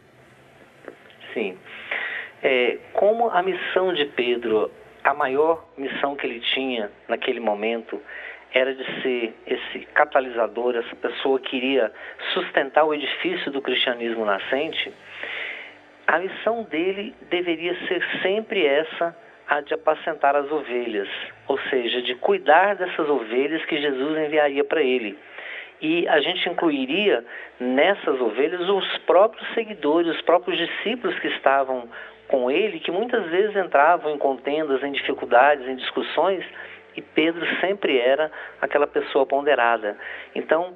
Sim. 1.34 1.56
É, 2.44 2.78
como 2.94 3.30
a 3.30 3.44
missão 3.44 3.94
de 3.94 4.06
Pedro, 4.06 4.72
a 5.04 5.14
maior 5.14 5.66
missão 5.78 6.16
que 6.16 6.26
ele 6.26 6.40
tinha 6.40 6.92
naquele 7.08 7.40
momento 7.40 8.02
era 8.54 8.74
de 8.74 9.02
ser 9.02 9.34
esse 9.48 9.80
catalisador, 9.94 10.76
essa 10.76 10.96
pessoa 10.96 11.40
que 11.40 11.56
iria 11.56 11.92
sustentar 12.34 12.84
o 12.84 12.94
edifício 12.94 13.52
do 13.52 13.62
cristianismo 13.62 14.26
nascente, 14.26 14.94
a 16.06 16.20
missão 16.20 16.64
dele 16.64 17.16
deveria 17.30 17.74
ser 17.88 18.04
sempre 18.22 18.66
essa, 18.66 19.16
a 19.48 19.62
de 19.62 19.74
apacentar 19.74 20.36
as 20.36 20.52
ovelhas, 20.52 21.08
ou 21.48 21.58
seja, 21.70 22.02
de 22.02 22.16
cuidar 22.16 22.76
dessas 22.76 23.08
ovelhas 23.10 23.64
que 23.66 23.82
Jesus 23.82 24.18
enviaria 24.18 24.64
para 24.64 24.82
ele. 24.82 25.18
E 25.82 26.08
a 26.08 26.20
gente 26.20 26.48
incluiria 26.48 27.26
nessas 27.60 28.20
ovelhas 28.22 28.70
os 28.70 28.98
próprios 29.00 29.48
seguidores, 29.54 30.16
os 30.16 30.22
próprios 30.22 30.58
discípulos 30.58 31.18
que 31.20 31.28
estavam 31.30 31.90
com 32.32 32.50
ele, 32.50 32.80
que 32.80 32.90
muitas 32.90 33.30
vezes 33.30 33.56
entravam 33.56 34.16
em 34.16 34.18
contendas, 34.18 34.82
em 34.82 34.94
dificuldades, 34.94 35.68
em 35.68 35.76
discussões, 35.76 36.44
e 36.96 37.02
Pedro 37.02 37.46
sempre 37.60 38.00
era 38.00 38.32
aquela 38.62 38.88
pessoa 38.88 39.26
ponderada. 39.26 39.98
Então, 40.34 40.74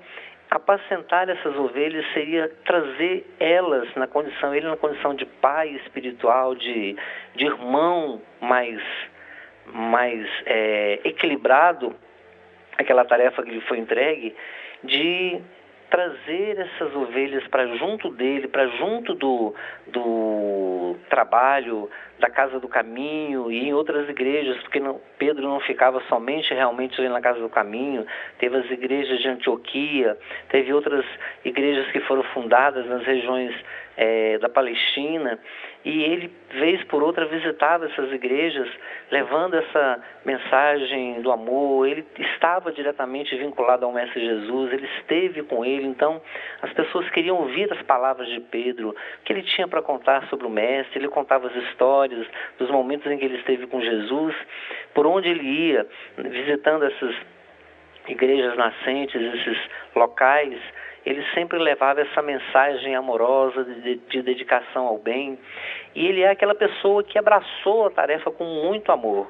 apacentar 0.52 1.30
essas 1.30 1.56
ovelhas 1.56 2.06
seria 2.14 2.50
trazer 2.66 3.26
elas 3.40 3.88
na 3.96 4.06
condição, 4.06 4.54
ele 4.54 4.68
na 4.68 4.78
condição 4.78 5.16
de 5.16 5.26
pai 5.26 5.70
espiritual, 5.70 6.54
de, 6.56 6.96
de 7.36 7.46
irmão 7.46 8.22
mais, 8.42 8.82
mais 9.66 10.28
é, 10.46 11.00
equilibrado, 11.06 11.96
aquela 12.78 13.06
tarefa 13.06 13.42
que 13.44 13.52
lhe 13.52 13.62
foi 13.62 13.80
entregue, 13.80 14.36
de 14.84 15.42
trazer 15.90 16.60
essas 16.60 16.96
ovelhas 16.96 17.48
para 17.48 17.68
junto 17.78 18.10
dele, 18.10 18.48
para 18.48 18.68
junto 18.68 19.14
do, 19.14 19.54
do 19.88 20.96
trabalho, 21.10 21.90
da 22.20 22.30
Casa 22.30 22.60
do 22.60 22.68
Caminho 22.68 23.52
e 23.52 23.68
em 23.68 23.74
outras 23.74 24.10
igrejas, 24.10 24.58
porque 24.62 24.80
não, 24.80 25.00
Pedro 25.18 25.44
não 25.44 25.60
ficava 25.60 26.02
somente 26.08 26.54
realmente 26.54 27.02
na 27.08 27.22
Casa 27.22 27.40
do 27.40 27.50
Caminho, 27.50 28.06
teve 28.40 28.58
as 28.58 28.70
igrejas 28.72 29.20
de 29.20 29.28
Antioquia, 29.28 30.18
teve 30.50 30.74
outras 30.74 31.06
igrejas 31.44 31.92
que 31.92 32.00
foram 32.02 32.24
fundadas 32.24 32.86
nas 32.88 33.04
regiões 33.04 33.54
é, 33.98 34.38
da 34.40 34.50
Palestina, 34.50 35.40
e 35.86 36.02
ele, 36.02 36.32
vez 36.50 36.84
por 36.86 37.04
outra, 37.04 37.28
visitava 37.28 37.86
essas 37.86 38.12
igrejas, 38.12 38.68
levando 39.12 39.54
essa 39.54 40.04
mensagem 40.26 41.22
do 41.22 41.32
amor. 41.32 41.88
Ele 41.88 42.04
estava 42.18 42.72
diretamente 42.72 43.36
vinculado 43.36 43.86
ao 43.86 43.94
Mestre 43.94 44.20
Jesus, 44.20 44.74
ele 44.74 44.88
esteve 44.98 45.44
com 45.44 45.64
ele, 45.64 45.86
então 45.86 46.20
as 46.64 46.74
pessoas 46.74 47.08
queriam 47.12 47.38
ouvir 47.38 47.72
as 47.72 47.82
palavras 47.84 48.28
de 48.28 48.40
Pedro, 48.40 48.96
que 49.24 49.32
ele 49.32 49.44
tinha 49.44 49.68
para 49.68 49.84
contar 49.84 50.28
sobre 50.28 50.48
o 50.48 50.50
Mestre. 50.50 50.98
Ele 50.98 51.08
contava 51.08 51.46
as 51.46 51.56
histórias 51.56 52.26
dos 52.58 52.72
momentos 52.72 53.12
em 53.12 53.20
que 53.20 53.26
ele 53.26 53.38
esteve 53.38 53.68
com 53.68 53.80
Jesus, 53.80 54.36
por 54.96 55.06
onde 55.06 55.30
ele 55.30 55.44
ia, 55.44 55.86
visitando 56.18 56.84
essas 56.84 57.16
igrejas 58.08 58.56
nascentes, 58.58 59.22
esses 59.22 59.58
locais 59.96 60.60
ele 61.06 61.24
sempre 61.36 61.60
levava 61.60 62.02
essa 62.02 62.22
mensagem 62.22 62.96
amorosa 62.96 63.64
de, 63.64 63.96
de, 63.96 64.22
dedicação 64.24 64.88
ao 64.88 64.98
bem. 64.98 65.38
E 65.94 66.08
ele 66.08 66.22
é 66.22 66.32
aquela 66.32 66.56
pessoa 66.56 67.04
que 67.04 67.20
abraçou 67.20 67.86
a 67.86 67.92
tarefa 67.92 68.32
com 68.32 68.44
muito 68.44 68.92
amor. 68.92 69.30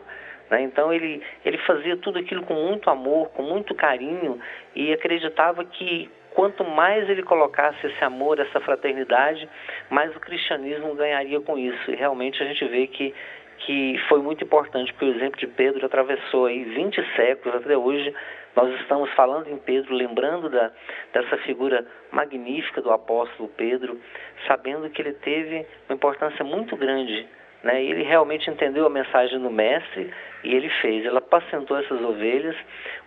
Né? 0.50 0.62
Então 0.62 0.94
ele, 0.94 1.22
ele 1.44 1.58
fazia 1.60 1.98
tudo 1.98 2.18
aquilo 2.18 2.44
com 2.44 2.54
muito 2.54 2.90
amor, 2.90 3.28
com 3.32 3.44
muito 3.44 3.76
carinho 3.76 4.40
e 4.74 4.94
acreditava 4.94 5.66
que 5.66 6.10
quanto 6.34 6.64
mais 6.64 7.10
ele 7.10 7.24
colocasse 7.24 7.88
esse 7.88 8.04
amor, 8.04 8.40
essa 8.40 8.60
fraternidade, 8.62 9.48
mais 9.90 10.16
o 10.16 10.20
cristianismo 10.20 10.96
ganharia 10.96 11.42
com 11.42 11.58
isso. 11.58 11.92
E 11.92 11.96
realmente 11.96 12.42
a 12.42 12.46
gente 12.46 12.66
vê 12.66 12.88
que 12.88 13.14
que 13.60 13.98
foi 14.10 14.22
muito 14.22 14.44
importante, 14.44 14.92
porque 14.94 15.06
o 15.06 15.16
exemplo 15.16 15.40
de 15.40 15.48
Pedro 15.48 15.86
atravessou 15.86 16.46
aí 16.46 16.64
20 16.64 17.16
séculos 17.16 17.56
até 17.56 17.78
hoje. 17.78 18.14
Nós 18.56 18.74
estamos 18.80 19.10
falando 19.12 19.50
em 19.50 19.58
Pedro, 19.58 19.94
lembrando 19.94 20.50
da, 20.50 20.72
dessa 21.14 21.38
figura 21.38 21.86
magnífica 22.12 22.82
do 22.82 22.92
apóstolo 22.92 23.50
Pedro, 23.50 24.00
sabendo 24.48 24.90
que 24.90 25.02
ele 25.02 25.14
teve 25.14 25.66
uma 25.90 25.96
importância 25.96 26.44
muito 26.44 26.76
grande. 26.78 27.28
Né? 27.64 27.84
Ele 27.84 28.04
realmente 28.04 28.50
entendeu 28.50 28.86
a 28.86 28.90
mensagem 28.90 29.40
do 29.40 29.50
Mestre 29.50 30.14
e 30.44 30.54
ele 30.54 30.70
fez. 30.82 31.04
Ele 31.04 31.18
apacentou 31.18 31.78
essas 31.78 32.00
ovelhas, 32.00 32.56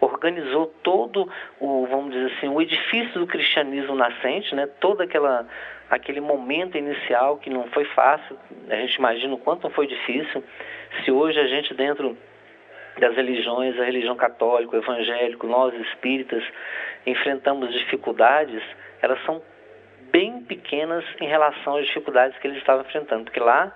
organizou 0.00 0.66
todo 0.82 1.30
o, 1.60 1.86
vamos 1.86 2.12
dizer 2.12 2.32
assim, 2.36 2.48
o 2.48 2.60
edifício 2.60 3.20
do 3.20 3.26
cristianismo 3.26 3.94
nascente, 3.94 4.54
né? 4.56 4.66
toda 4.80 5.04
aquela 5.04 5.46
aquele 5.90 6.20
momento 6.20 6.76
inicial 6.76 7.38
que 7.38 7.50
não 7.50 7.68
foi 7.68 7.84
fácil, 7.86 8.38
a 8.68 8.76
gente 8.76 8.94
imagina 8.96 9.34
o 9.34 9.38
quanto 9.38 9.68
foi 9.70 9.86
difícil. 9.86 10.44
Se 11.04 11.10
hoje 11.10 11.38
a 11.38 11.46
gente 11.46 11.74
dentro 11.74 12.16
das 12.98 13.14
religiões, 13.14 13.78
a 13.78 13.84
religião 13.84 14.16
católica, 14.16 14.76
o 14.76 14.80
evangélico, 14.80 15.46
nós 15.46 15.74
espíritas, 15.74 16.42
enfrentamos 17.06 17.72
dificuldades, 17.72 18.62
elas 19.00 19.22
são 19.24 19.40
bem 20.10 20.40
pequenas 20.40 21.04
em 21.20 21.26
relação 21.26 21.76
às 21.76 21.86
dificuldades 21.86 22.36
que 22.38 22.46
eles 22.46 22.58
estavam 22.58 22.82
enfrentando, 22.82 23.24
porque 23.24 23.40
lá 23.40 23.72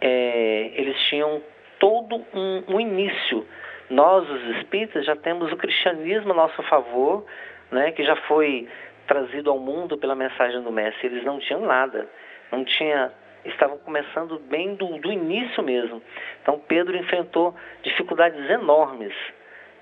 é, 0.00 0.72
eles 0.74 0.98
tinham 1.08 1.42
todo 1.78 2.24
um, 2.34 2.64
um, 2.68 2.80
início. 2.80 3.46
Nós, 3.88 4.28
os 4.28 4.56
espíritas, 4.56 5.04
já 5.04 5.16
temos 5.16 5.52
o 5.52 5.56
cristianismo 5.56 6.32
a 6.32 6.34
nosso 6.34 6.62
favor, 6.64 7.24
né, 7.70 7.92
que 7.92 8.04
já 8.04 8.16
foi 8.16 8.68
trazido 9.10 9.50
ao 9.50 9.58
mundo 9.58 9.98
pela 9.98 10.14
mensagem 10.14 10.62
do 10.62 10.70
Mestre. 10.70 11.08
Eles 11.08 11.24
não 11.24 11.40
tinham 11.40 11.66
nada, 11.66 12.06
não 12.52 12.64
tinha, 12.64 13.10
estavam 13.44 13.76
começando 13.78 14.38
bem 14.48 14.76
do, 14.76 14.86
do 14.98 15.10
início 15.10 15.64
mesmo. 15.64 16.00
Então 16.40 16.60
Pedro 16.68 16.96
enfrentou 16.96 17.52
dificuldades 17.82 18.48
enormes 18.48 19.12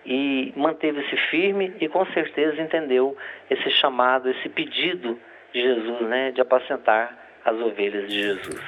e 0.07 0.51
manteve-se 0.57 1.15
firme 1.31 1.75
e 1.79 1.87
com 1.89 2.07
certeza 2.07 2.63
entendeu 2.63 3.15
esse 3.51 3.71
chamado, 3.73 4.31
esse 4.31 4.49
pedido 4.49 5.19
de 5.53 5.61
Jesus, 5.61 6.01
né, 6.09 6.31
de 6.31 6.41
apacentar 6.41 7.15
as 7.45 7.55
ovelhas 7.61 8.09
de 8.09 8.23
Jesus. 8.23 8.61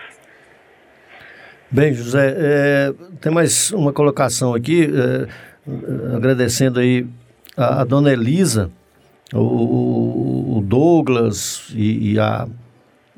Bem, 1.70 1.94
José, 1.94 2.34
é, 2.36 2.92
tem 3.18 3.32
mais 3.32 3.70
uma 3.70 3.94
colocação 3.94 4.52
aqui, 4.54 4.84
é, 4.84 6.14
agradecendo 6.14 6.80
aí 6.80 7.06
a, 7.56 7.80
a 7.80 7.84
dona 7.84 8.12
Elisa, 8.12 8.70
o, 9.38 10.62
Douglas 10.66 11.72
e, 11.74 12.12
e, 12.12 12.18
a, 12.18 12.46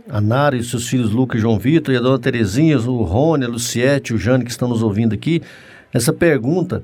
a 0.09 0.21
Nara 0.21 0.57
e 0.57 0.63
seus 0.63 0.89
filhos 0.89 1.11
Lucas 1.13 1.39
e 1.39 1.43
João 1.43 1.59
Vitor, 1.59 1.95
e 1.95 1.97
a 1.97 2.01
dona 2.01 2.19
Terezinha, 2.19 2.79
o 2.79 3.03
Rony, 3.03 3.45
a 3.45 3.49
Luciete, 3.49 4.15
o 4.15 4.19
Jane 4.19 4.45
que 4.45 4.51
estão 4.51 4.69
nos 4.69 4.83
ouvindo 4.83 5.15
aqui. 5.15 5.43
Essa 5.93 6.13
pergunta 6.13 6.83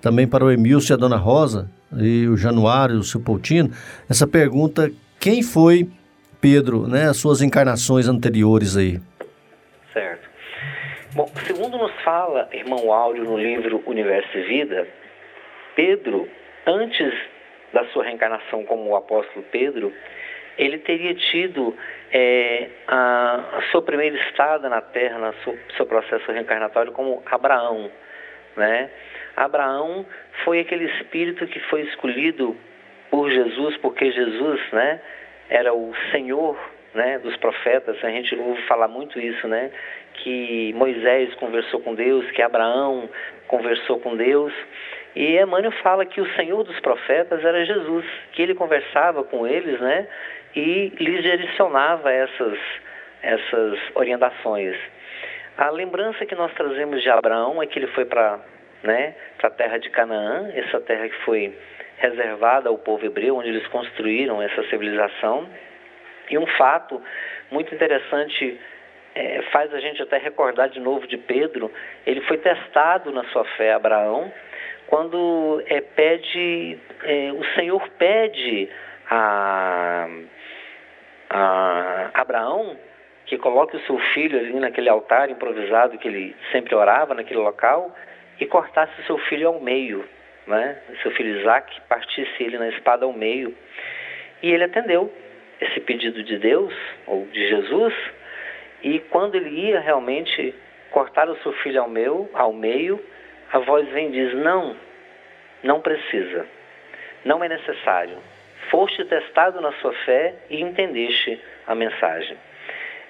também 0.00 0.26
para 0.26 0.44
o 0.44 0.50
Emilson 0.50 0.92
e 0.92 0.94
a 0.94 0.98
dona 0.98 1.16
Rosa, 1.16 1.70
e 1.98 2.26
o 2.28 2.36
Januário, 2.36 2.98
o 2.98 3.02
seu 3.02 3.20
Poutino, 3.20 3.70
essa 4.08 4.26
pergunta, 4.26 4.90
quem 5.18 5.42
foi 5.42 5.88
Pedro, 6.40 6.86
né, 6.86 7.08
as 7.08 7.16
suas 7.16 7.42
encarnações 7.42 8.08
anteriores 8.08 8.76
aí? 8.76 9.00
Certo. 9.92 10.28
Bom, 11.14 11.30
segundo 11.46 11.76
nos 11.76 11.92
fala 12.04 12.48
irmão 12.52 12.92
Áureo 12.92 13.24
no 13.24 13.36
livro 13.36 13.82
Universo 13.86 14.38
e 14.38 14.42
Vida, 14.42 14.86
Pedro, 15.74 16.28
antes 16.66 17.12
da 17.72 17.84
sua 17.86 18.04
reencarnação 18.04 18.64
como 18.64 18.90
o 18.90 18.96
apóstolo 18.96 19.44
Pedro, 19.50 19.92
ele 20.58 20.78
teria 20.78 21.14
tido 21.14 21.76
é, 22.12 22.68
a, 22.86 23.58
a, 23.58 23.62
sua 23.70 23.82
primeira 23.82 24.16
estada 24.16 24.68
na 24.68 24.80
Terra, 24.80 25.18
no 25.18 25.54
seu, 25.76 25.86
processo 25.86 26.30
reencarnatório, 26.30 26.92
como 26.92 27.22
Abraão. 27.26 27.90
Né? 28.56 28.90
Abraão 29.36 30.04
foi 30.44 30.60
aquele 30.60 30.84
espírito 30.84 31.46
que 31.46 31.60
foi 31.60 31.82
escolhido 31.82 32.56
por 33.10 33.30
Jesus, 33.30 33.76
porque 33.78 34.10
Jesus 34.10 34.60
né, 34.72 35.00
era 35.48 35.72
o 35.72 35.92
Senhor 36.10 36.58
né, 36.94 37.18
dos 37.18 37.36
profetas. 37.36 37.96
A 38.04 38.10
gente 38.10 38.34
ouve 38.36 38.60
falar 38.62 38.88
muito 38.88 39.18
isso, 39.18 39.46
né? 39.48 39.70
Que 40.14 40.72
Moisés 40.74 41.34
conversou 41.36 41.80
com 41.80 41.94
Deus, 41.94 42.28
que 42.32 42.42
Abraão 42.42 43.08
conversou 43.46 44.00
com 44.00 44.16
Deus. 44.16 44.52
E 45.14 45.38
Emmanuel 45.38 45.72
fala 45.82 46.06
que 46.06 46.20
o 46.20 46.34
Senhor 46.34 46.62
dos 46.62 46.78
profetas 46.80 47.44
era 47.44 47.64
Jesus, 47.64 48.04
que 48.32 48.42
ele 48.42 48.54
conversava 48.54 49.24
com 49.24 49.46
eles, 49.46 49.80
né? 49.80 50.06
E 50.54 50.92
lhes 50.98 51.22
direcionava 51.22 52.12
essas, 52.12 52.58
essas 53.22 53.78
orientações. 53.94 54.76
A 55.56 55.68
lembrança 55.70 56.24
que 56.24 56.34
nós 56.34 56.52
trazemos 56.54 57.02
de 57.02 57.10
Abraão 57.10 57.62
é 57.62 57.66
que 57.66 57.78
ele 57.78 57.88
foi 57.88 58.04
para 58.04 58.38
né, 58.82 59.14
a 59.42 59.50
terra 59.50 59.78
de 59.78 59.90
Canaã, 59.90 60.50
essa 60.54 60.80
terra 60.80 61.08
que 61.08 61.16
foi 61.24 61.54
reservada 61.98 62.68
ao 62.68 62.78
povo 62.78 63.04
hebreu, 63.04 63.36
onde 63.36 63.48
eles 63.48 63.66
construíram 63.68 64.40
essa 64.40 64.62
civilização. 64.68 65.48
E 66.30 66.38
um 66.38 66.46
fato 66.46 67.02
muito 67.50 67.74
interessante 67.74 68.58
é, 69.14 69.42
faz 69.52 69.74
a 69.74 69.80
gente 69.80 70.00
até 70.00 70.16
recordar 70.16 70.68
de 70.68 70.80
novo 70.80 71.06
de 71.06 71.18
Pedro. 71.18 71.70
Ele 72.06 72.20
foi 72.22 72.38
testado 72.38 73.12
na 73.12 73.24
sua 73.24 73.44
fé, 73.56 73.72
Abraão, 73.72 74.32
quando 74.90 75.62
é, 75.66 75.80
pede, 75.80 76.76
é, 77.04 77.32
o 77.32 77.44
Senhor 77.54 77.88
pede 77.90 78.68
a, 79.08 80.08
a 81.30 82.10
Abraão 82.12 82.76
que 83.24 83.38
coloque 83.38 83.76
o 83.76 83.80
seu 83.86 83.96
filho 84.12 84.36
ali 84.36 84.52
naquele 84.54 84.88
altar 84.88 85.30
improvisado 85.30 85.96
que 85.96 86.08
ele 86.08 86.34
sempre 86.50 86.74
orava 86.74 87.14
naquele 87.14 87.38
local 87.38 87.94
e 88.40 88.46
cortasse 88.46 89.00
o 89.00 89.04
seu 89.04 89.16
filho 89.18 89.46
ao 89.46 89.60
meio, 89.60 90.04
né? 90.48 90.76
Seu 91.02 91.12
filho 91.12 91.38
Isaac 91.38 91.80
partisse 91.88 92.42
ele 92.42 92.58
na 92.58 92.68
espada 92.70 93.04
ao 93.04 93.12
meio. 93.12 93.54
E 94.42 94.50
ele 94.50 94.64
atendeu 94.64 95.12
esse 95.60 95.78
pedido 95.78 96.20
de 96.24 96.36
Deus 96.36 96.74
ou 97.06 97.26
de 97.26 97.48
Jesus. 97.48 97.94
E 98.82 98.98
quando 98.98 99.36
ele 99.36 99.50
ia 99.50 99.78
realmente 99.78 100.52
cortar 100.90 101.28
o 101.28 101.36
seu 101.42 101.52
filho 101.62 101.80
ao, 101.80 101.88
meu, 101.88 102.28
ao 102.34 102.52
meio, 102.52 103.00
a 103.52 103.58
voz 103.58 103.88
vem 103.88 104.08
e 104.08 104.12
diz: 104.12 104.34
Não, 104.34 104.76
não 105.62 105.80
precisa, 105.80 106.46
não 107.24 107.42
é 107.42 107.48
necessário. 107.48 108.16
Foste 108.70 109.04
testado 109.04 109.60
na 109.60 109.72
sua 109.72 109.92
fé 110.04 110.34
e 110.48 110.60
entendeste 110.60 111.40
a 111.66 111.74
mensagem. 111.74 112.36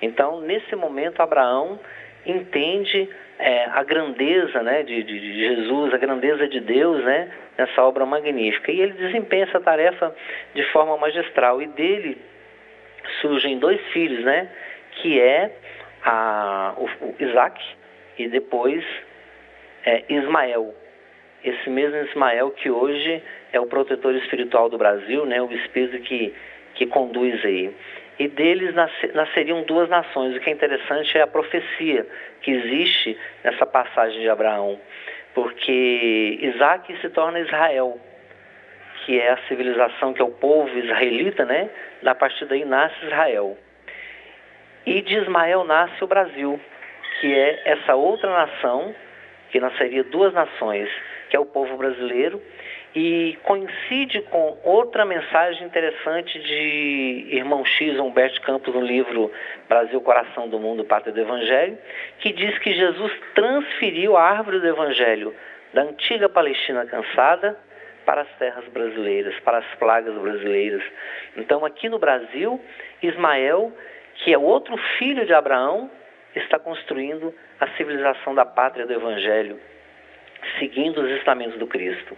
Então, 0.01 0.41
nesse 0.41 0.75
momento, 0.75 1.21
Abraão 1.21 1.79
entende 2.25 3.09
é, 3.39 3.65
a 3.67 3.83
grandeza 3.83 4.63
né, 4.63 4.83
de, 4.83 5.03
de, 5.03 5.39
Jesus, 5.39 5.93
a 5.93 5.99
grandeza 5.99 6.49
de 6.49 6.61
Deus 6.61 7.05
né, 7.05 7.31
nessa 7.59 7.83
obra 7.83 8.07
magnífica. 8.07 8.73
E 8.73 8.81
ele 8.81 8.93
desempenha 8.93 9.45
essa 9.45 9.61
tarefa 9.61 10.15
de 10.55 10.63
forma 10.73 10.97
magistral. 10.97 11.61
E 11.61 11.67
dele 11.67 12.19
surgem 13.21 13.59
dois 13.59 13.81
filhos, 13.89 14.25
né, 14.25 14.49
que 14.93 15.21
é 15.21 15.51
a, 16.03 16.75
o, 16.79 16.85
o 17.07 17.15
Isaac 17.19 17.63
e 18.19 18.29
depois 18.29 18.85
é, 19.85 20.05
Ismael. 20.09 20.75
Esse 21.43 21.71
mesmo 21.71 21.97
Ismael 21.97 22.51
que 22.51 22.71
hoje 22.71 23.23
é 23.53 23.59
o 23.59 23.67
protetor 23.67 24.15
espiritual 24.15 24.69
do 24.69 24.77
Brasil, 24.77 25.25
né, 25.25 25.41
o 25.41 25.51
espírito 25.53 26.03
que, 26.03 26.35
que 26.75 26.87
conduz 26.87 27.45
aí. 27.45 27.75
E 28.19 28.29
deles 28.29 28.75
nasceriam 29.15 29.63
duas 29.63 29.89
nações. 29.89 30.37
O 30.37 30.41
que 30.41 30.51
é 30.51 30.53
interessante 30.53 31.17
é 31.17 31.23
a 31.23 31.27
profecia 31.27 32.07
que 32.43 32.51
existe 32.51 33.19
nessa 33.43 33.65
passagem 33.65 34.21
de 34.21 34.29
Abraão, 34.29 34.79
porque 35.35 36.39
Isaac 36.43 36.95
se 37.01 37.09
torna 37.09 37.41
Israel, 37.41 37.99
que 39.07 39.19
é 39.19 39.31
a 39.31 39.39
civilização, 39.49 40.13
que 40.13 40.21
é 40.21 40.25
o 40.25 40.33
povo 40.33 40.79
israelita, 40.79 41.47
né? 41.47 41.71
Da 42.03 42.15
partir 42.15 42.45
daí 42.45 42.67
nasce 42.67 43.07
Israel. 43.07 43.57
E 44.85 45.01
de 45.01 45.17
Ismael 45.17 45.65
nasce 45.65 46.05
o 46.05 46.07
Brasil, 46.07 46.61
que 47.21 47.35
é 47.35 47.63
essa 47.65 47.95
outra 47.95 48.31
nação 48.31 48.95
que 49.51 49.61
nasceria 49.61 50.05
duas 50.05 50.33
nações, 50.33 50.89
que 51.29 51.37
é 51.37 51.41
o 51.41 51.47
povo 51.47 51.77
brasileiro, 51.77 52.41
e 52.95 53.39
coincide 53.45 54.21
com 54.23 54.59
outra 54.65 55.05
mensagem 55.05 55.65
interessante 55.65 56.39
de 56.41 57.29
irmão 57.31 57.65
X, 57.65 57.99
Humberto 57.99 58.41
Campos, 58.43 58.75
no 58.75 58.81
livro 58.81 59.31
Brasil, 59.69 60.01
Coração 60.01 60.49
do 60.49 60.59
Mundo, 60.59 60.85
Pátria 60.85 61.13
do 61.13 61.21
Evangelho, 61.21 61.79
que 62.19 62.33
diz 62.33 62.59
que 62.59 62.73
Jesus 62.73 63.13
transferiu 63.35 64.17
a 64.17 64.23
árvore 64.23 64.59
do 64.59 64.67
Evangelho 64.67 65.35
da 65.73 65.83
antiga 65.83 66.29
Palestina 66.29 66.85
cansada 66.85 67.57
para 68.05 68.23
as 68.23 68.29
terras 68.39 68.65
brasileiras, 68.69 69.39
para 69.41 69.59
as 69.59 69.75
plagas 69.79 70.15
brasileiras. 70.15 70.83
Então, 71.37 71.65
aqui 71.65 71.89
no 71.89 71.99
Brasil, 71.99 72.61
Ismael, 73.01 73.73
que 74.17 74.33
é 74.33 74.39
outro 74.39 74.77
filho 74.99 75.25
de 75.25 75.33
Abraão, 75.33 75.89
está 76.35 76.59
construindo 76.59 77.35
a 77.59 77.67
civilização 77.77 78.35
da 78.35 78.45
pátria 78.45 78.87
do 78.87 78.93
Evangelho. 78.93 79.59
seguindo 80.59 81.03
os 81.03 81.11
ensinamentos 81.11 81.59
do 81.59 81.67
Cristo. 81.67 82.17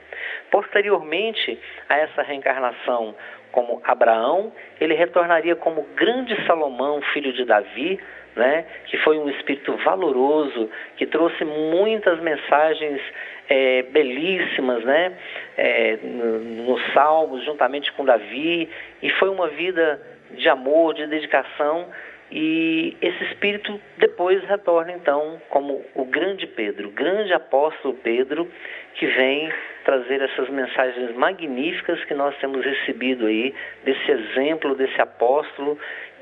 Posteriormente 0.49 1.59
a 1.89 1.99
essa 1.99 2.23
reencarnação 2.23 3.17
como 3.51 3.81
Abraão, 3.85 4.53
ele 4.81 4.95
retornaria 4.95 5.55
como 5.57 5.83
grande 5.95 6.35
Salomão, 6.47 7.03
filho 7.13 7.33
de 7.33 7.45
Davi, 7.45 8.01
né, 8.35 8.65
que 8.87 8.97
foi 8.99 9.19
um 9.19 9.29
espírito 9.29 9.77
valoroso, 9.85 10.71
que 10.97 11.07
trouxe 11.07 11.45
muitas 11.45 12.19
mensagens 12.21 13.01
é, 13.49 13.83
belíssimas 13.83 14.83
né, 14.85 15.13
é, 15.57 15.99
nos 16.03 16.83
Salmos, 16.95 17.45
juntamente 17.45 17.93
com 17.93 18.05
Davi, 18.05 18.69
e 19.03 19.11
foi 19.11 19.29
uma 19.29 19.49
vida 19.49 20.01
de 20.31 20.49
amor, 20.49 20.95
de 20.95 21.07
dedicação, 21.07 21.89
e 22.35 22.97
esse 23.03 23.24
espírito 23.24 23.78
depois 23.99 24.43
retorna 24.45 24.93
então 24.93 25.39
como 25.51 25.85
o 25.95 26.07
grande 26.07 26.47
Pedro, 26.47 26.89
o 26.89 26.91
grande 26.91 27.30
apóstolo 27.35 27.93
Pedro, 28.03 28.51
que 28.95 29.07
vem 29.07 29.53
trazer 29.85 30.22
essas 30.22 30.49
mensagens 30.49 31.14
magníficas 31.14 32.03
que 32.05 32.14
nós 32.14 32.35
temos 32.39 32.64
recebido 32.64 33.26
aí, 33.26 33.55
desse 33.85 34.11
exemplo, 34.11 34.74
desse 34.74 34.99
apóstolo, 34.99 35.78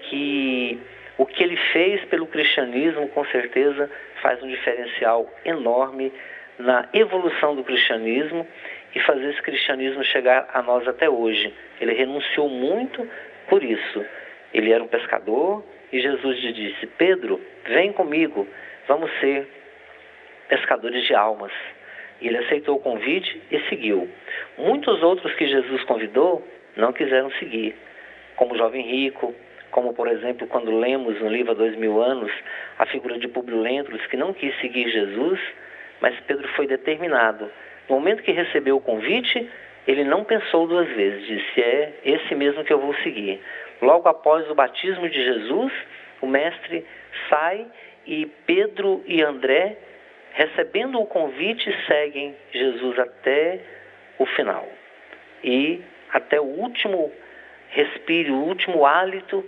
que 0.08 0.80
o 1.16 1.24
que 1.24 1.44
ele 1.44 1.56
fez 1.72 2.04
pelo 2.06 2.26
cristianismo, 2.26 3.06
com 3.10 3.24
certeza, 3.26 3.88
faz 4.20 4.42
um 4.42 4.48
diferencial 4.48 5.32
enorme 5.44 6.12
na 6.58 6.88
evolução 6.92 7.54
do 7.54 7.62
cristianismo 7.62 8.44
e 8.92 8.98
fazer 8.98 9.30
esse 9.30 9.42
cristianismo 9.42 10.02
chegar 10.02 10.48
a 10.52 10.60
nós 10.60 10.88
até 10.88 11.08
hoje. 11.08 11.54
Ele 11.80 11.92
renunciou 11.92 12.48
muito 12.48 13.08
por 13.48 13.62
isso. 13.62 14.04
Ele 14.52 14.72
era 14.72 14.82
um 14.82 14.88
pescador 14.88 15.64
e 15.92 16.00
Jesus 16.00 16.38
lhe 16.38 16.52
disse: 16.52 16.86
Pedro, 16.86 17.40
vem 17.66 17.92
comigo, 17.92 18.46
vamos 18.86 19.10
ser 19.20 19.46
pescadores 20.48 21.04
de 21.06 21.14
almas. 21.14 21.52
Ele 22.20 22.36
aceitou 22.36 22.76
o 22.76 22.80
convite 22.80 23.40
e 23.50 23.60
seguiu. 23.68 24.08
Muitos 24.58 25.02
outros 25.02 25.34
que 25.34 25.46
Jesus 25.46 25.82
convidou 25.84 26.46
não 26.76 26.92
quiseram 26.92 27.30
seguir, 27.32 27.74
como 28.36 28.54
o 28.54 28.58
jovem 28.58 28.82
rico, 28.82 29.34
como 29.70 29.94
por 29.94 30.08
exemplo 30.08 30.46
quando 30.46 30.76
lemos 30.76 31.20
no 31.20 31.28
livro 31.28 31.52
Há 31.52 31.54
Dois 31.54 31.76
Mil 31.76 32.00
Anos 32.02 32.30
a 32.78 32.86
figura 32.86 33.18
de 33.18 33.28
Publio 33.28 33.60
Lentulus, 33.60 34.04
que 34.06 34.16
não 34.16 34.32
quis 34.32 34.54
seguir 34.60 34.90
Jesus, 34.90 35.40
mas 36.00 36.18
Pedro 36.20 36.46
foi 36.48 36.66
determinado. 36.66 37.50
No 37.88 37.96
momento 37.96 38.22
que 38.22 38.32
recebeu 38.32 38.76
o 38.76 38.80
convite, 38.80 39.48
ele 39.86 40.04
não 40.04 40.24
pensou 40.24 40.66
duas 40.66 40.88
vezes, 40.88 41.26
disse: 41.26 41.60
É 41.60 41.92
esse 42.04 42.34
mesmo 42.34 42.64
que 42.64 42.72
eu 42.72 42.78
vou 42.78 42.94
seguir. 42.96 43.40
Logo 43.80 44.08
após 44.08 44.48
o 44.50 44.54
batismo 44.54 45.08
de 45.08 45.22
Jesus, 45.22 45.72
o 46.20 46.26
mestre 46.26 46.86
sai 47.28 47.66
e 48.06 48.26
Pedro 48.46 49.02
e 49.06 49.22
André, 49.22 49.76
recebendo 50.32 51.00
o 51.00 51.06
convite, 51.06 51.74
seguem 51.86 52.34
Jesus 52.52 52.98
até 52.98 53.60
o 54.18 54.26
final. 54.26 54.66
E 55.42 55.82
até 56.12 56.40
o 56.40 56.44
último 56.44 57.12
respiro, 57.70 58.34
o 58.34 58.44
último 58.44 58.84
hálito, 58.84 59.44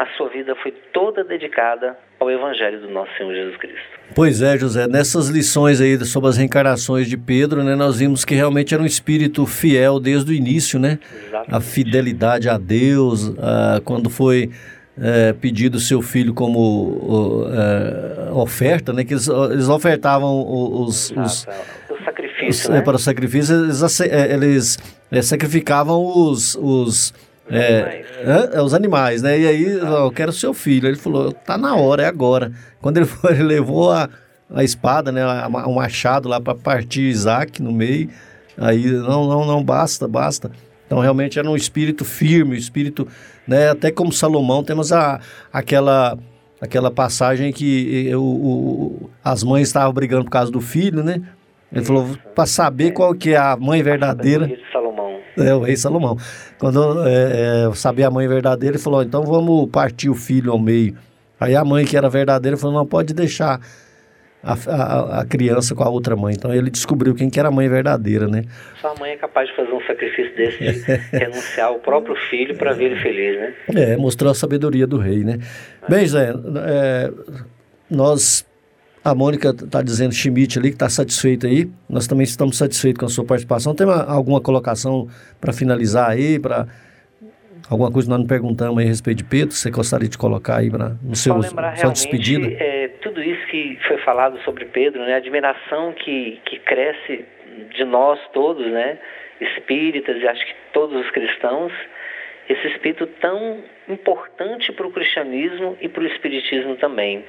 a 0.00 0.06
sua 0.16 0.30
vida 0.30 0.56
foi 0.62 0.72
toda 0.94 1.22
dedicada 1.22 1.94
ao 2.18 2.30
Evangelho 2.30 2.80
do 2.80 2.88
nosso 2.88 3.10
Senhor 3.18 3.34
Jesus 3.34 3.56
Cristo. 3.58 4.00
Pois 4.14 4.40
é, 4.40 4.56
José, 4.56 4.88
nessas 4.88 5.28
lições 5.28 5.78
aí 5.78 6.02
sobre 6.06 6.30
as 6.30 6.38
reencarnações 6.38 7.06
de 7.06 7.18
Pedro, 7.18 7.62
né, 7.62 7.76
nós 7.76 7.98
vimos 7.98 8.24
que 8.24 8.34
realmente 8.34 8.72
era 8.72 8.82
um 8.82 8.86
espírito 8.86 9.44
fiel 9.44 10.00
desde 10.00 10.32
o 10.32 10.34
início, 10.34 10.80
né? 10.80 10.98
Exatamente. 11.14 11.54
A 11.54 11.60
fidelidade 11.60 12.48
a 12.48 12.56
Deus, 12.56 13.30
a, 13.38 13.82
quando 13.84 14.08
foi 14.08 14.48
é, 14.98 15.34
pedido 15.34 15.78
seu 15.78 16.00
filho 16.00 16.32
como 16.32 17.44
é, 17.52 18.32
oferta, 18.32 18.94
né? 18.94 19.04
Que 19.04 19.12
eles, 19.12 19.28
eles 19.28 19.68
ofertavam 19.68 20.46
os, 20.82 21.10
os, 21.10 21.46
o 21.90 22.04
sacrifício, 22.06 22.48
os, 22.48 22.70
é, 22.70 22.72
né? 22.72 22.80
para 22.80 22.96
o 22.96 22.98
sacrifício, 22.98 23.54
eles, 23.54 24.00
é, 24.00 24.32
eles 24.32 24.78
é, 25.10 25.20
sacrificavam 25.20 26.02
os, 26.02 26.56
os 26.56 27.12
é, 27.48 28.04
é, 28.54 28.62
os 28.62 28.74
animais, 28.74 29.22
né? 29.22 29.38
E 29.38 29.46
aí, 29.46 29.64
eu 29.64 30.10
quero 30.12 30.32
seu 30.32 30.54
filho. 30.54 30.88
Ele 30.88 30.96
falou, 30.96 31.32
tá 31.32 31.58
na 31.58 31.74
hora, 31.74 32.02
é 32.02 32.06
agora. 32.06 32.52
Quando 32.80 32.98
ele 32.98 33.06
foi, 33.06 33.32
ele 33.34 33.42
levou 33.42 33.90
a, 33.90 34.08
a 34.54 34.62
espada, 34.62 35.10
né? 35.10 35.24
O 35.66 35.74
machado 35.74 36.28
lá 36.28 36.40
para 36.40 36.54
partir 36.54 37.02
Isaac 37.02 37.60
no 37.62 37.72
meio. 37.72 38.08
Aí, 38.56 38.86
não, 38.86 39.26
não, 39.26 39.46
não, 39.46 39.64
basta, 39.64 40.06
basta. 40.06 40.50
Então, 40.86 41.00
realmente 41.00 41.38
era 41.38 41.48
um 41.48 41.56
espírito 41.56 42.04
firme, 42.04 42.52
um 42.54 42.58
espírito, 42.58 43.06
né? 43.46 43.70
Até 43.70 43.90
como 43.90 44.12
Salomão, 44.12 44.62
temos 44.62 44.92
a, 44.92 45.20
aquela, 45.52 46.18
aquela 46.60 46.90
passagem 46.90 47.52
que 47.52 48.12
o, 48.14 48.20
o 48.20 49.10
as 49.24 49.42
mães 49.42 49.68
estavam 49.68 49.92
brigando 49.92 50.24
por 50.24 50.30
causa 50.30 50.50
do 50.50 50.60
filho, 50.60 51.02
né? 51.02 51.22
Ele 51.72 51.84
falou, 51.84 52.16
para 52.34 52.46
saber 52.46 52.90
qual 52.90 53.14
que 53.14 53.30
é 53.30 53.36
a 53.36 53.56
mãe 53.56 53.80
verdadeira. 53.82 54.50
É, 55.40 55.54
o 55.54 55.60
rei 55.60 55.76
Salomão. 55.76 56.16
Quando 56.58 57.06
é, 57.06 57.66
é, 57.68 57.74
sabia 57.74 58.08
a 58.08 58.10
mãe 58.10 58.26
verdadeira, 58.28 58.76
ele 58.76 58.82
falou: 58.82 59.02
então 59.02 59.24
vamos 59.24 59.68
partir 59.70 60.08
o 60.08 60.14
filho 60.14 60.52
ao 60.52 60.58
meio. 60.58 60.96
Aí 61.38 61.56
a 61.56 61.64
mãe 61.64 61.84
que 61.84 61.96
era 61.96 62.08
verdadeira 62.08 62.56
falou: 62.56 62.76
não 62.76 62.86
pode 62.86 63.14
deixar 63.14 63.60
a, 64.42 64.52
a, 64.52 65.20
a, 65.20 65.24
criança 65.26 65.74
com 65.74 65.82
a 65.82 65.88
outra 65.88 66.16
mãe. 66.16 66.34
Então 66.34 66.52
ele 66.52 66.70
descobriu 66.70 67.14
quem 67.14 67.30
que 67.30 67.38
era 67.38 67.48
a 67.48 67.52
mãe 67.52 67.68
verdadeira, 67.68 68.26
né? 68.26 68.44
Só 68.80 68.92
a 68.92 68.94
mãe 68.98 69.12
é 69.12 69.16
capaz 69.16 69.48
de 69.48 69.56
fazer 69.56 69.72
um 69.72 69.80
sacrifício 69.86 70.34
desse, 70.36 70.58
de 70.58 71.18
renunciar 71.18 71.68
ao 71.68 71.78
próprio 71.78 72.16
filho 72.28 72.56
para 72.56 72.72
ver 72.72 72.92
ele 72.92 73.00
feliz, 73.00 73.36
né? 73.38 73.54
É, 73.74 73.96
mostrou 73.96 74.30
a 74.30 74.34
sabedoria 74.34 74.86
do 74.86 74.98
rei, 74.98 75.24
né? 75.24 75.38
Bem, 75.88 76.06
Zé, 76.06 76.32
é, 76.66 77.10
nós 77.90 78.46
a 79.04 79.14
Mônica 79.14 79.50
está 79.50 79.82
dizendo 79.82 80.12
Schmidt 80.12 80.58
ali 80.58 80.68
que 80.68 80.74
está 80.74 80.88
satisfeita 80.88 81.46
aí. 81.46 81.66
Nós 81.88 82.06
também 82.06 82.24
estamos 82.24 82.58
satisfeitos 82.58 83.00
com 83.00 83.06
a 83.06 83.08
sua 83.08 83.24
participação. 83.24 83.74
Tem 83.74 83.86
uma, 83.86 84.04
alguma 84.04 84.40
colocação 84.40 85.08
para 85.40 85.52
finalizar 85.52 86.10
aí, 86.10 86.38
para 86.38 86.66
alguma 87.70 87.90
coisa 87.90 88.06
que 88.06 88.10
nós 88.10 88.20
não 88.20 88.26
perguntamos 88.26 88.78
aí 88.78 88.84
a 88.84 88.88
respeito 88.88 89.18
de 89.18 89.24
Pedro? 89.24 89.54
Você 89.54 89.70
gostaria 89.70 90.08
de 90.08 90.18
colocar 90.18 90.58
aí 90.58 90.70
pra, 90.70 90.90
no 91.02 91.16
seu 91.16 91.42
sua 91.42 91.92
despedida? 91.92 92.46
É, 92.62 92.88
tudo 93.00 93.22
isso 93.22 93.46
que 93.46 93.78
foi 93.88 93.96
falado 93.98 94.38
sobre 94.44 94.66
Pedro, 94.66 95.00
né? 95.00 95.14
A 95.14 95.16
admiração 95.16 95.92
que, 95.92 96.38
que 96.44 96.58
cresce 96.58 97.24
de 97.74 97.84
nós 97.84 98.18
todos, 98.34 98.66
né? 98.66 98.98
Espíritas 99.40 100.20
e 100.20 100.28
acho 100.28 100.44
que 100.44 100.54
todos 100.74 101.00
os 101.00 101.10
cristãos. 101.10 101.72
Esse 102.48 102.66
espírito 102.66 103.06
tão 103.20 103.62
importante 103.88 104.72
para 104.72 104.84
o 104.84 104.90
cristianismo 104.90 105.78
e 105.80 105.88
para 105.88 106.02
o 106.02 106.06
espiritismo 106.06 106.74
também. 106.76 107.24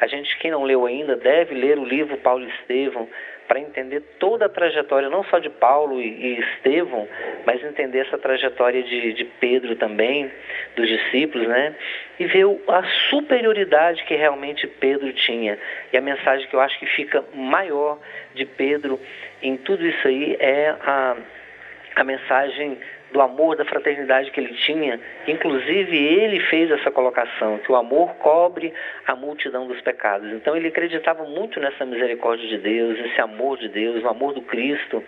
A 0.00 0.06
gente, 0.06 0.36
quem 0.38 0.50
não 0.50 0.64
leu 0.64 0.86
ainda, 0.86 1.16
deve 1.16 1.54
ler 1.54 1.78
o 1.78 1.84
livro 1.84 2.16
Paulo 2.18 2.44
e 2.44 2.48
Estevão 2.48 3.08
para 3.46 3.60
entender 3.60 4.00
toda 4.18 4.46
a 4.46 4.48
trajetória, 4.48 5.08
não 5.08 5.22
só 5.24 5.38
de 5.38 5.48
Paulo 5.48 6.00
e, 6.00 6.38
Estevão, 6.40 7.08
mas 7.44 7.62
entender 7.62 8.00
essa 8.00 8.18
trajetória 8.18 8.82
de, 8.82 9.12
de 9.12 9.24
Pedro 9.24 9.76
também, 9.76 10.30
dos 10.74 10.88
discípulos, 10.88 11.46
né? 11.46 11.74
E 12.18 12.26
ver 12.26 12.44
a 12.68 12.82
superioridade 13.08 14.04
que 14.04 14.14
realmente 14.14 14.66
Pedro 14.66 15.12
tinha. 15.12 15.58
E 15.92 15.96
a 15.96 16.00
mensagem 16.00 16.48
que 16.48 16.54
eu 16.54 16.60
acho 16.60 16.78
que 16.78 16.86
fica 16.86 17.24
maior 17.34 17.98
de 18.34 18.44
Pedro 18.44 19.00
em 19.42 19.56
tudo 19.56 19.86
isso 19.86 20.08
aí 20.08 20.36
é 20.40 20.74
a, 20.80 21.16
a 21.96 22.04
mensagem 22.04 22.78
do 23.12 23.20
amor, 23.20 23.56
da 23.56 23.64
fraternidade 23.64 24.30
que 24.30 24.40
ele 24.40 24.54
tinha. 24.54 25.00
Inclusive, 25.26 25.96
ele 25.96 26.40
fez 26.40 26.70
essa 26.70 26.90
colocação, 26.90 27.58
que 27.58 27.70
o 27.70 27.76
amor 27.76 28.14
cobre 28.16 28.72
a 29.06 29.14
multidão 29.14 29.66
dos 29.66 29.80
pecados. 29.80 30.30
Então, 30.32 30.56
ele 30.56 30.68
acreditava 30.68 31.24
muito 31.24 31.60
nessa 31.60 31.84
misericórdia 31.84 32.48
de 32.48 32.58
Deus, 32.58 32.98
nesse 32.98 33.20
amor 33.20 33.58
de 33.58 33.68
Deus, 33.68 34.02
no 34.02 34.08
amor 34.08 34.32
do 34.34 34.42
Cristo. 34.42 35.02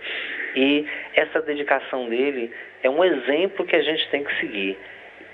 E 0.54 0.86
essa 1.14 1.40
dedicação 1.42 2.08
dele 2.08 2.52
é 2.82 2.88
um 2.88 3.04
exemplo 3.04 3.66
que 3.66 3.76
a 3.76 3.82
gente 3.82 4.08
tem 4.10 4.24
que 4.24 4.34
seguir, 4.40 4.78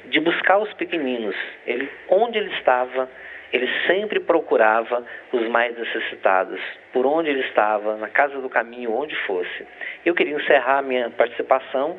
de 0.06 0.20
buscar 0.20 0.58
os 0.58 0.72
pequeninos. 0.74 1.36
Ele, 1.66 1.88
onde 2.08 2.38
ele 2.38 2.50
estava, 2.54 3.08
ele 3.52 3.68
sempre 3.86 4.18
procurava 4.20 5.04
os 5.32 5.48
mais 5.48 5.78
necessitados, 5.78 6.60
por 6.92 7.06
onde 7.06 7.30
ele 7.30 7.42
estava, 7.42 7.96
na 7.96 8.08
casa 8.08 8.40
do 8.40 8.48
caminho, 8.48 8.92
onde 8.92 9.14
fosse. 9.26 9.66
Eu 10.04 10.14
queria 10.14 10.34
encerrar 10.34 10.82
minha 10.82 11.10
participação 11.10 11.96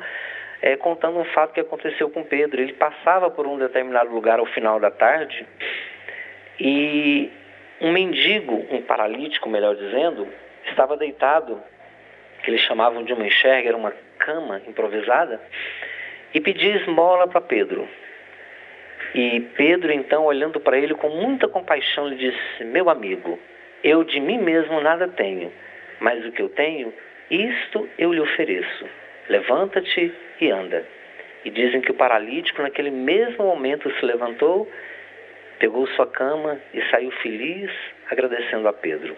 é, 0.66 0.76
contando 0.76 1.20
um 1.20 1.24
fato 1.26 1.52
que 1.52 1.60
aconteceu 1.60 2.10
com 2.10 2.24
Pedro. 2.24 2.60
Ele 2.60 2.72
passava 2.72 3.30
por 3.30 3.46
um 3.46 3.56
determinado 3.56 4.12
lugar 4.12 4.40
ao 4.40 4.46
final 4.46 4.80
da 4.80 4.90
tarde 4.90 5.46
e 6.58 7.30
um 7.80 7.92
mendigo, 7.92 8.66
um 8.72 8.82
paralítico, 8.82 9.48
melhor 9.48 9.76
dizendo, 9.76 10.26
estava 10.68 10.96
deitado, 10.96 11.62
que 12.42 12.50
eles 12.50 12.62
chamavam 12.62 13.04
de 13.04 13.12
uma 13.12 13.24
enxerga, 13.24 13.68
era 13.68 13.76
uma 13.76 13.92
cama 14.18 14.60
improvisada, 14.66 15.40
e 16.34 16.40
pedia 16.40 16.74
esmola 16.78 17.28
para 17.28 17.40
Pedro. 17.40 17.88
E 19.14 19.40
Pedro, 19.56 19.92
então, 19.92 20.24
olhando 20.24 20.58
para 20.58 20.76
ele 20.76 20.94
com 20.94 21.10
muita 21.10 21.46
compaixão, 21.46 22.08
lhe 22.08 22.16
disse: 22.16 22.64
Meu 22.64 22.90
amigo, 22.90 23.38
eu 23.84 24.02
de 24.02 24.18
mim 24.18 24.38
mesmo 24.38 24.80
nada 24.80 25.06
tenho, 25.06 25.52
mas 26.00 26.24
o 26.26 26.32
que 26.32 26.42
eu 26.42 26.48
tenho, 26.48 26.92
isto 27.30 27.88
eu 27.96 28.12
lhe 28.12 28.20
ofereço. 28.20 29.05
Levanta-te 29.28 30.12
e 30.40 30.50
anda. 30.50 30.84
E 31.44 31.50
dizem 31.50 31.80
que 31.80 31.90
o 31.90 31.94
paralítico, 31.94 32.62
naquele 32.62 32.90
mesmo 32.90 33.44
momento, 33.44 33.90
se 33.92 34.04
levantou, 34.04 34.70
pegou 35.58 35.86
sua 35.88 36.06
cama 36.06 36.60
e 36.74 36.82
saiu 36.90 37.10
feliz, 37.22 37.70
agradecendo 38.10 38.68
a 38.68 38.72
Pedro. 38.72 39.16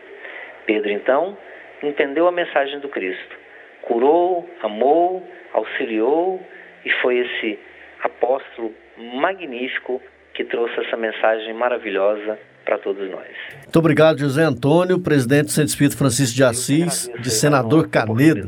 Pedro, 0.66 0.90
então, 0.90 1.36
entendeu 1.82 2.26
a 2.26 2.32
mensagem 2.32 2.78
do 2.80 2.88
Cristo. 2.88 3.36
Curou, 3.82 4.48
amou, 4.62 5.26
auxiliou 5.52 6.40
e 6.84 6.90
foi 7.00 7.18
esse 7.18 7.58
apóstolo 8.02 8.74
magnífico 8.96 10.02
que 10.34 10.44
trouxe 10.44 10.78
essa 10.80 10.96
mensagem 10.96 11.54
maravilhosa 11.54 12.38
para 12.68 12.76
todos 12.76 13.10
nós. 13.10 13.26
Muito 13.64 13.78
obrigado, 13.78 14.18
José 14.18 14.42
Antônio, 14.42 15.00
presidente 15.00 15.46
do 15.46 15.52
Centro 15.52 15.70
Espírito 15.70 15.96
Francisco 15.96 16.36
de 16.36 16.44
Assis, 16.44 17.10
de 17.18 17.30
Senador 17.30 17.88
Canedo. 17.88 18.44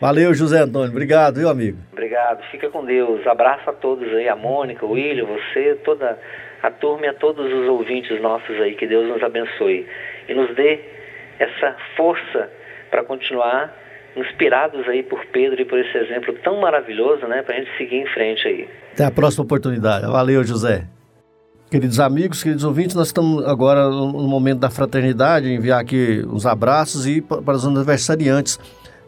Valeu, 0.00 0.32
José 0.32 0.60
Antônio. 0.60 0.90
Obrigado, 0.90 1.36
viu, 1.36 1.50
amigo? 1.50 1.76
Obrigado. 1.92 2.42
Fica 2.50 2.70
com 2.70 2.82
Deus. 2.82 3.26
Abraço 3.26 3.68
a 3.68 3.74
todos 3.74 4.08
aí, 4.14 4.26
a 4.26 4.34
Mônica, 4.34 4.86
o 4.86 4.92
William, 4.92 5.26
você, 5.26 5.74
toda 5.84 6.18
a 6.62 6.70
turma 6.70 7.04
e 7.04 7.08
a 7.10 7.14
todos 7.14 7.52
os 7.52 7.68
ouvintes 7.68 8.18
nossos 8.22 8.58
aí. 8.58 8.74
Que 8.74 8.86
Deus 8.86 9.06
nos 9.06 9.22
abençoe 9.22 9.86
e 10.26 10.32
nos 10.32 10.54
dê 10.56 10.80
essa 11.38 11.76
força 11.94 12.50
para 12.90 13.04
continuar 13.04 13.76
inspirados 14.16 14.88
aí 14.88 15.02
por 15.02 15.26
Pedro 15.26 15.60
e 15.60 15.66
por 15.66 15.78
esse 15.78 15.96
exemplo 15.98 16.32
tão 16.42 16.58
maravilhoso, 16.58 17.26
né, 17.26 17.42
para 17.42 17.54
a 17.54 17.58
gente 17.58 17.76
seguir 17.76 17.96
em 17.96 18.06
frente 18.06 18.48
aí. 18.48 18.68
Até 18.94 19.04
a 19.04 19.10
próxima 19.10 19.44
oportunidade. 19.44 20.06
Valeu, 20.06 20.42
José. 20.42 20.86
Queridos 21.70 22.00
amigos, 22.00 22.42
queridos 22.42 22.64
ouvintes, 22.64 22.96
nós 22.96 23.08
estamos 23.08 23.44
agora 23.44 23.90
no 23.90 24.26
momento 24.26 24.60
da 24.60 24.70
fraternidade, 24.70 25.52
enviar 25.52 25.78
aqui 25.78 26.24
uns 26.26 26.46
abraços 26.46 27.06
e 27.06 27.20
para 27.20 27.54
os 27.54 27.66
aniversariantes. 27.66 28.58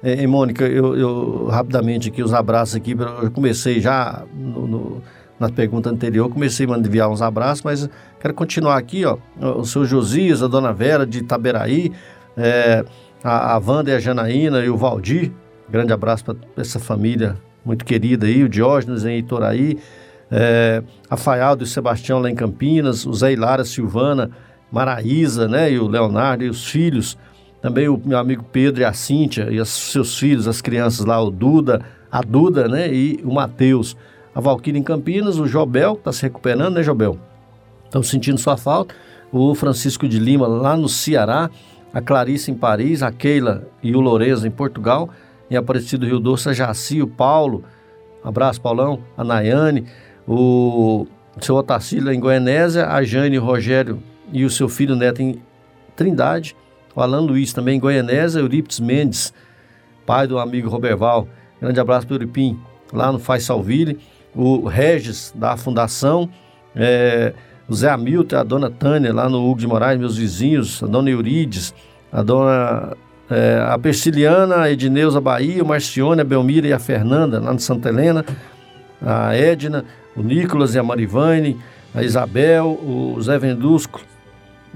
É, 0.02 0.26
Mônica, 0.26 0.66
eu, 0.66 0.94
eu, 0.94 1.46
rapidamente 1.46 2.10
aqui 2.10 2.22
os 2.22 2.34
abraços 2.34 2.74
aqui, 2.74 2.94
eu 3.22 3.30
comecei 3.30 3.80
já 3.80 4.24
no, 4.34 4.66
no, 4.66 5.02
na 5.38 5.48
pergunta 5.48 5.88
anterior, 5.88 6.28
comecei 6.28 6.66
a 6.70 6.76
enviar 6.76 7.08
uns 7.08 7.22
abraços, 7.22 7.64
mas 7.64 7.88
quero 8.20 8.34
continuar 8.34 8.76
aqui, 8.76 9.06
ó, 9.06 9.16
o 9.40 9.64
seu 9.64 9.86
Josias, 9.86 10.42
a 10.42 10.46
dona 10.46 10.70
Vera 10.70 11.06
de 11.06 11.20
Itaberaí, 11.20 11.90
é, 12.36 12.84
a, 13.24 13.54
a 13.54 13.58
Wanda 13.58 13.90
e 13.90 13.94
a 13.94 13.98
Janaína 13.98 14.60
e 14.60 14.68
o 14.68 14.76
Valdir, 14.76 15.32
grande 15.66 15.94
abraço 15.94 16.26
para 16.26 16.36
essa 16.58 16.78
família 16.78 17.38
muito 17.64 17.86
querida 17.86 18.26
aí, 18.26 18.44
o 18.44 18.50
Diógenes 18.50 19.06
em 19.06 19.18
Itoraí, 19.18 19.78
é, 20.30 20.82
a 21.08 21.16
Faialdo 21.16 21.64
e 21.64 21.66
Sebastião 21.66 22.20
lá 22.20 22.30
em 22.30 22.34
Campinas, 22.34 23.04
o 23.04 23.12
Zé 23.12 23.32
Hilária, 23.32 23.64
Silvana, 23.64 24.30
Maraísa, 24.70 25.48
né, 25.48 25.72
e 25.72 25.78
o 25.78 25.88
Leonardo 25.88 26.44
e 26.44 26.48
os 26.48 26.64
filhos, 26.64 27.18
também 27.60 27.88
o 27.88 28.00
meu 28.02 28.18
amigo 28.18 28.44
Pedro 28.44 28.80
e 28.80 28.84
a 28.84 28.92
Cíntia 28.92 29.48
e 29.50 29.60
os 29.60 29.68
seus 29.68 30.18
filhos, 30.18 30.46
as 30.46 30.62
crianças 30.62 31.04
lá, 31.04 31.20
o 31.20 31.30
Duda, 31.30 31.82
a 32.10 32.20
Duda, 32.20 32.68
né, 32.68 32.92
e 32.92 33.20
o 33.24 33.32
Matheus. 33.32 33.96
A 34.32 34.40
Valquíria 34.40 34.78
em 34.78 34.82
Campinas, 34.82 35.38
o 35.38 35.46
Jobel, 35.46 35.94
que 35.94 36.02
está 36.02 36.12
se 36.12 36.22
recuperando, 36.22 36.76
né, 36.76 36.82
Jobel? 36.82 37.18
Estão 37.84 38.02
sentindo 38.02 38.38
sua 38.38 38.56
falta. 38.56 38.94
O 39.32 39.54
Francisco 39.56 40.08
de 40.08 40.20
Lima, 40.20 40.46
lá 40.46 40.76
no 40.76 40.88
Ceará, 40.88 41.50
a 41.92 42.00
Clarice 42.00 42.50
em 42.50 42.54
Paris, 42.54 43.02
a 43.02 43.10
Keila 43.10 43.66
e 43.82 43.94
o 43.94 44.00
Lourenço 44.00 44.46
em 44.46 44.50
Portugal, 44.50 45.10
em 45.50 45.56
Aparecido 45.56 46.06
Rio 46.06 46.20
Doce, 46.20 46.48
a 46.48 46.52
Jaci, 46.52 47.02
o 47.02 47.08
Paulo, 47.08 47.64
abraço 48.22 48.60
Paulão, 48.60 49.00
a 49.16 49.24
Nayane, 49.24 49.86
o 50.32 51.08
seu 51.40 51.56
Otacílio 51.56 52.12
em 52.12 52.20
Goianésia, 52.20 52.86
a 52.86 53.02
Jane 53.02 53.36
Rogério 53.36 54.00
e 54.32 54.44
o 54.44 54.50
seu 54.50 54.68
filho 54.68 54.94
neto 54.94 55.20
em 55.20 55.42
Trindade, 55.96 56.54
o 56.94 57.00
Alan 57.00 57.22
Luiz 57.22 57.52
também 57.52 57.76
em 57.76 57.80
Goianésia, 57.80 58.38
Eurípides 58.38 58.78
Mendes, 58.78 59.34
pai 60.06 60.28
do 60.28 60.38
amigo 60.38 60.68
Roberval, 60.68 61.26
grande 61.60 61.80
abraço 61.80 62.06
para 62.06 62.14
o 62.14 62.16
Uripim, 62.16 62.56
lá 62.92 63.10
no 63.10 63.18
Faz 63.18 63.42
Salville, 63.42 63.98
o 64.32 64.68
Regis 64.68 65.32
da 65.34 65.56
Fundação, 65.56 66.30
é, 66.76 67.34
o 67.68 67.74
Zé 67.74 67.90
Hamilton, 67.90 68.36
a 68.36 68.44
dona 68.44 68.70
Tânia, 68.70 69.12
lá 69.12 69.28
no 69.28 69.44
Hugo 69.44 69.58
de 69.58 69.66
Moraes, 69.66 69.98
meus 69.98 70.16
vizinhos, 70.16 70.80
a 70.80 70.86
dona 70.86 71.10
Eurides, 71.10 71.74
a 72.12 72.22
dona 72.22 72.96
é, 73.28 73.64
a 73.68 73.76
Persiliana, 73.76 74.62
a 74.62 74.70
Edneuza 74.70 75.20
Bahia, 75.20 75.60
o 75.60 75.66
Marcione, 75.66 76.20
a 76.20 76.24
Belmira 76.24 76.68
e 76.68 76.72
a 76.72 76.78
Fernanda, 76.78 77.40
lá 77.40 77.52
no 77.52 77.58
Santa 77.58 77.88
Helena, 77.88 78.24
a 79.02 79.34
Edna, 79.34 79.84
o 80.16 80.22
Nicolas 80.22 80.74
e 80.74 80.78
a 80.78 80.82
Marivane, 80.82 81.58
a 81.94 82.02
Isabel, 82.02 82.66
o 82.66 83.16
Zé 83.20 83.38
Vendusco, 83.38 84.00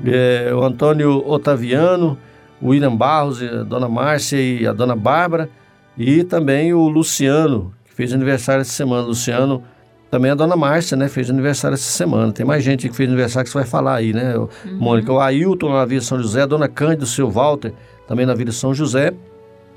é, 0.04 0.52
o 0.54 0.62
Antônio 0.64 1.26
Otaviano, 1.28 2.18
o 2.60 2.68
William 2.68 2.94
Barros, 2.94 3.42
a 3.42 3.62
dona 3.62 3.88
Márcia 3.88 4.40
e 4.40 4.66
a 4.66 4.72
dona 4.72 4.96
Bárbara, 4.96 5.48
e 5.96 6.24
também 6.24 6.72
o 6.72 6.88
Luciano, 6.88 7.72
que 7.84 7.94
fez 7.94 8.12
aniversário 8.12 8.62
essa 8.62 8.72
semana. 8.72 9.06
Luciano, 9.06 9.62
também 10.10 10.30
a 10.30 10.34
dona 10.34 10.56
Márcia, 10.56 10.96
né, 10.96 11.08
fez 11.08 11.30
aniversário 11.30 11.74
essa 11.74 11.90
semana. 11.90 12.32
Tem 12.32 12.44
mais 12.44 12.64
gente 12.64 12.88
que 12.88 12.96
fez 12.96 13.08
aniversário 13.08 13.44
que 13.44 13.52
você 13.52 13.58
vai 13.58 13.66
falar 13.66 13.96
aí, 13.96 14.12
né, 14.12 14.36
uhum. 14.36 14.48
Mônica? 14.78 15.12
O 15.12 15.20
Ailton 15.20 15.72
na 15.72 15.84
Vila 15.84 16.00
São 16.00 16.20
José, 16.20 16.42
a 16.42 16.46
dona 16.46 16.68
Cândido, 16.68 17.04
o 17.04 17.06
seu 17.06 17.30
Walter, 17.30 17.72
também 18.08 18.26
na 18.26 18.34
Vila 18.34 18.52
São 18.52 18.74
José, 18.74 19.12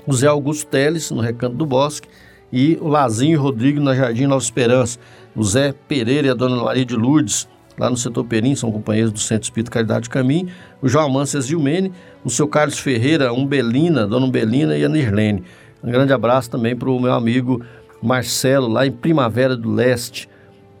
o 0.06 0.12
Zé 0.12 0.26
Augusto 0.26 0.66
Teles, 0.66 1.10
no 1.10 1.20
Recanto 1.20 1.56
do 1.56 1.66
Bosque, 1.66 2.08
e 2.52 2.78
o 2.80 2.88
Lazinho 2.88 3.40
Rodrigo 3.40 3.80
na 3.80 3.94
Jardim 3.94 4.26
Nova 4.26 4.42
Esperança 4.42 4.98
o 5.38 5.44
Zé 5.44 5.72
Pereira 5.86 6.26
e 6.26 6.30
a 6.30 6.34
dona 6.34 6.60
Maria 6.62 6.84
de 6.84 6.96
Lourdes, 6.96 7.48
lá 7.78 7.88
no 7.88 7.96
setor 7.96 8.24
Perim, 8.24 8.56
são 8.56 8.72
companheiros 8.72 9.12
do 9.12 9.20
Centro 9.20 9.44
Espírito 9.44 9.70
Caridade 9.70 10.10
Caminho, 10.10 10.48
o 10.82 10.88
João 10.88 11.06
Amâncias 11.06 11.46
Gilmene, 11.46 11.92
o 12.24 12.30
seu 12.30 12.48
Carlos 12.48 12.78
Ferreira, 12.80 13.32
Umbelina, 13.32 14.04
dona 14.04 14.26
Umbelina 14.26 14.76
e 14.76 14.84
a 14.84 14.88
Nirlene. 14.88 15.44
Um 15.82 15.92
grande 15.92 16.12
abraço 16.12 16.50
também 16.50 16.74
para 16.74 16.90
o 16.90 17.00
meu 17.00 17.12
amigo 17.12 17.62
Marcelo, 18.02 18.66
lá 18.66 18.84
em 18.84 18.90
Primavera 18.90 19.56
do 19.56 19.70
Leste, 19.70 20.28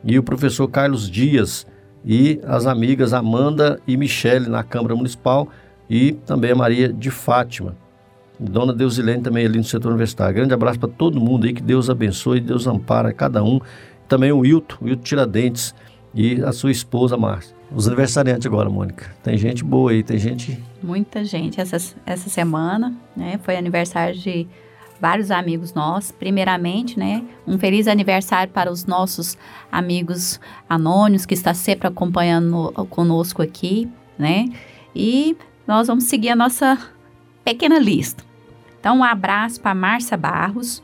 e 0.04 0.18
o 0.18 0.24
professor 0.24 0.66
Carlos 0.66 1.08
Dias, 1.08 1.64
e 2.04 2.40
as 2.44 2.66
amigas 2.66 3.12
Amanda 3.12 3.80
e 3.86 3.96
Michele 3.96 4.48
na 4.48 4.64
Câmara 4.64 4.96
Municipal, 4.96 5.48
e 5.88 6.12
também 6.26 6.50
a 6.50 6.56
Maria 6.56 6.92
de 6.92 7.10
Fátima. 7.12 7.76
Dona 8.38 8.72
Deusilene 8.72 9.22
também 9.22 9.44
ali 9.44 9.58
no 9.58 9.64
setor 9.64 9.88
universitário. 9.88 10.34
Grande 10.34 10.54
abraço 10.54 10.78
para 10.78 10.88
todo 10.88 11.20
mundo 11.20 11.46
aí, 11.46 11.52
que 11.52 11.62
Deus 11.62 11.90
abençoe, 11.90 12.40
Deus 12.40 12.66
ampara 12.66 13.12
cada 13.12 13.42
um 13.42 13.60
também 14.08 14.32
o 14.32 14.38
Wilton, 14.38 14.76
Wilton 14.82 15.02
Tiradentes 15.02 15.74
e 16.14 16.42
a 16.42 16.52
sua 16.52 16.70
esposa 16.70 17.16
Márcia. 17.16 17.54
Os 17.70 17.86
aniversariantes 17.86 18.46
agora, 18.46 18.70
Mônica. 18.70 19.14
Tem 19.22 19.36
gente 19.36 19.62
boa 19.62 19.90
aí, 19.90 20.02
tem 20.02 20.16
gente. 20.16 20.58
Muita 20.82 21.22
gente. 21.22 21.60
Essa, 21.60 21.76
essa 22.06 22.30
semana, 22.30 22.94
né? 23.14 23.38
Foi 23.42 23.56
aniversário 23.56 24.18
de 24.18 24.46
vários 24.98 25.30
amigos 25.30 25.74
nossos. 25.74 26.10
Primeiramente, 26.10 26.98
né? 26.98 27.22
Um 27.46 27.58
feliz 27.58 27.86
aniversário 27.86 28.50
para 28.50 28.72
os 28.72 28.86
nossos 28.86 29.36
amigos 29.70 30.40
anônimos 30.66 31.26
que 31.26 31.34
está 31.34 31.52
sempre 31.52 31.88
acompanhando 31.88 32.72
conosco 32.88 33.42
aqui, 33.42 33.86
né? 34.18 34.46
E 34.94 35.36
nós 35.66 35.88
vamos 35.88 36.04
seguir 36.04 36.30
a 36.30 36.36
nossa 36.36 36.78
pequena 37.44 37.78
lista. 37.78 38.27
Então, 38.80 38.98
um 38.98 39.04
abraço 39.04 39.60
para 39.60 39.74
Márcia 39.74 40.16
Barros, 40.16 40.82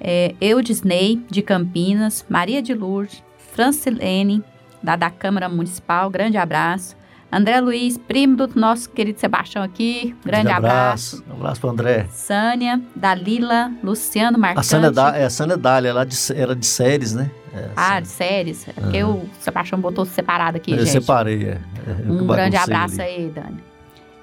é, 0.00 0.34
Eudisney, 0.40 1.24
de 1.28 1.42
Campinas, 1.42 2.24
Maria 2.28 2.62
de 2.62 2.74
Lourdes, 2.74 3.22
Francilene, 3.52 4.42
da, 4.82 4.94
da 4.94 5.10
Câmara 5.10 5.48
Municipal, 5.48 6.10
grande 6.10 6.36
abraço. 6.36 6.96
André 7.30 7.60
Luiz, 7.60 7.98
primo 7.98 8.36
do 8.36 8.58
nosso 8.58 8.88
querido 8.88 9.20
Sebastião 9.20 9.62
aqui, 9.62 10.16
grande 10.24 10.50
abraço. 10.50 11.16
abraço. 11.16 11.24
Um 11.28 11.34
abraço 11.34 11.60
para 11.60 11.70
André. 11.70 12.06
Sânia, 12.10 12.80
Dalila, 12.96 13.70
Luciano 13.82 14.38
Marcante. 14.38 14.60
A 14.60 14.68
Sânia, 14.68 14.90
da, 14.90 15.16
é, 15.16 15.24
a 15.24 15.30
Sânia 15.30 15.56
Dália, 15.56 15.90
ela 15.90 16.06
de, 16.06 16.16
era 16.34 16.56
de 16.56 16.64
séries, 16.64 17.14
né? 17.14 17.30
É, 17.52 17.68
ah, 17.76 18.00
de 18.00 18.08
séries? 18.08 18.66
É 18.68 18.72
porque 18.72 19.02
uhum. 19.02 19.24
o 19.24 19.30
Sebastião 19.40 19.78
botou 19.78 20.06
separado 20.06 20.56
aqui, 20.56 20.72
Eu 20.72 20.78
gente. 20.78 20.90
separei, 20.90 21.48
é. 21.48 21.58
Eu 22.06 22.14
um 22.14 22.26
grande 22.26 22.56
abraço 22.56 23.02
ali. 23.02 23.10
aí, 23.10 23.28
Dani. 23.34 23.58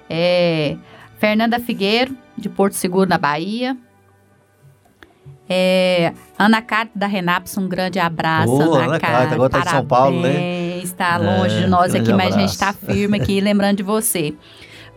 É, 0.09 0.75
Fernanda 1.19 1.59
Figueiro, 1.59 2.17
de 2.37 2.49
Porto 2.49 2.73
Seguro, 2.73 3.09
na 3.09 3.17
Bahia. 3.17 3.77
É, 5.47 6.13
Ana 6.39 6.61
Carta 6.61 6.91
da 6.95 7.05
Renaps, 7.05 7.57
um 7.57 7.67
grande 7.67 7.99
abraço. 7.99 8.51
Oh, 8.51 8.73
Ana, 8.73 8.99
Carta, 8.99 9.35
agora 9.35 9.57
está 9.57 9.69
em 9.69 9.73
São 9.75 9.85
Paulo, 9.85 10.21
né? 10.21 10.79
Está 10.79 11.17
longe 11.17 11.55
é, 11.57 11.61
de 11.61 11.67
nós 11.67 11.93
aqui, 11.93 12.11
mas 12.11 12.35
a 12.35 12.39
gente 12.39 12.49
está 12.49 12.73
firme 12.73 13.17
aqui, 13.19 13.39
lembrando 13.41 13.77
de 13.77 13.83
você. 13.83 14.33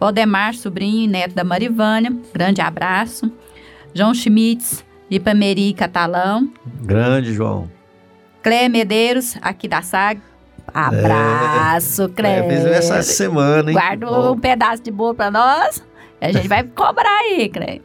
Valdemar, 0.01 0.55
sobrinho 0.55 1.05
e 1.05 1.07
neto 1.07 1.34
da 1.34 1.45
Marivânia, 1.45 2.16
grande 2.32 2.61
abraço. 2.61 3.30
João 3.93 4.14
Schmitz, 4.14 4.84
de 5.11 5.18
Pameri, 5.20 5.74
Catalão. 5.74 6.51
Grande, 6.82 7.34
João. 7.34 7.70
Clé 8.43 8.68
Medeiros, 8.68 9.36
aqui 9.43 9.68
da 9.68 9.82
SAG. 9.82 10.20
Abraço, 10.72 12.03
é, 12.03 12.09
Clé. 12.09 12.39
É, 12.39 12.49
fez 12.49 12.64
essa 12.66 13.03
semana, 13.03 13.70
hein? 13.70 13.76
Guardou 13.76 14.34
um 14.34 14.39
pedaço 14.39 14.82
de 14.82 14.91
bolo 14.91 15.14
para 15.14 15.30
nós. 15.30 15.82
A 16.21 16.33
gente 16.33 16.49
vai 16.49 16.64
cobrar 16.64 17.19
aí, 17.21 17.49
Clé. 17.49 17.81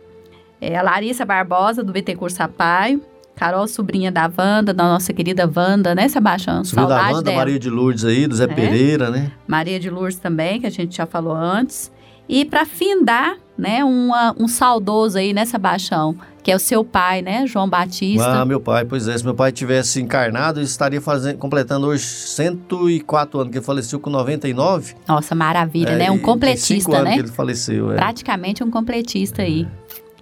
É, 0.60 0.78
a 0.78 0.82
Larissa 0.82 1.26
Barbosa, 1.26 1.84
do 1.84 1.92
Bittencourt 1.92 2.34
Sampaio. 2.34 3.02
Carol, 3.36 3.68
sobrinha 3.68 4.12
da 4.12 4.32
Wanda, 4.38 4.74
da 4.74 4.84
nossa 4.84 5.12
querida 5.12 5.52
Wanda, 5.54 5.96
né, 5.96 6.08
Sebastião? 6.08 6.64
Sobrinha 6.64 6.88
da 6.88 7.08
Wanda, 7.08 7.24
dela. 7.24 7.38
Maria 7.38 7.60
de 7.60 7.70
Lourdes 7.70 8.06
aí, 8.06 8.28
do 8.28 8.36
Zé 8.36 8.44
é. 8.44 8.48
Pereira, 8.48 9.10
né? 9.10 9.32
Maria 9.48 9.80
de 9.80 9.90
Lourdes 9.90 10.20
também, 10.20 10.62
que 10.62 10.68
a 10.68 10.70
gente 10.70 10.96
já 10.96 11.06
falou 11.06 11.36
antes. 11.36 11.92
E 12.28 12.46
para 12.46 12.66
findar, 12.66 13.38
né, 13.58 13.84
uma, 13.84 14.36
um 14.38 14.48
saudoso 14.48 15.18
aí 15.18 15.34
nessa 15.34 15.58
baixão, 15.58 16.16
que 16.42 16.52
é 16.52 16.56
o 16.56 16.60
seu 16.60 16.84
pai, 16.84 17.22
né, 17.22 17.46
João 17.46 17.70
Batista. 17.70 18.42
Ah, 18.42 18.46
meu 18.46 18.60
pai, 18.60 18.86
pois 18.86 19.08
é, 19.08 19.18
se 19.18 19.24
meu 19.24 19.36
pai 19.36 19.52
tivesse 19.52 20.02
encarnado, 20.02 20.60
ele 20.60 20.66
estaria 20.66 21.02
fazendo, 21.02 21.38
completando 21.38 21.88
hoje 21.88 22.04
104 22.04 23.40
anos, 23.40 23.52
que 23.52 23.58
ele 23.58 23.66
faleceu 23.66 24.00
com 24.00 24.10
99. 24.10 24.96
Nossa, 25.08 25.36
maravilha, 25.36 25.92
é, 25.92 25.98
né? 25.98 26.12
Um 26.12 26.20
completista, 26.20 27.04
né? 27.04 27.14
que 27.14 27.20
ele 27.20 27.28
faleceu, 27.30 27.92
é. 27.92 27.96
Praticamente 27.96 28.64
um 28.64 28.72
completista 28.72 29.42
aí. 29.42 29.68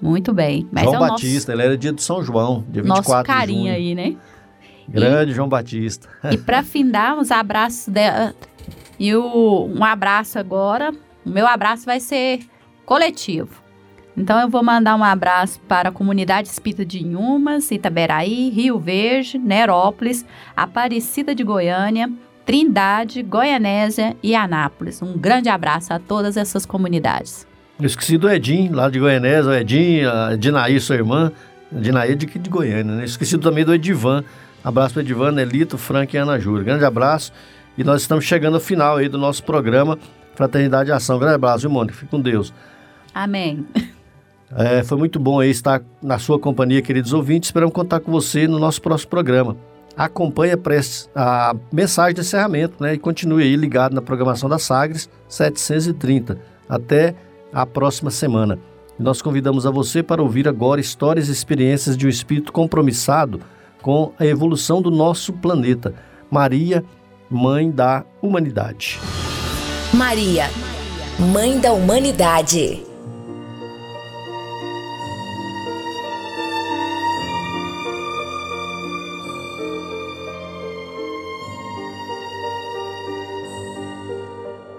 Muito 0.01 0.33
bem. 0.33 0.67
Mas 0.71 0.83
João 0.85 0.95
é 0.95 1.09
Batista, 1.09 1.51
nosso... 1.51 1.61
ele 1.61 1.67
era 1.67 1.77
dia 1.77 1.93
de 1.93 2.01
São 2.01 2.23
João, 2.23 2.65
dia 2.69 2.81
24 2.81 3.11
nosso 3.11 3.23
carinho 3.23 3.63
de 3.63 3.69
junho. 3.69 3.75
aí, 3.75 3.95
né? 3.95 4.15
Grande 4.89 5.31
e, 5.31 5.35
João 5.35 5.47
Batista. 5.47 6.09
E 6.31 6.37
para 6.37 6.63
findar, 6.63 7.17
uns 7.17 7.31
abraços 7.31 7.87
dela. 7.87 8.33
E 8.99 9.15
o, 9.15 9.69
um 9.73 9.83
abraço 9.83 10.37
agora. 10.37 10.91
O 11.25 11.29
meu 11.29 11.47
abraço 11.47 11.85
vai 11.85 11.99
ser 11.99 12.41
coletivo. 12.85 13.61
Então 14.15 14.39
eu 14.39 14.49
vou 14.49 14.61
mandar 14.61 14.95
um 14.95 15.03
abraço 15.03 15.59
para 15.61 15.89
a 15.89 15.91
comunidade 15.91 16.49
espírita 16.49 16.85
de 16.85 17.01
Inhumas, 17.01 17.71
Itaberaí, 17.71 18.49
Rio 18.49 18.77
Verde, 18.77 19.37
Nerópolis, 19.37 20.25
Aparecida 20.55 21.33
de 21.33 21.43
Goiânia, 21.43 22.11
Trindade, 22.45 23.23
Goianésia 23.23 24.15
e 24.21 24.35
Anápolis. 24.35 25.01
Um 25.01 25.17
grande 25.17 25.47
abraço 25.47 25.93
a 25.93 25.99
todas 25.99 26.35
essas 26.35 26.65
comunidades. 26.65 27.47
Eu 27.79 27.85
esqueci 27.85 28.17
do 28.17 28.29
Edim, 28.29 28.69
lá 28.69 28.89
de 28.89 28.99
Goianésia, 28.99 29.51
o 29.51 29.53
Edim, 29.55 30.01
a 30.01 30.35
Dinaí, 30.35 30.79
sua 30.79 30.97
irmã, 30.97 31.31
Dinaí 31.71 32.15
de, 32.15 32.25
de 32.25 32.49
Goiânia, 32.49 32.95
né? 32.95 33.05
Esqueci 33.05 33.37
também 33.37 33.63
do 33.63 33.73
Edivan. 33.73 34.23
Abraço 34.63 34.93
para 34.93 35.03
Edivan, 35.03 35.31
Nelito, 35.31 35.77
Frank 35.77 36.13
e 36.13 36.19
Ana 36.19 36.37
Júlia. 36.37 36.63
Grande 36.63 36.83
abraço. 36.83 37.31
E 37.77 37.83
nós 37.83 38.01
estamos 38.01 38.25
chegando 38.25 38.55
ao 38.55 38.59
final 38.59 38.97
aí 38.97 39.07
do 39.07 39.17
nosso 39.17 39.43
programa 39.43 39.97
Fraternidade 40.35 40.89
e 40.89 40.93
Ação. 40.93 41.19
Grande 41.19 41.35
abraço, 41.35 41.61
viu, 41.61 41.69
Mônica? 41.69 41.95
Fique 41.95 42.11
com 42.11 42.21
Deus. 42.21 42.53
Amém. 43.13 43.65
É, 44.55 44.83
foi 44.83 44.97
muito 44.97 45.19
bom 45.19 45.41
estar 45.41 45.81
na 46.01 46.19
sua 46.19 46.37
companhia, 46.37 46.81
queridos 46.81 47.13
ouvintes. 47.13 47.47
Esperamos 47.47 47.73
contar 47.73 47.99
com 48.01 48.11
você 48.11 48.47
no 48.47 48.59
nosso 48.59 48.81
próximo 48.81 49.09
programa. 49.09 49.55
Acompanhe 49.95 50.53
a, 50.53 50.57
a 51.15 51.55
mensagem 51.71 52.15
de 52.15 52.21
encerramento 52.21 52.75
né, 52.81 52.93
e 52.93 52.97
continue 52.97 53.43
aí 53.43 53.55
ligado 53.55 53.93
na 53.93 54.01
programação 54.01 54.49
da 54.49 54.59
Sagres 54.59 55.09
730. 55.27 56.37
Até 56.67 57.15
a 57.53 57.65
próxima 57.65 58.09
semana. 58.11 58.57
nós 58.97 59.21
convidamos 59.21 59.65
a 59.65 59.71
você 59.71 60.01
para 60.01 60.21
ouvir 60.21 60.47
agora 60.47 60.79
histórias 60.79 61.27
e 61.27 61.31
experiências 61.31 61.97
de 61.97 62.05
um 62.05 62.09
espírito 62.09 62.51
compromissado 62.53 63.41
com 63.81 64.13
a 64.17 64.25
evolução 64.25 64.81
do 64.81 64.91
nosso 64.91 65.33
planeta. 65.33 65.93
Maria, 66.29 66.83
Mãe 67.29 67.71
da 67.71 68.03
Humanidade. 68.21 68.99
Maria, 69.93 70.49
Mãe 71.19 71.59
da 71.59 71.73
Humanidade. 71.73 72.81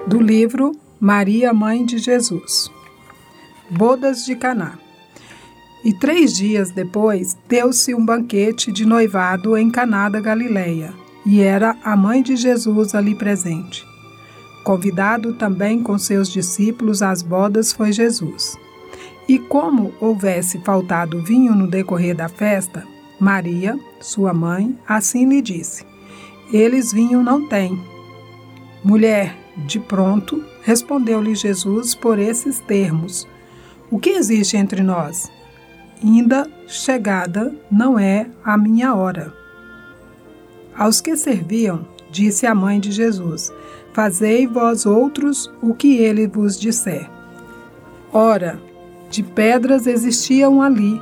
Do 0.06 0.18
livro 0.18 0.72
Maria, 0.98 1.52
Mãe 1.52 1.84
de 1.84 1.98
Jesus. 1.98 2.70
Bodas 3.68 4.24
de 4.24 4.34
Caná. 4.34 4.78
E 5.84 5.92
três 5.92 6.34
dias 6.34 6.70
depois 6.70 7.36
deu-se 7.46 7.94
um 7.94 8.02
banquete 8.02 8.72
de 8.72 8.86
noivado 8.86 9.58
em 9.58 9.70
Caná 9.70 10.08
da 10.08 10.20
Galileia, 10.20 10.94
e 11.26 11.42
era 11.42 11.76
a 11.84 11.94
mãe 11.94 12.22
de 12.22 12.34
Jesus 12.34 12.94
ali 12.94 13.14
presente. 13.14 13.91
Convidado 14.62 15.34
também 15.34 15.82
com 15.82 15.98
seus 15.98 16.28
discípulos 16.28 17.02
às 17.02 17.20
bodas 17.20 17.72
foi 17.72 17.92
Jesus. 17.92 18.56
E 19.28 19.38
como 19.38 19.92
houvesse 20.00 20.58
faltado 20.60 21.22
vinho 21.22 21.54
no 21.54 21.66
decorrer 21.66 22.14
da 22.14 22.28
festa, 22.28 22.86
Maria, 23.18 23.78
sua 24.00 24.32
mãe, 24.32 24.76
assim 24.86 25.28
lhe 25.28 25.40
disse: 25.40 25.84
Eles 26.52 26.92
vinho 26.92 27.22
não 27.22 27.48
têm. 27.48 27.80
Mulher, 28.84 29.36
de 29.66 29.78
pronto, 29.78 30.44
respondeu-lhe 30.62 31.34
Jesus 31.34 31.94
por 31.94 32.18
esses 32.18 32.58
termos: 32.60 33.28
O 33.90 33.98
que 33.98 34.10
existe 34.10 34.56
entre 34.56 34.82
nós? 34.82 35.30
Ainda 36.02 36.50
chegada 36.66 37.54
não 37.70 37.98
é 37.98 38.26
a 38.44 38.58
minha 38.58 38.94
hora. 38.94 39.32
Aos 40.76 41.00
que 41.00 41.16
serviam, 41.16 41.86
disse 42.10 42.46
a 42.46 42.54
mãe 42.54 42.80
de 42.80 42.90
Jesus: 42.90 43.52
Fazei 43.92 44.46
vós 44.46 44.86
outros 44.86 45.52
o 45.60 45.74
que 45.74 45.96
ele 45.98 46.26
vos 46.26 46.58
disser. 46.58 47.10
Ora, 48.12 48.58
de 49.10 49.22
pedras 49.22 49.86
existiam 49.86 50.62
ali 50.62 51.00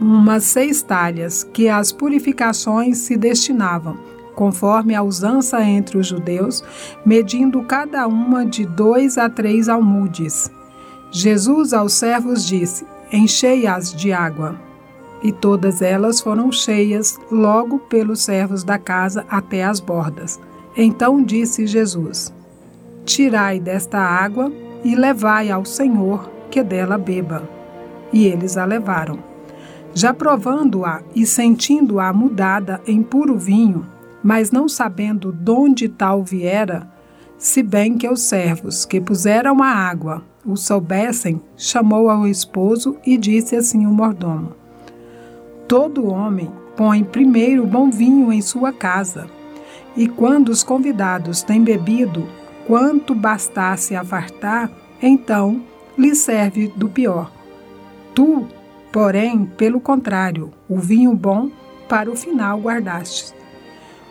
umas 0.00 0.44
seis 0.44 0.82
talhas 0.82 1.42
que 1.42 1.68
às 1.68 1.90
purificações 1.90 2.98
se 2.98 3.16
destinavam 3.16 3.96
conforme 4.36 4.94
a 4.94 5.02
usança 5.02 5.64
entre 5.64 5.96
os 5.96 6.06
judeus, 6.06 6.62
medindo 7.04 7.62
cada 7.62 8.06
uma 8.06 8.44
de 8.44 8.66
dois 8.66 9.16
a 9.16 9.28
três 9.28 9.68
almudes. 9.68 10.52
Jesus 11.10 11.72
aos 11.72 11.94
servos 11.94 12.46
disse: 12.46 12.86
Enchei-as 13.10 13.92
de 13.92 14.12
água. 14.12 14.60
E 15.22 15.32
todas 15.32 15.80
elas 15.80 16.20
foram 16.20 16.52
cheias 16.52 17.18
logo 17.32 17.78
pelos 17.78 18.22
servos 18.22 18.62
da 18.62 18.78
casa 18.78 19.24
até 19.28 19.64
as 19.64 19.80
bordas. 19.80 20.38
Então 20.76 21.22
disse 21.22 21.66
Jesus: 21.66 22.32
Tirai 23.04 23.58
desta 23.58 23.98
água 23.98 24.52
e 24.84 24.94
levai 24.94 25.50
ao 25.50 25.64
Senhor, 25.64 26.30
que 26.50 26.62
dela 26.62 26.98
beba. 26.98 27.48
E 28.12 28.26
eles 28.26 28.56
a 28.56 28.64
levaram. 28.64 29.18
Já 29.94 30.12
provando-a 30.12 31.02
e 31.14 31.24
sentindo-a 31.24 32.12
mudada 32.12 32.80
em 32.86 33.02
puro 33.02 33.38
vinho, 33.38 33.86
mas 34.22 34.50
não 34.50 34.68
sabendo 34.68 35.32
donde 35.32 35.88
tal 35.88 36.22
viera, 36.22 36.86
se 37.38 37.62
bem 37.62 37.96
que 37.96 38.08
os 38.08 38.20
servos 38.22 38.84
que 38.84 39.00
puseram 39.00 39.62
a 39.62 39.68
água 39.68 40.22
o 40.44 40.56
soubessem, 40.56 41.40
chamou 41.56 42.08
ao 42.08 42.26
esposo 42.26 42.96
e 43.04 43.16
disse 43.16 43.56
assim 43.56 43.84
o 43.84 43.90
mordomo: 43.90 44.52
Todo 45.66 46.06
homem 46.06 46.50
põe 46.76 47.02
primeiro 47.02 47.66
bom 47.66 47.90
vinho 47.90 48.32
em 48.32 48.40
sua 48.40 48.72
casa, 48.72 49.26
e 49.96 50.06
quando 50.06 50.50
os 50.50 50.62
convidados 50.62 51.42
têm 51.42 51.62
bebido 51.62 52.28
quanto 52.66 53.14
bastasse 53.14 53.94
a 53.94 54.04
fartar, 54.04 54.70
então 55.00 55.62
lhe 55.96 56.14
serve 56.14 56.68
do 56.76 56.88
pior. 56.88 57.30
Tu, 58.14 58.46
porém, 58.92 59.46
pelo 59.56 59.80
contrário, 59.80 60.52
o 60.68 60.78
vinho 60.78 61.14
bom 61.14 61.50
para 61.88 62.10
o 62.10 62.16
final 62.16 62.60
guardastes. 62.60 63.34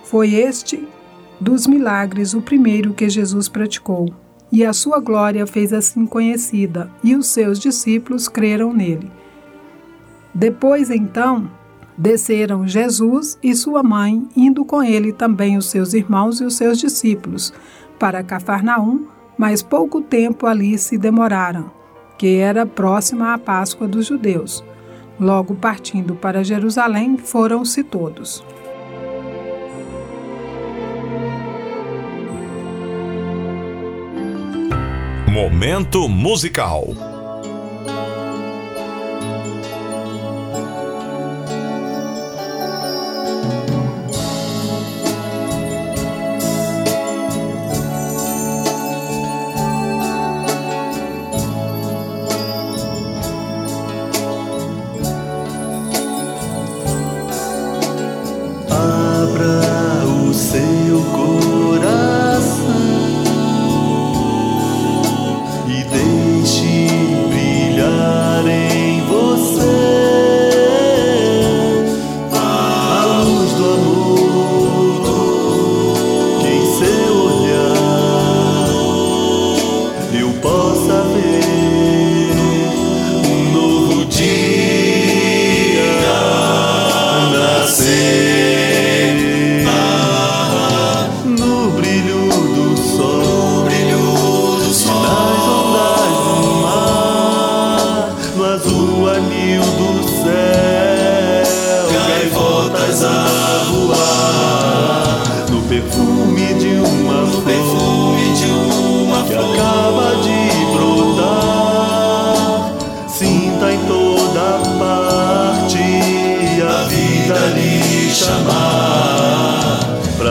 Foi 0.03 0.33
este 0.33 0.87
dos 1.39 1.67
milagres 1.67 2.33
o 2.33 2.41
primeiro 2.41 2.93
que 2.93 3.09
Jesus 3.09 3.49
praticou, 3.49 4.13
e 4.51 4.63
a 4.63 4.71
sua 4.71 4.99
glória 4.99 5.45
fez 5.45 5.73
assim 5.73 6.05
conhecida, 6.05 6.89
e 7.03 7.15
os 7.15 7.27
seus 7.27 7.59
discípulos 7.59 8.27
creram 8.27 8.73
nele. 8.73 9.11
Depois 10.33 10.89
então, 10.89 11.49
desceram 11.97 12.67
Jesus 12.67 13.37
e 13.41 13.55
sua 13.55 13.81
mãe, 13.81 14.27
indo 14.35 14.65
com 14.65 14.83
ele 14.83 15.11
também 15.11 15.57
os 15.57 15.69
seus 15.69 15.93
irmãos 15.93 16.41
e 16.41 16.43
os 16.43 16.55
seus 16.55 16.77
discípulos, 16.77 17.53
para 17.97 18.23
Cafarnaum, 18.23 19.05
mas 19.37 19.63
pouco 19.63 20.01
tempo 20.01 20.45
ali 20.45 20.77
se 20.77 20.97
demoraram, 20.97 21.71
que 22.17 22.37
era 22.37 22.65
próxima 22.65 23.33
à 23.33 23.37
Páscoa 23.37 23.87
dos 23.87 24.05
judeus. 24.05 24.63
Logo 25.19 25.55
partindo 25.55 26.15
para 26.15 26.43
Jerusalém, 26.43 27.17
foram-se 27.17 27.83
todos. 27.83 28.43
Momento 35.31 36.07
musical. 36.07 37.14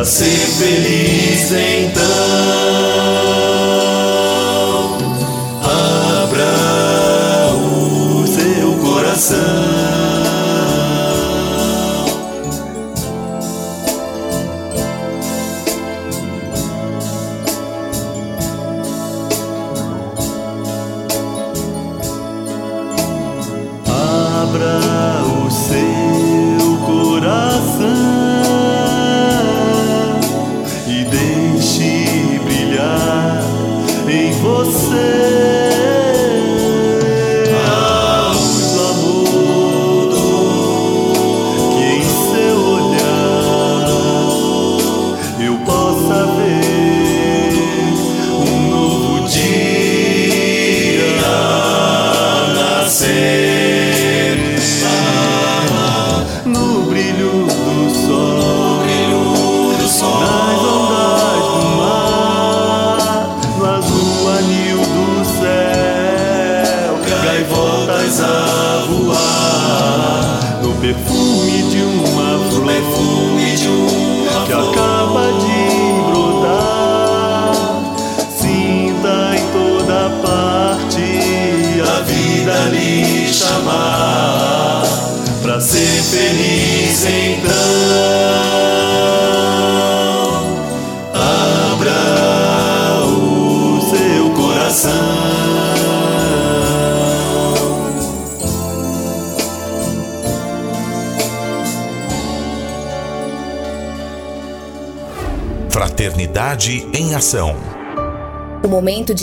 Ser 0.05 0.25
feliz 0.27 1.51
então. 1.53 2.94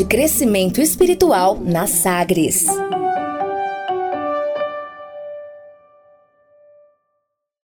De 0.02 0.06
crescimento 0.06 0.82
espiritual 0.82 1.60
na 1.64 1.86
Sagres. 1.86 2.81